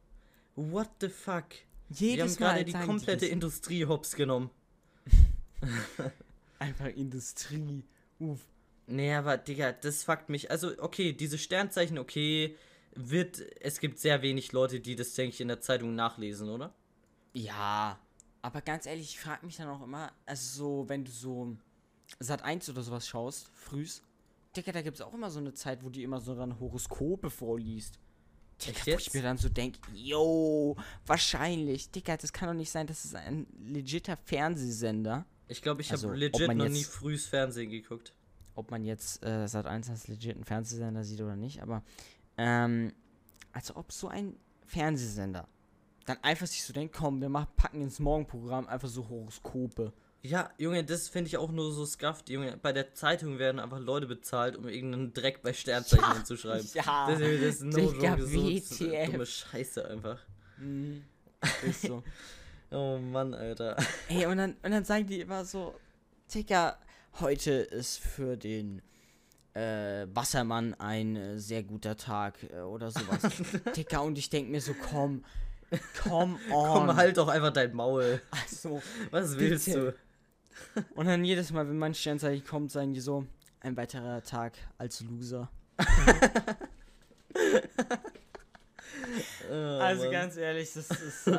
What 0.55 0.89
the 0.99 1.09
fuck? 1.09 1.45
Wir 1.89 2.09
haben 2.09 2.17
Jedes 2.17 2.37
gerade 2.37 2.65
die 2.65 2.73
komplette 2.73 3.25
das. 3.25 3.29
Industrie 3.29 3.85
hops 3.85 4.15
genommen. 4.15 4.49
Einfach 6.59 6.87
Industrie. 6.87 7.83
Uff. 8.17 8.39
Nee, 8.87 9.13
aber 9.13 9.37
Digga, 9.37 9.73
das 9.73 10.03
fuckt 10.03 10.29
mich. 10.29 10.49
Also, 10.49 10.71
okay, 10.79 11.13
diese 11.13 11.37
Sternzeichen, 11.37 11.99
okay, 11.99 12.55
wird. 13.07 13.39
Es 13.61 13.79
gibt 13.79 13.99
sehr 13.99 14.21
wenig 14.21 14.51
Leute, 14.51 14.79
die 14.79 14.95
das, 14.95 15.13
denke 15.13 15.33
ich, 15.33 15.41
in 15.41 15.47
der 15.47 15.61
Zeitung 15.61 15.95
nachlesen, 15.95 16.49
oder? 16.49 16.73
Ja, 17.33 17.99
aber 18.41 18.61
ganz 18.61 18.85
ehrlich, 18.85 19.11
ich 19.11 19.19
frage 19.19 19.45
mich 19.45 19.57
dann 19.57 19.69
auch 19.69 19.83
immer, 19.83 20.11
also 20.25 20.57
so, 20.83 20.89
wenn 20.89 21.05
du 21.05 21.11
so 21.11 21.55
Sat 22.19 22.41
1 22.43 22.69
oder 22.69 22.81
sowas 22.81 23.07
schaust, 23.07 23.49
frühs, 23.53 24.01
Digga, 24.55 24.71
da 24.71 24.81
gibt 24.81 24.95
es 24.95 25.01
auch 25.01 25.13
immer 25.13 25.29
so 25.29 25.39
eine 25.39 25.53
Zeit, 25.53 25.83
wo 25.83 25.89
die 25.89 26.03
immer 26.03 26.19
so 26.19 26.33
dann 26.35 26.59
Horoskope 26.59 27.29
vorliest. 27.29 27.99
Digga, 28.65 28.79
wo 28.93 28.97
ich 28.97 29.13
mir 29.13 29.21
dann 29.21 29.37
so 29.37 29.47
denke, 29.47 29.79
yo, 29.93 30.75
wahrscheinlich, 31.05 31.91
Digga, 31.91 32.17
das 32.17 32.33
kann 32.33 32.49
doch 32.49 32.55
nicht 32.55 32.71
sein, 32.71 32.87
das 32.87 33.05
ist 33.05 33.15
ein 33.15 33.45
legitter 33.59 34.17
Fernsehsender. 34.17 35.25
Ich 35.47 35.61
glaube, 35.61 35.81
ich 35.81 35.91
Also, 35.91 36.09
habe 36.09 36.17
legit 36.17 36.53
noch 36.55 36.67
nie 36.67 36.83
frühes 36.83 37.25
Fernsehen 37.27 37.69
geguckt. 37.69 38.13
Ob 38.55 38.71
man 38.71 38.83
jetzt 38.83 39.23
äh, 39.23 39.47
Sat 39.47 39.65
1 39.65 39.89
als 39.89 40.07
legiten 40.07 40.43
Fernsehsender 40.43 41.03
sieht 41.03 41.21
oder 41.21 41.35
nicht, 41.35 41.61
aber 41.61 41.83
ähm, 42.39 42.93
als 43.51 43.75
ob 43.75 43.91
so 43.91 44.07
ein 44.07 44.35
Fernsehsender 44.65 45.47
dann 46.05 46.17
einfach 46.23 46.47
sich 46.47 46.63
so 46.63 46.71
denkt, 46.73 46.95
komm, 46.95 47.19
wir 47.21 47.29
machen, 47.29 47.49
packen 47.55 47.81
ins 47.81 47.99
Morgenprogramm 47.99 48.67
einfach 48.67 48.87
so 48.87 49.07
Horoskope. 49.09 49.91
Ja, 50.21 50.49
Junge, 50.57 50.83
das 50.83 51.07
finde 51.07 51.27
ich 51.27 51.37
auch 51.37 51.51
nur 51.51 51.71
so 51.71 51.85
scuffed, 51.85 52.29
Junge. 52.29 52.57
Bei 52.57 52.73
der 52.73 52.93
Zeitung 52.93 53.37
werden 53.39 53.59
einfach 53.59 53.79
Leute 53.79 54.07
bezahlt, 54.07 54.55
um 54.57 54.67
irgendeinen 54.67 55.13
Dreck 55.13 55.41
bei 55.43 55.53
Sternzeichen 55.53 56.03
Ja, 56.03 56.13
hinzuschreiben. 56.15 56.67
ja. 56.73 57.07
Das, 57.09 57.19
ist- 57.19 57.41
das 57.41 57.55
ist 57.55 57.63
no 57.63 57.77
Digga, 57.91 58.15
joke, 58.15 58.27
so 58.27 58.75
so 58.75 59.05
dumme 59.11 59.25
Scheiße 59.25 59.85
einfach. 59.87 60.19
Mhm. 60.57 61.03
Ist 61.63 61.83
so. 61.83 62.03
Oh 62.71 62.97
Mann, 62.97 63.33
Alter. 63.33 63.77
Ey, 64.09 64.25
und 64.25 64.37
dann, 64.37 64.55
und 64.61 64.71
dann 64.71 64.83
sagen 64.83 65.07
die 65.07 65.21
immer 65.21 65.45
so, 65.45 65.73
Digga, 66.33 66.77
heute 67.21 67.51
ist 67.51 67.97
für 67.99 68.35
den 68.35 68.81
äh, 69.59 70.07
Wassermann 70.15 70.73
ein 70.75 71.15
äh, 71.15 71.37
sehr 71.39 71.63
guter 71.63 71.95
Tag 71.97 72.35
äh, 72.51 72.59
oder 72.61 72.91
sowas. 72.91 73.19
Digga, 73.75 73.99
und 73.99 74.17
ich 74.17 74.29
denke 74.29 74.51
mir 74.51 74.61
so, 74.61 74.73
komm, 74.73 75.23
komm 76.03 76.39
on. 76.51 76.87
Komm, 76.87 76.95
halt 76.95 77.17
doch 77.17 77.27
einfach 77.27 77.51
dein 77.51 77.73
Maul. 77.73 78.21
Also, 78.31 78.81
Was 79.11 79.37
willst 79.37 79.65
Bitte. 79.65 79.95
du? 80.75 80.85
und 80.95 81.05
dann 81.07 81.23
jedes 81.23 81.51
Mal, 81.51 81.67
wenn 81.67 81.77
mein 81.77 81.93
Sternzeichen 81.93 82.45
kommt, 82.45 82.71
sagen 82.71 82.93
die 82.93 82.99
so, 82.99 83.25
ein 83.61 83.75
weiterer 83.77 84.21
Tag 84.23 84.53
als 84.77 85.01
Loser. 85.01 85.49
Oh, 89.51 89.79
Also 89.79 90.03
Mann. 90.03 90.11
ganz 90.11 90.37
ehrlich, 90.37 90.71
das 90.73 90.89
ist, 90.91 91.27
äh, 91.27 91.31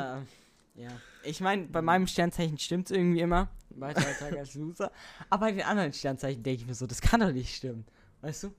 ja. 0.75 0.91
Ich 1.23 1.41
meine, 1.41 1.67
bei 1.67 1.83
meinem 1.83 2.07
Sternzeichen 2.07 2.59
stimmt 2.59 2.91
es 2.91 2.97
irgendwie 2.97 3.21
immer. 3.21 3.49
Ein 3.75 3.81
weiterer 3.81 4.13
Tag 4.19 4.37
als 4.37 4.55
Loser. 4.55 4.91
Aber 5.29 5.47
bei 5.47 5.53
den 5.53 5.63
anderen 5.63 5.93
Sternzeichen 5.93 6.43
denke 6.43 6.63
ich 6.63 6.67
mir 6.67 6.75
so, 6.75 6.87
das 6.87 7.01
kann 7.01 7.21
doch 7.21 7.31
nicht 7.33 7.55
stimmen. 7.55 7.85
Weißt 8.21 8.45
du? 8.45 8.55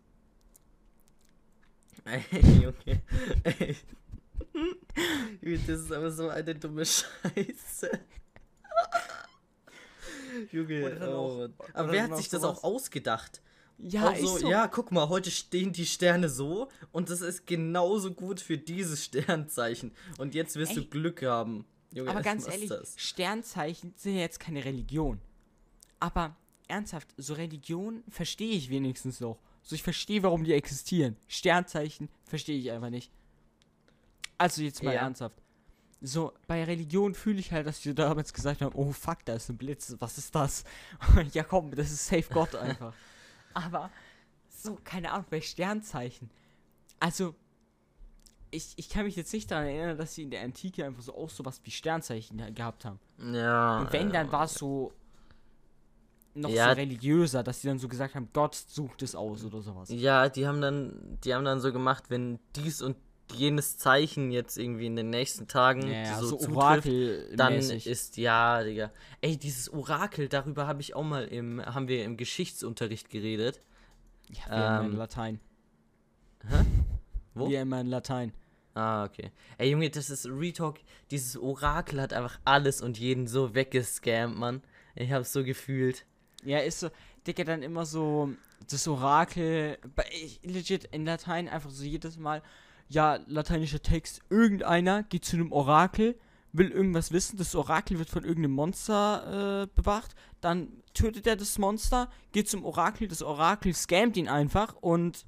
Ey, 2.05 2.23
Junge. 2.61 3.01
Ey. 3.43 3.75
Das 5.41 5.79
ist 5.79 5.91
aber 5.91 6.11
so 6.11 6.29
eine 6.29 6.55
dumme 6.55 6.85
Scheiße. 6.85 7.99
Junge, 10.51 10.99
oh 11.07 11.47
Aber 11.73 11.91
wer 11.91 12.03
hat 12.03 12.17
sich 12.17 12.29
das 12.29 12.43
auch 12.43 12.63
ausgedacht? 12.63 13.41
Ja, 13.77 14.09
auch 14.09 14.15
so, 14.15 14.47
ja, 14.47 14.67
guck 14.67 14.91
mal, 14.91 15.09
heute 15.09 15.31
stehen 15.31 15.73
die 15.73 15.85
Sterne 15.85 16.29
so 16.29 16.69
und 16.91 17.09
das 17.09 17.21
ist 17.21 17.47
genauso 17.47 18.13
gut 18.13 18.39
für 18.39 18.57
dieses 18.57 19.03
Sternzeichen. 19.05 19.91
Und 20.17 20.35
jetzt 20.35 20.55
wirst 20.55 20.75
du 20.75 20.81
Ey. 20.81 20.87
Glück 20.87 21.23
haben. 21.23 21.65
Junge, 21.91 22.11
Aber 22.11 22.21
ganz 22.21 22.47
ehrlich, 22.47 22.69
das? 22.69 22.93
Sternzeichen 22.97 23.93
sind 23.97 24.15
ja 24.15 24.21
jetzt 24.21 24.39
keine 24.39 24.63
Religion. 24.63 25.19
Aber 25.99 26.35
ernsthaft, 26.67 27.09
so 27.17 27.33
Religion 27.33 28.03
verstehe 28.09 28.53
ich 28.55 28.69
wenigstens 28.69 29.19
noch. 29.19 29.39
So, 29.63 29.75
ich 29.75 29.83
verstehe, 29.83 30.23
warum 30.23 30.43
die 30.43 30.53
existieren. 30.53 31.17
Sternzeichen 31.27 32.09
verstehe 32.25 32.57
ich 32.59 32.71
einfach 32.71 32.89
nicht. 32.89 33.11
Also 34.37 34.61
jetzt 34.63 34.81
mal 34.83 34.93
Ja. 34.95 35.01
ernsthaft. 35.01 35.35
So, 36.03 36.33
bei 36.47 36.63
Religion 36.63 37.13
fühle 37.13 37.39
ich 37.39 37.51
halt, 37.51 37.67
dass 37.67 37.81
die 37.81 37.93
damals 37.93 38.33
gesagt 38.33 38.61
haben, 38.61 38.73
oh 38.75 38.91
fuck, 38.91 39.23
da 39.25 39.35
ist 39.35 39.49
ein 39.49 39.57
Blitz, 39.57 39.95
was 39.99 40.17
ist 40.17 40.33
das? 40.33 40.63
ja 41.33 41.43
komm, 41.43 41.69
das 41.75 41.91
ist 41.91 42.07
safe 42.07 42.33
Gott 42.33 42.55
einfach. 42.55 42.93
Aber 43.53 43.91
so, 44.49 44.79
keine 44.83 45.11
Ahnung, 45.11 45.25
bei 45.29 45.41
Sternzeichen. 45.41 46.31
Also, 46.99 47.35
ich, 48.49 48.73
ich 48.77 48.89
kann 48.89 49.05
mich 49.05 49.15
jetzt 49.15 49.31
nicht 49.31 49.49
daran 49.51 49.67
erinnern, 49.67 49.97
dass 49.97 50.15
sie 50.15 50.23
in 50.23 50.31
der 50.31 50.41
Antike 50.41 50.85
einfach 50.85 51.03
so 51.03 51.15
auch 51.15 51.29
sowas 51.29 51.61
wie 51.63 51.71
Sternzeichen 51.71 52.53
gehabt 52.55 52.83
haben. 52.83 52.99
Ja. 53.19 53.79
Und 53.79 53.93
wenn, 53.93 54.09
äh, 54.09 54.13
dann 54.13 54.31
war 54.31 54.45
es 54.45 54.55
so 54.55 54.91
noch 56.33 56.49
Ja. 56.49 56.69
so 56.69 56.75
religiöser, 56.75 57.43
dass 57.43 57.61
sie 57.61 57.67
dann 57.67 57.79
so 57.79 57.87
gesagt 57.87 58.15
haben, 58.15 58.29
Gott 58.33 58.55
sucht 58.55 59.01
es 59.03 59.15
aus 59.15 59.43
oder 59.43 59.61
sowas. 59.61 59.89
Ja, 59.89 60.29
die 60.29 60.47
haben 60.47 60.61
dann, 60.61 61.17
die 61.23 61.33
haben 61.33 61.45
dann 61.45 61.59
so 61.59 61.71
gemacht, 61.71 62.05
wenn 62.09 62.39
dies 62.55 62.81
und 62.81 62.95
jenes 63.33 63.77
Zeichen 63.77 64.31
jetzt 64.31 64.57
irgendwie 64.57 64.85
in 64.87 64.95
den 64.95 65.09
nächsten 65.09 65.47
Tagen 65.47 65.87
Ja, 65.87 66.19
so, 66.19 66.27
so, 66.27 66.37
zutrifft, 66.37 66.57
Orakel 66.57 67.35
dann 67.35 67.53
ist 67.53 68.17
ja, 68.17 68.63
Digga. 68.63 68.91
Ey, 69.21 69.37
dieses 69.37 69.71
Orakel, 69.71 70.27
darüber 70.27 70.67
habe 70.67 70.81
ich 70.81 70.95
auch 70.95 71.03
mal 71.03 71.25
im, 71.25 71.65
haben 71.65 71.87
wir 71.87 72.03
im 72.03 72.17
Geschichtsunterricht 72.17 73.09
geredet. 73.09 73.61
ja, 74.29 74.49
wie 74.49 74.55
immer 74.55 74.79
in 74.85 74.91
ähm, 74.91 74.97
Latein. 74.97 75.39
Wo? 77.33 77.49
Wie 77.49 77.55
immer 77.55 77.81
in 77.81 77.87
Latein. 77.87 78.33
Ah, 78.73 79.03
okay. 79.03 79.31
Ey, 79.57 79.71
Junge, 79.71 79.89
das 79.89 80.09
ist 80.09 80.25
Retalk. 80.27 80.79
Dieses 81.09 81.37
Orakel 81.37 82.01
hat 82.01 82.13
einfach 82.13 82.39
alles 82.45 82.81
und 82.81 82.97
jeden 82.97 83.27
so 83.27 83.53
weggescammt, 83.53 84.37
Mann. 84.37 84.61
Ich 84.95 85.11
hab's 85.11 85.33
so 85.33 85.43
gefühlt. 85.43 86.05
Ja, 86.43 86.59
ist 86.59 86.79
so, 86.79 86.89
Digga, 87.27 87.43
dann 87.43 87.61
immer 87.61 87.85
so 87.85 88.31
das 88.69 88.87
Orakel, 88.87 89.77
legit 90.43 90.85
in 90.85 91.05
Latein 91.05 91.47
einfach 91.47 91.69
so 91.69 91.83
jedes 91.83 92.17
Mal, 92.17 92.41
ja, 92.89 93.19
lateinischer 93.27 93.81
Text, 93.81 94.21
irgendeiner 94.29 95.03
geht 95.03 95.25
zu 95.25 95.37
einem 95.37 95.51
Orakel, 95.51 96.15
will 96.51 96.69
irgendwas 96.69 97.11
wissen, 97.11 97.37
das 97.37 97.55
Orakel 97.55 97.99
wird 97.99 98.09
von 98.09 98.23
irgendeinem 98.23 98.55
Monster 98.55 99.63
äh, 99.63 99.67
bewacht, 99.73 100.13
dann 100.41 100.83
tötet 100.93 101.25
er 101.25 101.35
das 101.35 101.57
Monster, 101.57 102.09
geht 102.33 102.49
zum 102.49 102.65
Orakel, 102.65 103.07
das 103.07 103.21
Orakel 103.21 103.73
scammt 103.73 104.17
ihn 104.17 104.27
einfach 104.27 104.75
und 104.75 105.25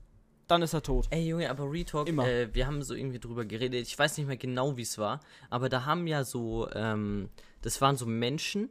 dann 0.47 0.61
ist 0.61 0.74
er 0.74 0.84
tot. 0.84 1.07
Ey, 1.09 1.26
Junge, 1.26 1.49
aber 1.49 1.72
Retalk, 1.72 2.09
Immer. 2.09 2.28
Äh, 2.28 2.53
wir 2.53 2.68
haben 2.68 2.84
so 2.84 2.93
irgendwie 2.93 3.20
drüber 3.20 3.45
geredet. 3.45 3.88
Ich 3.88 3.97
weiß 3.97 4.18
nicht 4.18 4.28
mehr 4.28 4.36
genau, 4.36 4.76
wie 4.76 4.82
es 4.82 4.97
war, 4.97 5.22
aber 5.49 5.70
da 5.70 5.86
haben 5.86 6.05
ja 6.05 6.26
so, 6.26 6.70
ähm, 6.74 7.30
das 7.61 7.80
waren 7.80 7.95
so 7.95 8.05
Menschen, 8.05 8.70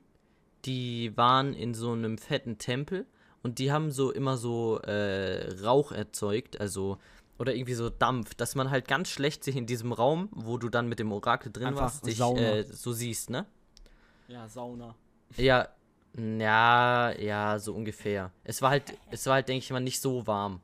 die 0.64 1.16
waren 1.16 1.54
in 1.54 1.74
so 1.74 1.92
einem 1.92 2.18
fetten 2.18 2.58
Tempel 2.58 3.06
und 3.42 3.58
die 3.58 3.72
haben 3.72 3.90
so 3.90 4.12
immer 4.12 4.36
so 4.36 4.78
äh, 4.80 5.52
Rauch 5.62 5.92
erzeugt, 5.92 6.60
also 6.60 6.98
oder 7.38 7.54
irgendwie 7.54 7.74
so 7.74 7.90
Dampf, 7.90 8.34
dass 8.34 8.54
man 8.54 8.70
halt 8.70 8.86
ganz 8.86 9.08
schlecht 9.08 9.42
sich 9.42 9.56
in 9.56 9.66
diesem 9.66 9.92
Raum, 9.92 10.28
wo 10.32 10.58
du 10.58 10.68
dann 10.68 10.88
mit 10.88 10.98
dem 11.00 11.10
Orakel 11.10 11.50
drin 11.50 11.68
Einfach 11.68 11.82
warst, 11.82 12.06
dich 12.06 12.20
äh, 12.20 12.62
so 12.62 12.92
siehst, 12.92 13.30
ne? 13.30 13.46
Ja, 14.28 14.48
Sauna. 14.48 14.94
Ja, 15.36 15.68
ja, 16.16 17.10
ja, 17.18 17.58
so 17.58 17.74
ungefähr. 17.74 18.30
Es 18.44 18.62
war 18.62 18.70
halt, 18.70 18.96
es 19.10 19.26
war 19.26 19.34
halt, 19.34 19.48
denke 19.48 19.64
ich 19.64 19.70
mal, 19.70 19.80
nicht 19.80 20.00
so 20.00 20.26
warm. 20.26 20.60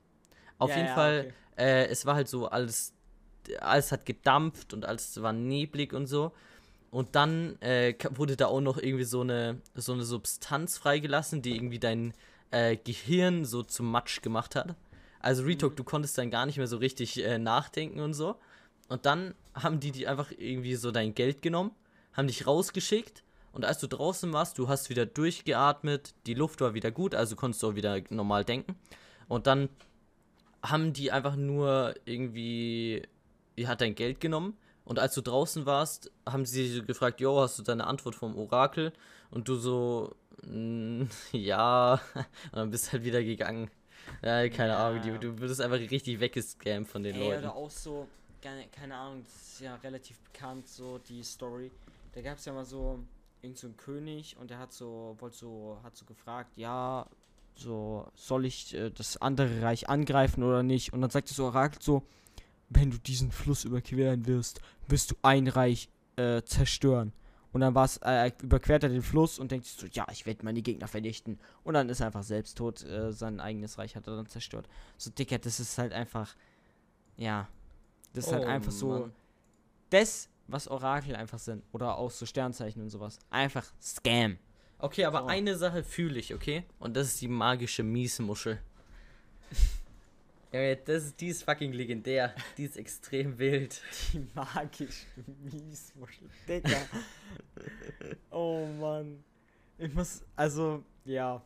Auf 0.58 0.70
Ja, 0.70 0.76
jeden 0.76 0.88
ja, 0.88 0.94
Fall, 0.94 1.32
okay. 1.56 1.64
äh, 1.64 1.86
es 1.86 2.06
war 2.06 2.14
halt 2.14 2.28
so 2.28 2.46
alles, 2.48 2.92
alles 3.60 3.90
hat 3.90 4.04
gedampft 4.06 4.74
und 4.74 4.84
alles 4.84 5.20
war 5.22 5.32
neblig 5.32 5.92
und 5.94 6.06
so. 6.06 6.32
Und 6.90 7.14
dann 7.14 7.60
äh, 7.60 7.94
wurde 8.10 8.36
da 8.36 8.46
auch 8.46 8.60
noch 8.60 8.78
irgendwie 8.78 9.04
so 9.04 9.20
eine, 9.20 9.60
so 9.74 9.92
eine 9.92 10.04
Substanz 10.04 10.78
freigelassen, 10.78 11.42
die 11.42 11.54
irgendwie 11.54 11.78
dein 11.78 12.14
äh, 12.50 12.76
Gehirn 12.76 13.44
so 13.44 13.62
zum 13.62 13.90
Matsch 13.90 14.22
gemacht 14.22 14.56
hat. 14.56 14.74
Also 15.20 15.42
Retalk, 15.44 15.76
du 15.76 15.84
konntest 15.84 16.16
dann 16.16 16.30
gar 16.30 16.46
nicht 16.46 16.56
mehr 16.56 16.66
so 16.66 16.78
richtig 16.78 17.22
äh, 17.22 17.38
nachdenken 17.38 18.00
und 18.00 18.14
so. 18.14 18.36
Und 18.88 19.04
dann 19.04 19.34
haben 19.54 19.80
die, 19.80 19.92
die 19.92 20.06
einfach 20.06 20.32
irgendwie 20.36 20.76
so 20.76 20.90
dein 20.90 21.14
Geld 21.14 21.42
genommen, 21.42 21.72
haben 22.14 22.26
dich 22.26 22.46
rausgeschickt 22.46 23.22
und 23.52 23.64
als 23.64 23.78
du 23.78 23.88
draußen 23.88 24.32
warst, 24.32 24.58
du 24.58 24.68
hast 24.68 24.88
wieder 24.88 25.04
durchgeatmet, 25.04 26.14
die 26.26 26.34
Luft 26.34 26.60
war 26.60 26.74
wieder 26.74 26.90
gut, 26.90 27.14
also 27.14 27.36
konntest 27.36 27.62
du 27.62 27.70
auch 27.70 27.74
wieder 27.74 28.00
normal 28.10 28.44
denken. 28.44 28.76
Und 29.26 29.46
dann 29.46 29.68
haben 30.62 30.92
die 30.92 31.10
einfach 31.12 31.36
nur 31.36 31.94
irgendwie, 32.04 33.02
die 33.56 33.68
hat 33.68 33.80
dein 33.80 33.94
Geld 33.94 34.20
genommen 34.20 34.56
und 34.88 34.98
als 34.98 35.14
du 35.14 35.20
draußen 35.20 35.66
warst, 35.66 36.10
haben 36.26 36.44
sie 36.46 36.82
gefragt, 36.84 37.20
jo, 37.20 37.40
hast 37.40 37.58
du 37.58 37.62
deine 37.62 37.86
Antwort 37.86 38.14
vom 38.14 38.36
Orakel? 38.36 38.92
Und 39.30 39.46
du 39.48 39.56
so, 39.56 40.14
"Mm, 40.42 41.02
ja, 41.32 42.00
und 42.14 42.56
dann 42.56 42.70
bist 42.70 42.92
halt 42.92 43.04
wieder 43.04 43.22
gegangen. 43.22 43.70
Ja, 44.22 44.48
keine 44.48 44.72
Ja. 44.72 44.88
Ahnung, 44.88 45.02
die, 45.02 45.10
du 45.18 45.38
würdest 45.38 45.60
einfach 45.60 45.78
richtig 45.78 46.18
weggescammt 46.20 46.88
von 46.88 47.02
den 47.02 47.14
Ey, 47.16 47.20
Leuten. 47.20 47.38
oder 47.44 47.54
auch 47.54 47.70
so, 47.70 48.08
keine, 48.40 48.66
keine 48.68 48.96
Ahnung, 48.96 49.22
das 49.24 49.34
ist 49.52 49.60
ja 49.60 49.74
relativ 49.76 50.18
bekannt, 50.20 50.66
so 50.66 50.98
die 50.98 51.22
Story. 51.22 51.70
Da 52.14 52.22
gab 52.22 52.38
es 52.38 52.46
ja 52.46 52.52
mal 52.54 52.64
so 52.64 52.98
irgend 53.42 53.58
so 53.58 53.66
einen 53.66 53.76
König 53.76 54.36
und 54.40 54.48
der 54.50 54.58
hat 54.58 54.72
so, 54.72 55.16
wollte 55.20 55.36
so, 55.36 55.78
hat 55.84 55.94
so 55.96 56.04
gefragt, 56.06 56.50
ja, 56.56 57.06
so, 57.54 58.06
soll 58.14 58.46
ich 58.46 58.72
äh, 58.74 58.90
das 58.90 59.20
andere 59.20 59.60
Reich 59.62 59.88
angreifen 59.90 60.42
oder 60.44 60.62
nicht? 60.62 60.92
Und 60.94 61.02
dann 61.02 61.10
sagt 61.10 61.28
das 61.28 61.38
Orakel 61.40 61.82
so, 61.82 62.02
wenn 62.70 62.90
du 62.90 62.98
diesen 62.98 63.30
Fluss 63.32 63.64
überqueren 63.64 64.26
wirst, 64.26 64.60
wirst 64.88 65.10
du 65.10 65.16
ein 65.22 65.48
Reich 65.48 65.88
äh, 66.16 66.42
zerstören. 66.42 67.12
Und 67.52 67.62
dann 67.62 67.74
war's, 67.74 67.98
äh, 68.02 68.30
überquert 68.42 68.82
er 68.82 68.90
den 68.90 69.02
Fluss 69.02 69.38
und 69.38 69.50
denkt 69.50 69.66
sich 69.66 69.76
so, 69.76 69.86
ja, 69.86 70.06
ich 70.12 70.26
werde 70.26 70.44
meine 70.44 70.60
Gegner 70.60 70.86
vernichten. 70.86 71.38
Und 71.64 71.74
dann 71.74 71.88
ist 71.88 72.00
er 72.00 72.06
einfach 72.06 72.22
selbst 72.22 72.58
tot, 72.58 72.84
äh, 72.84 73.10
sein 73.12 73.40
eigenes 73.40 73.78
Reich 73.78 73.96
hat 73.96 74.06
er 74.06 74.16
dann 74.16 74.26
zerstört. 74.26 74.68
So, 74.98 75.10
Dicker, 75.10 75.38
das 75.38 75.58
ist 75.58 75.78
halt 75.78 75.92
einfach, 75.92 76.36
ja, 77.16 77.48
das 78.12 78.26
ist 78.26 78.32
halt 78.32 78.44
Oh, 78.44 78.48
einfach 78.48 78.72
so, 78.72 78.88
Mann. 78.88 79.12
das, 79.90 80.28
was 80.46 80.68
Orakel 80.68 81.16
einfach 81.16 81.38
sind. 81.38 81.64
Oder 81.72 81.96
auch 81.96 82.10
so 82.10 82.26
Sternzeichen 82.26 82.82
und 82.82 82.90
sowas. 82.90 83.18
Einfach 83.30 83.64
Scam. 83.80 84.38
Okay, 84.78 85.06
aber 85.06 85.20
So. 85.20 85.26
eine 85.26 85.56
Sache 85.56 85.82
fühle 85.82 86.18
ich, 86.18 86.34
okay? 86.34 86.64
Und 86.78 86.96
das 86.96 87.08
ist 87.08 87.20
die 87.22 87.28
magische 87.28 87.82
Miesmuschel. 87.82 88.60
Ja, 90.50 90.74
das 90.74 91.04
ist, 91.04 91.20
die 91.20 91.28
ist 91.28 91.42
fucking 91.42 91.72
legendär. 91.72 92.34
Die 92.56 92.64
ist 92.64 92.76
extrem 92.76 93.38
wild. 93.38 93.82
Die 94.12 94.26
magische 94.34 95.06
Miesmuschel. 95.42 96.28
Digga. 96.48 96.78
oh 98.30 98.66
Mann. 98.80 99.22
Ich 99.76 99.92
muss, 99.92 100.24
also, 100.34 100.82
ja. 101.04 101.42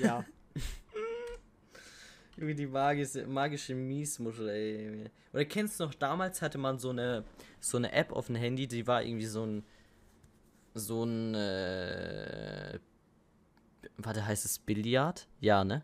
Ja. 0.00 0.24
Junge, 2.36 2.54
die 2.54 2.66
magische, 2.66 3.26
magische 3.26 3.74
Miesmuschel, 3.74 4.48
ey. 4.48 4.86
Junge. 4.86 5.10
Oder 5.32 5.44
kennst 5.46 5.80
du 5.80 5.84
noch, 5.84 5.94
damals 5.94 6.42
hatte 6.42 6.58
man 6.58 6.78
so 6.78 6.90
eine, 6.90 7.24
so 7.60 7.78
eine 7.78 7.92
App 7.92 8.12
auf 8.12 8.26
dem 8.26 8.36
Handy, 8.36 8.68
die 8.68 8.86
war 8.86 9.02
irgendwie 9.02 9.26
so 9.26 9.46
ein, 9.46 9.64
so 10.74 11.04
ein, 11.04 11.34
äh, 11.34 12.78
warte, 13.96 14.26
heißt 14.26 14.44
es 14.44 14.58
Billard? 14.58 15.28
Ja, 15.40 15.64
ne? 15.64 15.82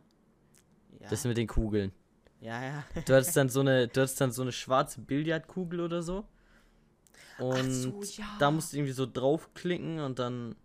ja. 1.01 1.09
Das 1.09 1.25
mit 1.25 1.39
den 1.39 1.47
Kugeln. 1.47 1.93
Ja, 2.41 2.63
ja. 2.63 2.85
Du 3.05 3.15
hattest 3.15 3.37
dann 3.37 3.49
so 3.49 3.61
eine, 3.61 3.89
du 3.89 4.01
hattest 4.01 4.21
dann 4.21 4.33
so 4.33 4.43
eine 4.43 4.53
schwarze 4.53 5.01
Billardkugel 5.01 5.81
oder 5.81 6.03
so. 6.03 6.27
Und 7.39 7.71
so, 7.71 8.03
ja. 8.17 8.27
da 8.39 8.51
musst 8.51 8.73
du 8.73 8.79
irgendwie 8.79 8.93
so 8.93 9.07
draufklicken 9.07 10.01
und 10.01 10.19
dann. 10.19 10.57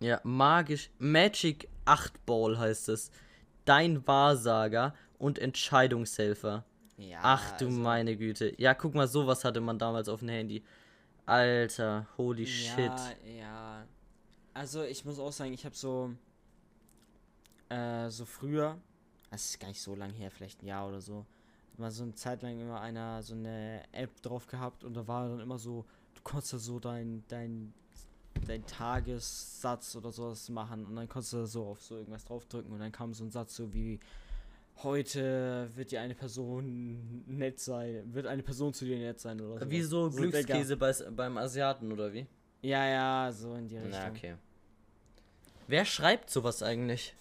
Ja, 0.00 0.20
magisch. 0.24 0.90
Magic 0.98 1.68
8 1.84 2.26
Ball 2.26 2.58
heißt 2.58 2.88
es. 2.88 3.10
Dein 3.64 4.06
Wahrsager 4.06 4.94
und 5.18 5.38
Entscheidungshelfer. 5.38 6.64
ja 6.98 7.20
Ach 7.22 7.56
du 7.56 7.66
also, 7.66 7.80
meine 7.80 8.16
Güte. 8.16 8.54
Ja, 8.58 8.74
guck 8.74 8.94
mal, 8.94 9.08
sowas 9.08 9.44
hatte 9.44 9.60
man 9.60 9.78
damals 9.78 10.08
auf 10.08 10.20
dem 10.20 10.28
Handy. 10.28 10.62
Alter, 11.24 12.06
holy 12.16 12.46
shit. 12.46 12.78
Ja, 12.78 13.14
ja. 13.38 13.86
Also 14.54 14.84
ich 14.84 15.04
muss 15.04 15.18
auch 15.18 15.32
sagen, 15.32 15.52
ich 15.52 15.64
habe 15.64 15.74
so 15.74 16.14
äh, 17.68 18.10
so 18.10 18.24
früher, 18.24 18.78
das 19.30 19.50
ist 19.50 19.60
gar 19.60 19.68
nicht 19.68 19.80
so 19.80 19.94
lang 19.94 20.12
her, 20.12 20.30
vielleicht 20.30 20.62
ein 20.62 20.66
Jahr 20.66 20.88
oder 20.88 21.00
so, 21.00 21.26
mal 21.76 21.90
so 21.90 22.04
eine 22.04 22.14
Zeit 22.14 22.42
lang 22.42 22.60
immer 22.60 22.80
einer 22.80 23.22
so 23.22 23.34
eine 23.34 23.82
App 23.92 24.22
drauf 24.22 24.46
gehabt 24.46 24.84
und 24.84 24.94
da 24.94 25.06
war 25.06 25.28
dann 25.28 25.40
immer 25.40 25.58
so, 25.58 25.84
du 26.14 26.22
konntest 26.22 26.52
da 26.52 26.58
so 26.58 26.78
dein 26.78 27.24
dein 27.28 27.72
dein 28.46 28.64
Tagessatz 28.66 29.96
oder 29.96 30.12
sowas 30.12 30.48
machen 30.48 30.84
und 30.86 30.96
dann 30.96 31.08
konntest 31.08 31.32
du 31.32 31.36
da 31.38 31.46
so 31.46 31.66
auf 31.66 31.82
so 31.82 31.96
irgendwas 31.96 32.24
draufdrücken 32.24 32.72
und 32.72 32.78
dann 32.78 32.92
kam 32.92 33.14
so 33.14 33.24
ein 33.24 33.30
Satz 33.30 33.56
so 33.56 33.72
wie 33.72 33.98
heute 34.82 35.70
wird 35.74 35.90
dir 35.90 36.00
eine 36.00 36.14
Person 36.14 37.24
nett 37.26 37.58
sein, 37.60 38.02
wird 38.12 38.26
eine 38.26 38.42
Person 38.42 38.74
zu 38.74 38.84
dir 38.84 38.98
nett 38.98 39.20
sein 39.20 39.40
oder 39.40 39.60
so. 39.60 39.70
Wie 39.70 39.82
so 39.82 40.08
Digga. 40.08 40.22
Glückskäse 40.22 40.76
bei, 40.76 40.92
beim 40.92 41.38
Asiaten, 41.38 41.90
oder 41.92 42.12
wie? 42.12 42.26
Ja, 42.62 42.86
ja, 42.86 43.32
so 43.32 43.54
in 43.54 43.68
die 43.68 43.76
Richtung. 43.76 43.92
Na, 43.92 44.10
okay. 44.10 44.34
Wer 45.66 45.84
schreibt 45.84 46.30
sowas 46.30 46.62
eigentlich? 46.62 47.14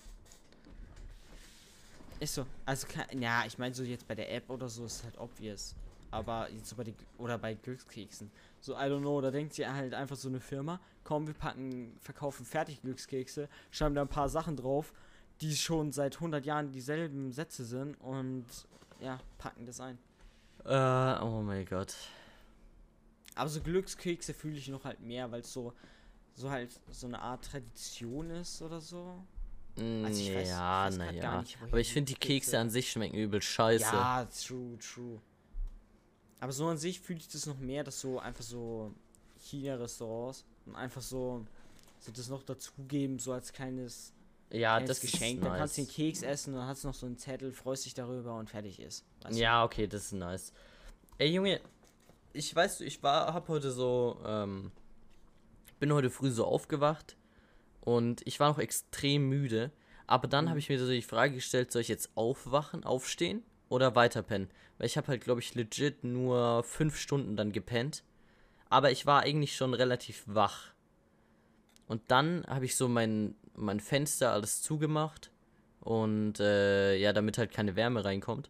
Ist 2.19 2.35
so. 2.35 2.45
Also, 2.65 2.87
ke- 2.87 3.05
ja, 3.19 3.43
ich 3.45 3.57
meine, 3.57 3.73
so 3.75 3.83
jetzt 3.83 4.07
bei 4.07 4.15
der 4.15 4.33
App 4.33 4.49
oder 4.49 4.69
so 4.69 4.85
ist 4.85 5.03
halt 5.03 5.17
obvious. 5.17 5.75
Aber 6.11 6.49
jetzt 6.49 6.69
so 6.69 6.75
bei 6.75 6.85
den, 6.85 6.95
oder 7.17 7.37
bei 7.37 7.55
Glückskeksen. 7.55 8.31
So, 8.61 8.73
I 8.73 8.83
don't 8.85 8.99
know, 9.01 9.19
da 9.19 9.31
denkt 9.31 9.53
sich 9.53 9.67
halt 9.67 9.93
einfach 9.93 10.15
so 10.15 10.29
eine 10.29 10.39
Firma, 10.39 10.79
komm, 11.03 11.27
wir 11.27 11.33
packen, 11.33 11.97
verkaufen 11.99 12.45
fertig 12.45 12.81
Glückskekse, 12.81 13.49
schreiben 13.69 13.95
da 13.95 14.01
ein 14.01 14.07
paar 14.07 14.29
Sachen 14.29 14.55
drauf, 14.55 14.93
die 15.41 15.55
schon 15.55 15.91
seit 15.91 16.15
100 16.15 16.45
Jahren 16.45 16.71
dieselben 16.71 17.31
Sätze 17.33 17.65
sind 17.65 17.95
und 17.99 18.45
ja, 19.01 19.19
packen 19.37 19.65
das 19.65 19.81
ein. 19.81 19.97
Äh, 20.63 21.21
oh 21.21 21.41
mein 21.41 21.65
Gott. 21.65 21.93
Aber 23.35 23.49
so 23.49 23.59
Glückskekse 23.61 24.33
fühle 24.33 24.55
ich 24.57 24.69
noch 24.69 24.85
halt 24.85 25.01
mehr, 25.01 25.29
weil 25.31 25.41
es 25.41 25.51
so, 25.51 25.73
so 26.35 26.49
halt 26.49 26.79
so 26.91 27.07
eine 27.07 27.19
Art 27.19 27.43
Tradition 27.43 28.29
ist 28.29 28.61
oder 28.61 28.79
so. 28.79 29.21
Also 29.77 30.21
ich 30.21 30.29
weiß- 30.29 30.47
ja, 30.47 30.89
naja. 30.89 31.43
Aber 31.69 31.79
ich 31.79 31.91
finde, 31.91 32.13
die 32.13 32.19
Kekse 32.19 32.51
Kekse- 32.51 32.59
an 32.61 32.69
sich 32.69 32.91
schmecken 32.91 33.15
übel 33.17 33.41
scheiße. 33.41 33.83
Ja, 33.83 34.25
true, 34.25 34.77
true. 34.79 35.19
Aber 36.39 36.51
so 36.51 36.67
an 36.67 36.77
sich 36.77 37.01
fühle 37.01 37.19
ich 37.19 37.27
das 37.27 37.45
noch 37.45 37.57
mehr, 37.57 37.83
dass 37.83 37.99
so 37.99 38.19
einfach 38.19 38.43
so 38.43 38.93
China-Restaurants 39.39 40.45
und 40.65 40.75
einfach 40.75 41.01
so, 41.01 41.45
so 41.99 42.11
das 42.11 42.29
noch 42.29 42.43
dazugeben, 42.43 43.19
so 43.19 43.33
als 43.33 43.51
kleines, 43.51 44.13
Ja, 44.51 44.77
kleines 44.77 44.87
das 44.87 45.01
Geschenk. 45.01 45.39
ist 45.39 45.45
Dann 45.45 45.57
kannst 45.57 45.77
du 45.77 45.81
den 45.81 45.87
nice. 45.87 45.95
Keks 45.95 46.21
essen 46.21 46.53
und 46.53 46.59
dann 46.59 46.67
hast 46.69 46.83
du 46.83 46.87
noch 46.87 46.95
so 46.95 47.05
einen 47.05 47.17
Zettel, 47.17 47.51
freust 47.51 47.85
dich 47.85 47.93
darüber 47.93 48.35
und 48.37 48.49
fertig 48.49 48.79
ist. 48.79 49.03
Weißt 49.23 49.35
du? 49.37 49.41
Ja, 49.41 49.63
okay, 49.65 49.87
das 49.87 50.05
ist 50.05 50.11
nice. 50.13 50.53
Ey, 51.17 51.33
Junge, 51.33 51.59
ich 52.33 52.55
weiß, 52.55 52.81
ich 52.81 53.01
war, 53.03 53.33
hab 53.33 53.47
heute 53.49 53.71
so, 53.71 54.19
ähm, 54.25 54.71
bin 55.79 55.91
heute 55.93 56.09
früh 56.09 56.31
so 56.31 56.45
aufgewacht 56.45 57.17
und 57.85 58.21
ich 58.27 58.39
war 58.41 58.49
noch 58.49 58.59
extrem 58.59 59.29
müde. 59.29 59.71
Aber 60.07 60.27
dann 60.27 60.45
Mhm. 60.45 60.49
habe 60.49 60.59
ich 60.59 60.69
mir 60.69 60.77
so 60.79 60.89
die 60.89 61.01
Frage 61.01 61.35
gestellt, 61.35 61.71
soll 61.71 61.81
ich 61.81 61.87
jetzt 61.87 62.11
aufwachen, 62.15 62.83
aufstehen 62.83 63.41
oder 63.69 63.95
weiterpennen? 63.95 64.49
Weil 64.77 64.87
ich 64.87 64.97
habe 64.97 65.07
halt, 65.07 65.23
glaube 65.23 65.39
ich, 65.39 65.55
legit 65.55 66.03
nur 66.03 66.63
fünf 66.63 66.97
Stunden 66.97 67.37
dann 67.37 67.51
gepennt. 67.53 68.03
Aber 68.69 68.91
ich 68.91 69.05
war 69.05 69.21
eigentlich 69.21 69.55
schon 69.55 69.73
relativ 69.73 70.23
wach. 70.27 70.73
Und 71.87 72.01
dann 72.09 72.45
habe 72.47 72.65
ich 72.65 72.75
so 72.75 72.87
mein, 72.87 73.35
mein 73.55 73.79
Fenster 73.79 74.31
alles 74.33 74.61
zugemacht. 74.61 75.31
Und 75.79 76.39
äh, 76.39 76.95
ja, 76.97 77.13
damit 77.13 77.37
halt 77.37 77.51
keine 77.51 77.75
Wärme 77.75 78.03
reinkommt. 78.03 78.49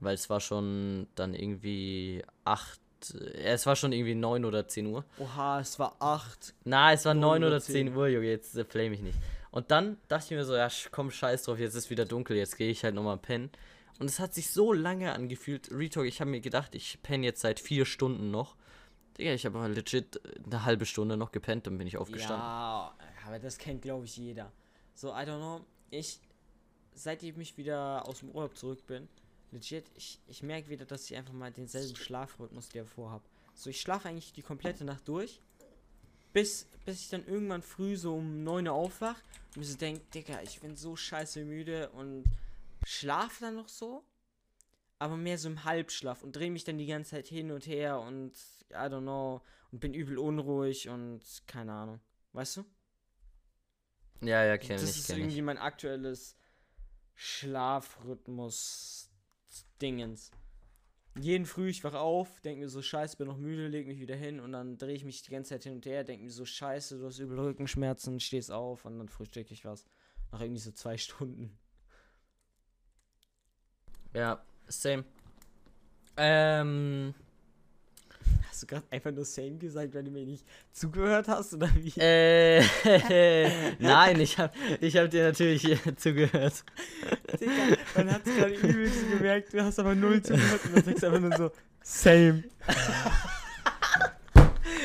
Weil 0.00 0.14
es 0.14 0.30
war 0.30 0.40
schon 0.40 1.06
dann 1.14 1.34
irgendwie 1.34 2.22
8. 2.44 2.80
Äh, 3.14 3.52
es 3.52 3.66
war 3.66 3.76
schon 3.76 3.92
irgendwie 3.92 4.14
9 4.14 4.44
oder 4.44 4.66
10 4.66 4.86
Uhr. 4.86 5.04
Oha, 5.18 5.60
es 5.60 5.78
war 5.78 5.96
8. 6.00 6.54
Na, 6.64 6.92
es 6.92 7.04
war 7.04 7.14
9 7.14 7.20
9 7.20 7.38
oder 7.44 7.48
oder 7.48 7.60
10 7.60 7.94
Uhr, 7.94 8.08
Junge, 8.08 8.26
jetzt 8.28 8.56
äh, 8.56 8.64
flame 8.64 8.94
ich 8.94 9.00
nicht. 9.00 9.18
Und 9.50 9.70
dann 9.70 9.96
dachte 10.08 10.26
ich 10.26 10.30
mir 10.32 10.44
so, 10.44 10.54
ja, 10.54 10.68
komm, 10.90 11.10
scheiß 11.10 11.44
drauf, 11.44 11.58
jetzt 11.58 11.74
ist 11.74 11.90
wieder 11.90 12.04
dunkel, 12.04 12.36
jetzt 12.36 12.56
gehe 12.56 12.70
ich 12.70 12.84
halt 12.84 12.94
nochmal 12.94 13.16
pennen. 13.16 13.50
Und 13.98 14.06
es 14.06 14.20
hat 14.20 14.34
sich 14.34 14.50
so 14.50 14.72
lange 14.72 15.12
angefühlt. 15.12 15.70
Retalk, 15.72 16.06
ich 16.06 16.20
habe 16.20 16.30
mir 16.30 16.40
gedacht, 16.40 16.74
ich 16.74 17.02
penne 17.02 17.26
jetzt 17.26 17.40
seit 17.40 17.58
vier 17.58 17.84
Stunden 17.84 18.30
noch. 18.30 18.56
Digga, 19.16 19.32
ich 19.32 19.44
habe 19.44 19.58
aber 19.58 19.68
legit 19.68 20.20
eine 20.44 20.64
halbe 20.64 20.86
Stunde 20.86 21.16
noch 21.16 21.32
gepennt, 21.32 21.66
dann 21.66 21.76
bin 21.78 21.86
ich 21.88 21.96
aufgestanden. 21.96 22.38
Ja, 22.38 22.94
aber 23.26 23.38
das 23.40 23.58
kennt, 23.58 23.82
glaube 23.82 24.04
ich, 24.04 24.16
jeder. 24.16 24.52
So, 24.94 25.08
I 25.08 25.22
don't 25.22 25.38
know. 25.38 25.60
Ich, 25.90 26.20
seitdem 26.94 27.40
ich 27.40 27.56
wieder 27.56 28.06
aus 28.06 28.20
dem 28.20 28.30
Urlaub 28.30 28.56
zurück 28.56 28.86
bin, 28.86 29.08
legit, 29.52 29.90
ich, 29.94 30.20
ich 30.26 30.42
merke 30.42 30.68
wieder, 30.68 30.84
dass 30.84 31.10
ich 31.10 31.16
einfach 31.16 31.32
mal 31.32 31.50
denselben 31.50 31.96
Schlafrhythmus 31.96 32.72
wie 32.72 32.78
davor 32.78 33.10
habe. 33.10 33.24
So, 33.54 33.70
ich 33.70 33.80
schlafe 33.80 34.08
eigentlich 34.08 34.32
die 34.32 34.42
komplette 34.42 34.84
Nacht 34.84 35.06
durch, 35.08 35.40
bis, 36.32 36.66
bis 36.84 37.00
ich 37.00 37.08
dann 37.08 37.26
irgendwann 37.26 37.62
früh 37.62 37.96
so 37.96 38.16
um 38.16 38.44
9 38.44 38.68
Uhr 38.68 38.74
aufwach 38.74 39.20
und 39.54 39.58
mir 39.58 39.64
so 39.64 39.76
denke, 39.76 40.02
Digga, 40.14 40.42
ich 40.42 40.60
bin 40.60 40.76
so 40.76 40.94
scheiße 40.96 41.44
müde 41.44 41.90
und 41.90 42.24
schlafe 42.84 43.40
dann 43.40 43.56
noch 43.56 43.68
so, 43.68 44.04
aber 44.98 45.16
mehr 45.16 45.38
so 45.38 45.48
im 45.48 45.64
Halbschlaf 45.64 46.22
und 46.22 46.36
drehe 46.36 46.50
mich 46.50 46.64
dann 46.64 46.78
die 46.78 46.86
ganze 46.86 47.12
Zeit 47.12 47.26
hin 47.26 47.50
und 47.50 47.66
her 47.66 48.00
und 48.00 48.32
I 48.70 48.74
don't 48.74 49.02
know 49.02 49.40
und 49.72 49.80
bin 49.80 49.94
übel 49.94 50.18
unruhig 50.18 50.88
und 50.88 51.22
keine 51.46 51.72
Ahnung. 51.72 52.00
Weißt 52.32 52.58
du? 52.58 52.64
Ja, 54.20 54.44
ja, 54.44 54.58
kenn 54.58 54.80
das 54.80 54.90
ich, 54.90 54.98
ist 54.98 55.06
kenn 55.06 55.18
irgendwie 55.18 55.38
ich. 55.38 55.42
mein 55.42 55.58
aktuelles 55.58 56.36
Schlafrhythmus-Dingens. 59.78 60.30
Jeden 61.20 61.46
Früh, 61.46 61.68
ich 61.68 61.82
wach 61.82 61.94
auf, 61.94 62.40
denke 62.42 62.60
mir 62.60 62.68
so, 62.68 62.80
scheiße, 62.80 63.16
bin 63.16 63.26
noch 63.26 63.38
müde, 63.38 63.66
leg 63.66 63.88
mich 63.88 63.98
wieder 63.98 64.14
hin 64.14 64.38
und 64.38 64.52
dann 64.52 64.78
drehe 64.78 64.94
ich 64.94 65.04
mich 65.04 65.22
die 65.22 65.32
ganze 65.32 65.50
Zeit 65.50 65.64
hin 65.64 65.72
und 65.72 65.86
her, 65.86 66.04
denke 66.04 66.24
mir 66.24 66.30
so, 66.30 66.44
scheiße, 66.44 66.98
du 66.98 67.06
hast 67.06 67.18
übel 67.18 67.40
Rückenschmerzen, 67.40 68.20
stehst 68.20 68.52
auf 68.52 68.84
und 68.84 68.98
dann 68.98 69.08
frühstücke 69.08 69.52
ich 69.52 69.64
was. 69.64 69.84
Nach 70.30 70.40
irgendwie 70.40 70.60
so 70.60 70.70
zwei 70.70 70.96
Stunden. 70.98 71.58
Ja, 74.14 74.42
same. 74.68 75.04
Ähm, 76.16 77.14
Hast 78.48 78.62
du 78.64 78.66
gerade 78.66 78.86
einfach 78.90 79.12
nur 79.12 79.24
same 79.24 79.56
gesagt, 79.58 79.94
weil 79.94 80.02
du 80.02 80.10
mir 80.10 80.24
nicht 80.26 80.44
zugehört 80.72 81.28
hast 81.28 81.54
oder 81.54 81.70
wie? 81.76 81.92
äh, 82.00 82.60
nein, 83.78 84.20
ich 84.20 84.36
hab, 84.36 84.52
ich 84.80 84.96
hab 84.96 85.10
dir 85.10 85.24
natürlich 85.24 85.64
zugehört. 85.96 86.64
Digga, 87.40 87.76
man 87.94 88.12
hat 88.12 88.26
es 88.26 88.34
gerade 88.36 88.54
übelst 88.54 89.10
gemerkt, 89.10 89.52
du 89.52 89.62
hast 89.62 89.78
aber 89.78 89.94
null 89.94 90.22
zugehört 90.22 90.64
und 90.64 90.76
dann 90.76 90.84
sagst 90.84 91.02
du 91.02 91.06
einfach 91.06 91.20
nur 91.20 91.36
so, 91.36 91.50
same. 91.82 92.44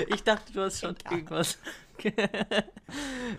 Ich 0.08 0.24
dachte, 0.24 0.52
du 0.54 0.62
hast 0.62 0.80
schon 0.80 0.96
irgendwas. 1.10 1.58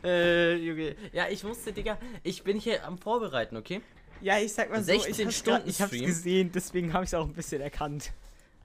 äh, 0.04 0.54
Junge. 0.56 0.94
Ja, 1.12 1.28
ich 1.28 1.42
musste, 1.44 1.72
Digga, 1.72 1.98
ich 2.22 2.42
bin 2.42 2.58
hier 2.58 2.84
am 2.84 2.98
Vorbereiten, 2.98 3.56
okay? 3.56 3.80
Ja, 4.20 4.38
ich 4.38 4.52
sag 4.52 4.70
mal 4.70 4.82
so, 4.82 4.92
16 4.92 5.12
ich 5.12 5.26
hab's, 5.26 5.38
Stunden 5.38 5.58
grad, 5.60 5.68
ich 5.68 5.80
hab's 5.80 5.92
Stream. 5.92 6.06
gesehen, 6.06 6.52
deswegen 6.52 6.92
habe 6.92 7.04
ich 7.04 7.10
es 7.10 7.14
auch 7.14 7.26
ein 7.26 7.34
bisschen 7.34 7.60
erkannt. 7.60 8.12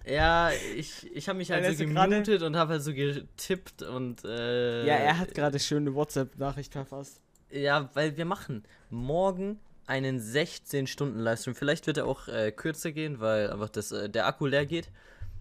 Ja, 0.06 0.52
ich, 0.76 1.14
ich 1.14 1.28
habe 1.28 1.38
mich 1.38 1.52
halt 1.52 1.64
Weil 1.64 1.76
so 1.76 1.86
gemutet 1.86 2.42
und 2.44 2.56
habe 2.56 2.74
halt 2.74 2.84
so 2.84 2.94
getippt 2.94 3.84
und 3.84 4.24
äh, 4.24 4.86
Ja, 4.86 4.96
er 4.96 5.18
hat 5.18 5.34
gerade 5.34 5.60
schöne 5.60 5.94
WhatsApp-Nachricht 5.94 6.72
verfasst. 6.74 7.20
Ja, 7.52 7.90
weil 7.94 8.16
wir 8.16 8.26
machen 8.26 8.64
morgen 8.90 9.60
einen 9.90 10.20
16-Stunden-Livestream. 10.20 11.56
Vielleicht 11.56 11.88
wird 11.88 11.98
er 11.98 12.06
auch 12.06 12.28
äh, 12.28 12.52
kürzer 12.52 12.92
gehen, 12.92 13.20
weil 13.20 13.52
einfach 13.52 13.70
das, 13.70 13.92
äh, 13.92 14.10
der 14.10 14.28
Akku 14.28 14.46
leer 14.46 14.66
geht. 14.66 14.90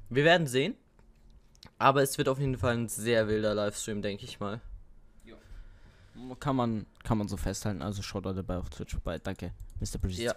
Wir 0.08 0.24
werden 0.24 0.46
sehen. 0.46 0.74
Aber 1.76 2.02
es 2.02 2.18
wird 2.18 2.28
auf 2.28 2.38
jeden 2.38 2.56
Fall 2.56 2.76
ein 2.76 2.88
sehr 2.88 3.28
wilder 3.28 3.54
Livestream, 3.54 4.02
denke 4.02 4.24
ich 4.24 4.40
mal. 4.40 4.60
Kann 6.40 6.56
man, 6.56 6.86
kann 7.04 7.16
man 7.16 7.28
so 7.28 7.36
festhalten, 7.36 7.80
also 7.80 8.02
schaut 8.02 8.26
da 8.26 8.32
dabei 8.32 8.56
auf 8.56 8.70
Twitch 8.70 8.92
vorbei. 8.92 9.18
Danke, 9.22 9.52
Mr. 9.78 10.08
Ja. 10.08 10.34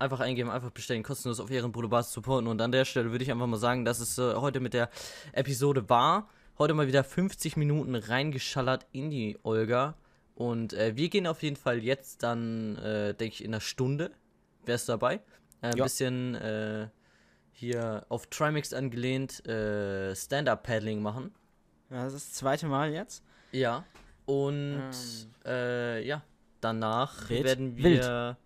Einfach 0.00 0.18
eingeben, 0.18 0.50
einfach 0.50 0.70
bestellen, 0.70 1.04
kostenlos 1.04 1.38
auf 1.38 1.48
Ehrenbruderbasis 1.48 2.12
supporten. 2.12 2.48
Und 2.48 2.60
an 2.60 2.72
der 2.72 2.84
Stelle 2.84 3.12
würde 3.12 3.22
ich 3.22 3.30
einfach 3.30 3.46
mal 3.46 3.56
sagen, 3.56 3.84
dass 3.84 4.00
es 4.00 4.18
äh, 4.18 4.34
heute 4.34 4.58
mit 4.58 4.74
der 4.74 4.90
Episode 5.32 5.88
war. 5.88 6.28
Heute 6.58 6.74
mal 6.74 6.88
wieder 6.88 7.04
50 7.04 7.56
Minuten 7.56 7.94
reingeschallert 7.94 8.86
in 8.90 9.10
die 9.10 9.38
Olga. 9.44 9.94
Und 10.34 10.72
äh, 10.72 10.96
wir 10.96 11.08
gehen 11.08 11.26
auf 11.26 11.42
jeden 11.42 11.56
Fall 11.56 11.82
jetzt 11.82 12.22
dann, 12.22 12.76
äh, 12.78 13.14
denke 13.14 13.34
ich, 13.34 13.44
in 13.44 13.52
einer 13.52 13.60
Stunde. 13.60 14.10
Wer 14.64 14.74
ist 14.76 14.88
dabei? 14.88 15.16
Äh, 15.60 15.68
ein 15.68 15.76
Ja. 15.76 15.84
bisschen 15.84 16.34
äh, 16.36 16.88
hier 17.52 18.06
auf 18.08 18.26
Trimax 18.28 18.72
angelehnt 18.72 19.46
äh, 19.46 20.14
Stand-Up-Paddling 20.16 21.02
machen. 21.02 21.34
Ja, 21.90 22.04
das 22.04 22.14
ist 22.14 22.30
das 22.30 22.34
zweite 22.38 22.66
Mal 22.66 22.92
jetzt. 22.92 23.22
Ja. 23.52 23.84
Und 24.24 24.90
äh, 25.44 26.02
ja, 26.06 26.22
danach 26.60 27.28
Wild. 27.28 27.44
werden 27.44 27.76
Wild. 27.76 28.00
wir 28.02 28.36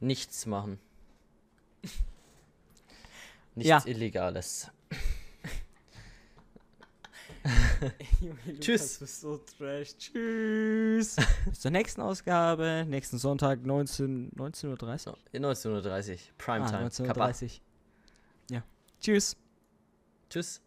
nichts 0.00 0.44
machen. 0.46 0.78
Nichts 3.54 3.68
Ja. 3.68 3.82
Illegales. 3.86 4.70
Junge, 8.20 8.38
Lukas, 8.46 8.60
Tschüss. 8.60 8.94
Du 8.98 9.04
bist 9.04 9.20
so 9.20 9.36
trash. 9.38 9.96
Tschüss. 9.98 11.16
Bis 11.44 11.60
zur 11.60 11.70
nächsten 11.70 12.00
Ausgabe, 12.00 12.86
nächsten 12.88 13.18
Sonntag, 13.18 13.64
19, 13.64 14.32
19.30 14.32 15.08
Uhr. 15.08 15.18
19.30 15.34 15.68
Uhr, 15.68 15.86
Ah, 15.92 16.32
Primetime. 16.38 16.90
Kappa. 17.06 17.26
19.30 17.26 17.44
Uhr. 17.44 17.50
Ja. 18.50 18.62
Tschüss. 19.00 19.36
Tschüss. 20.30 20.62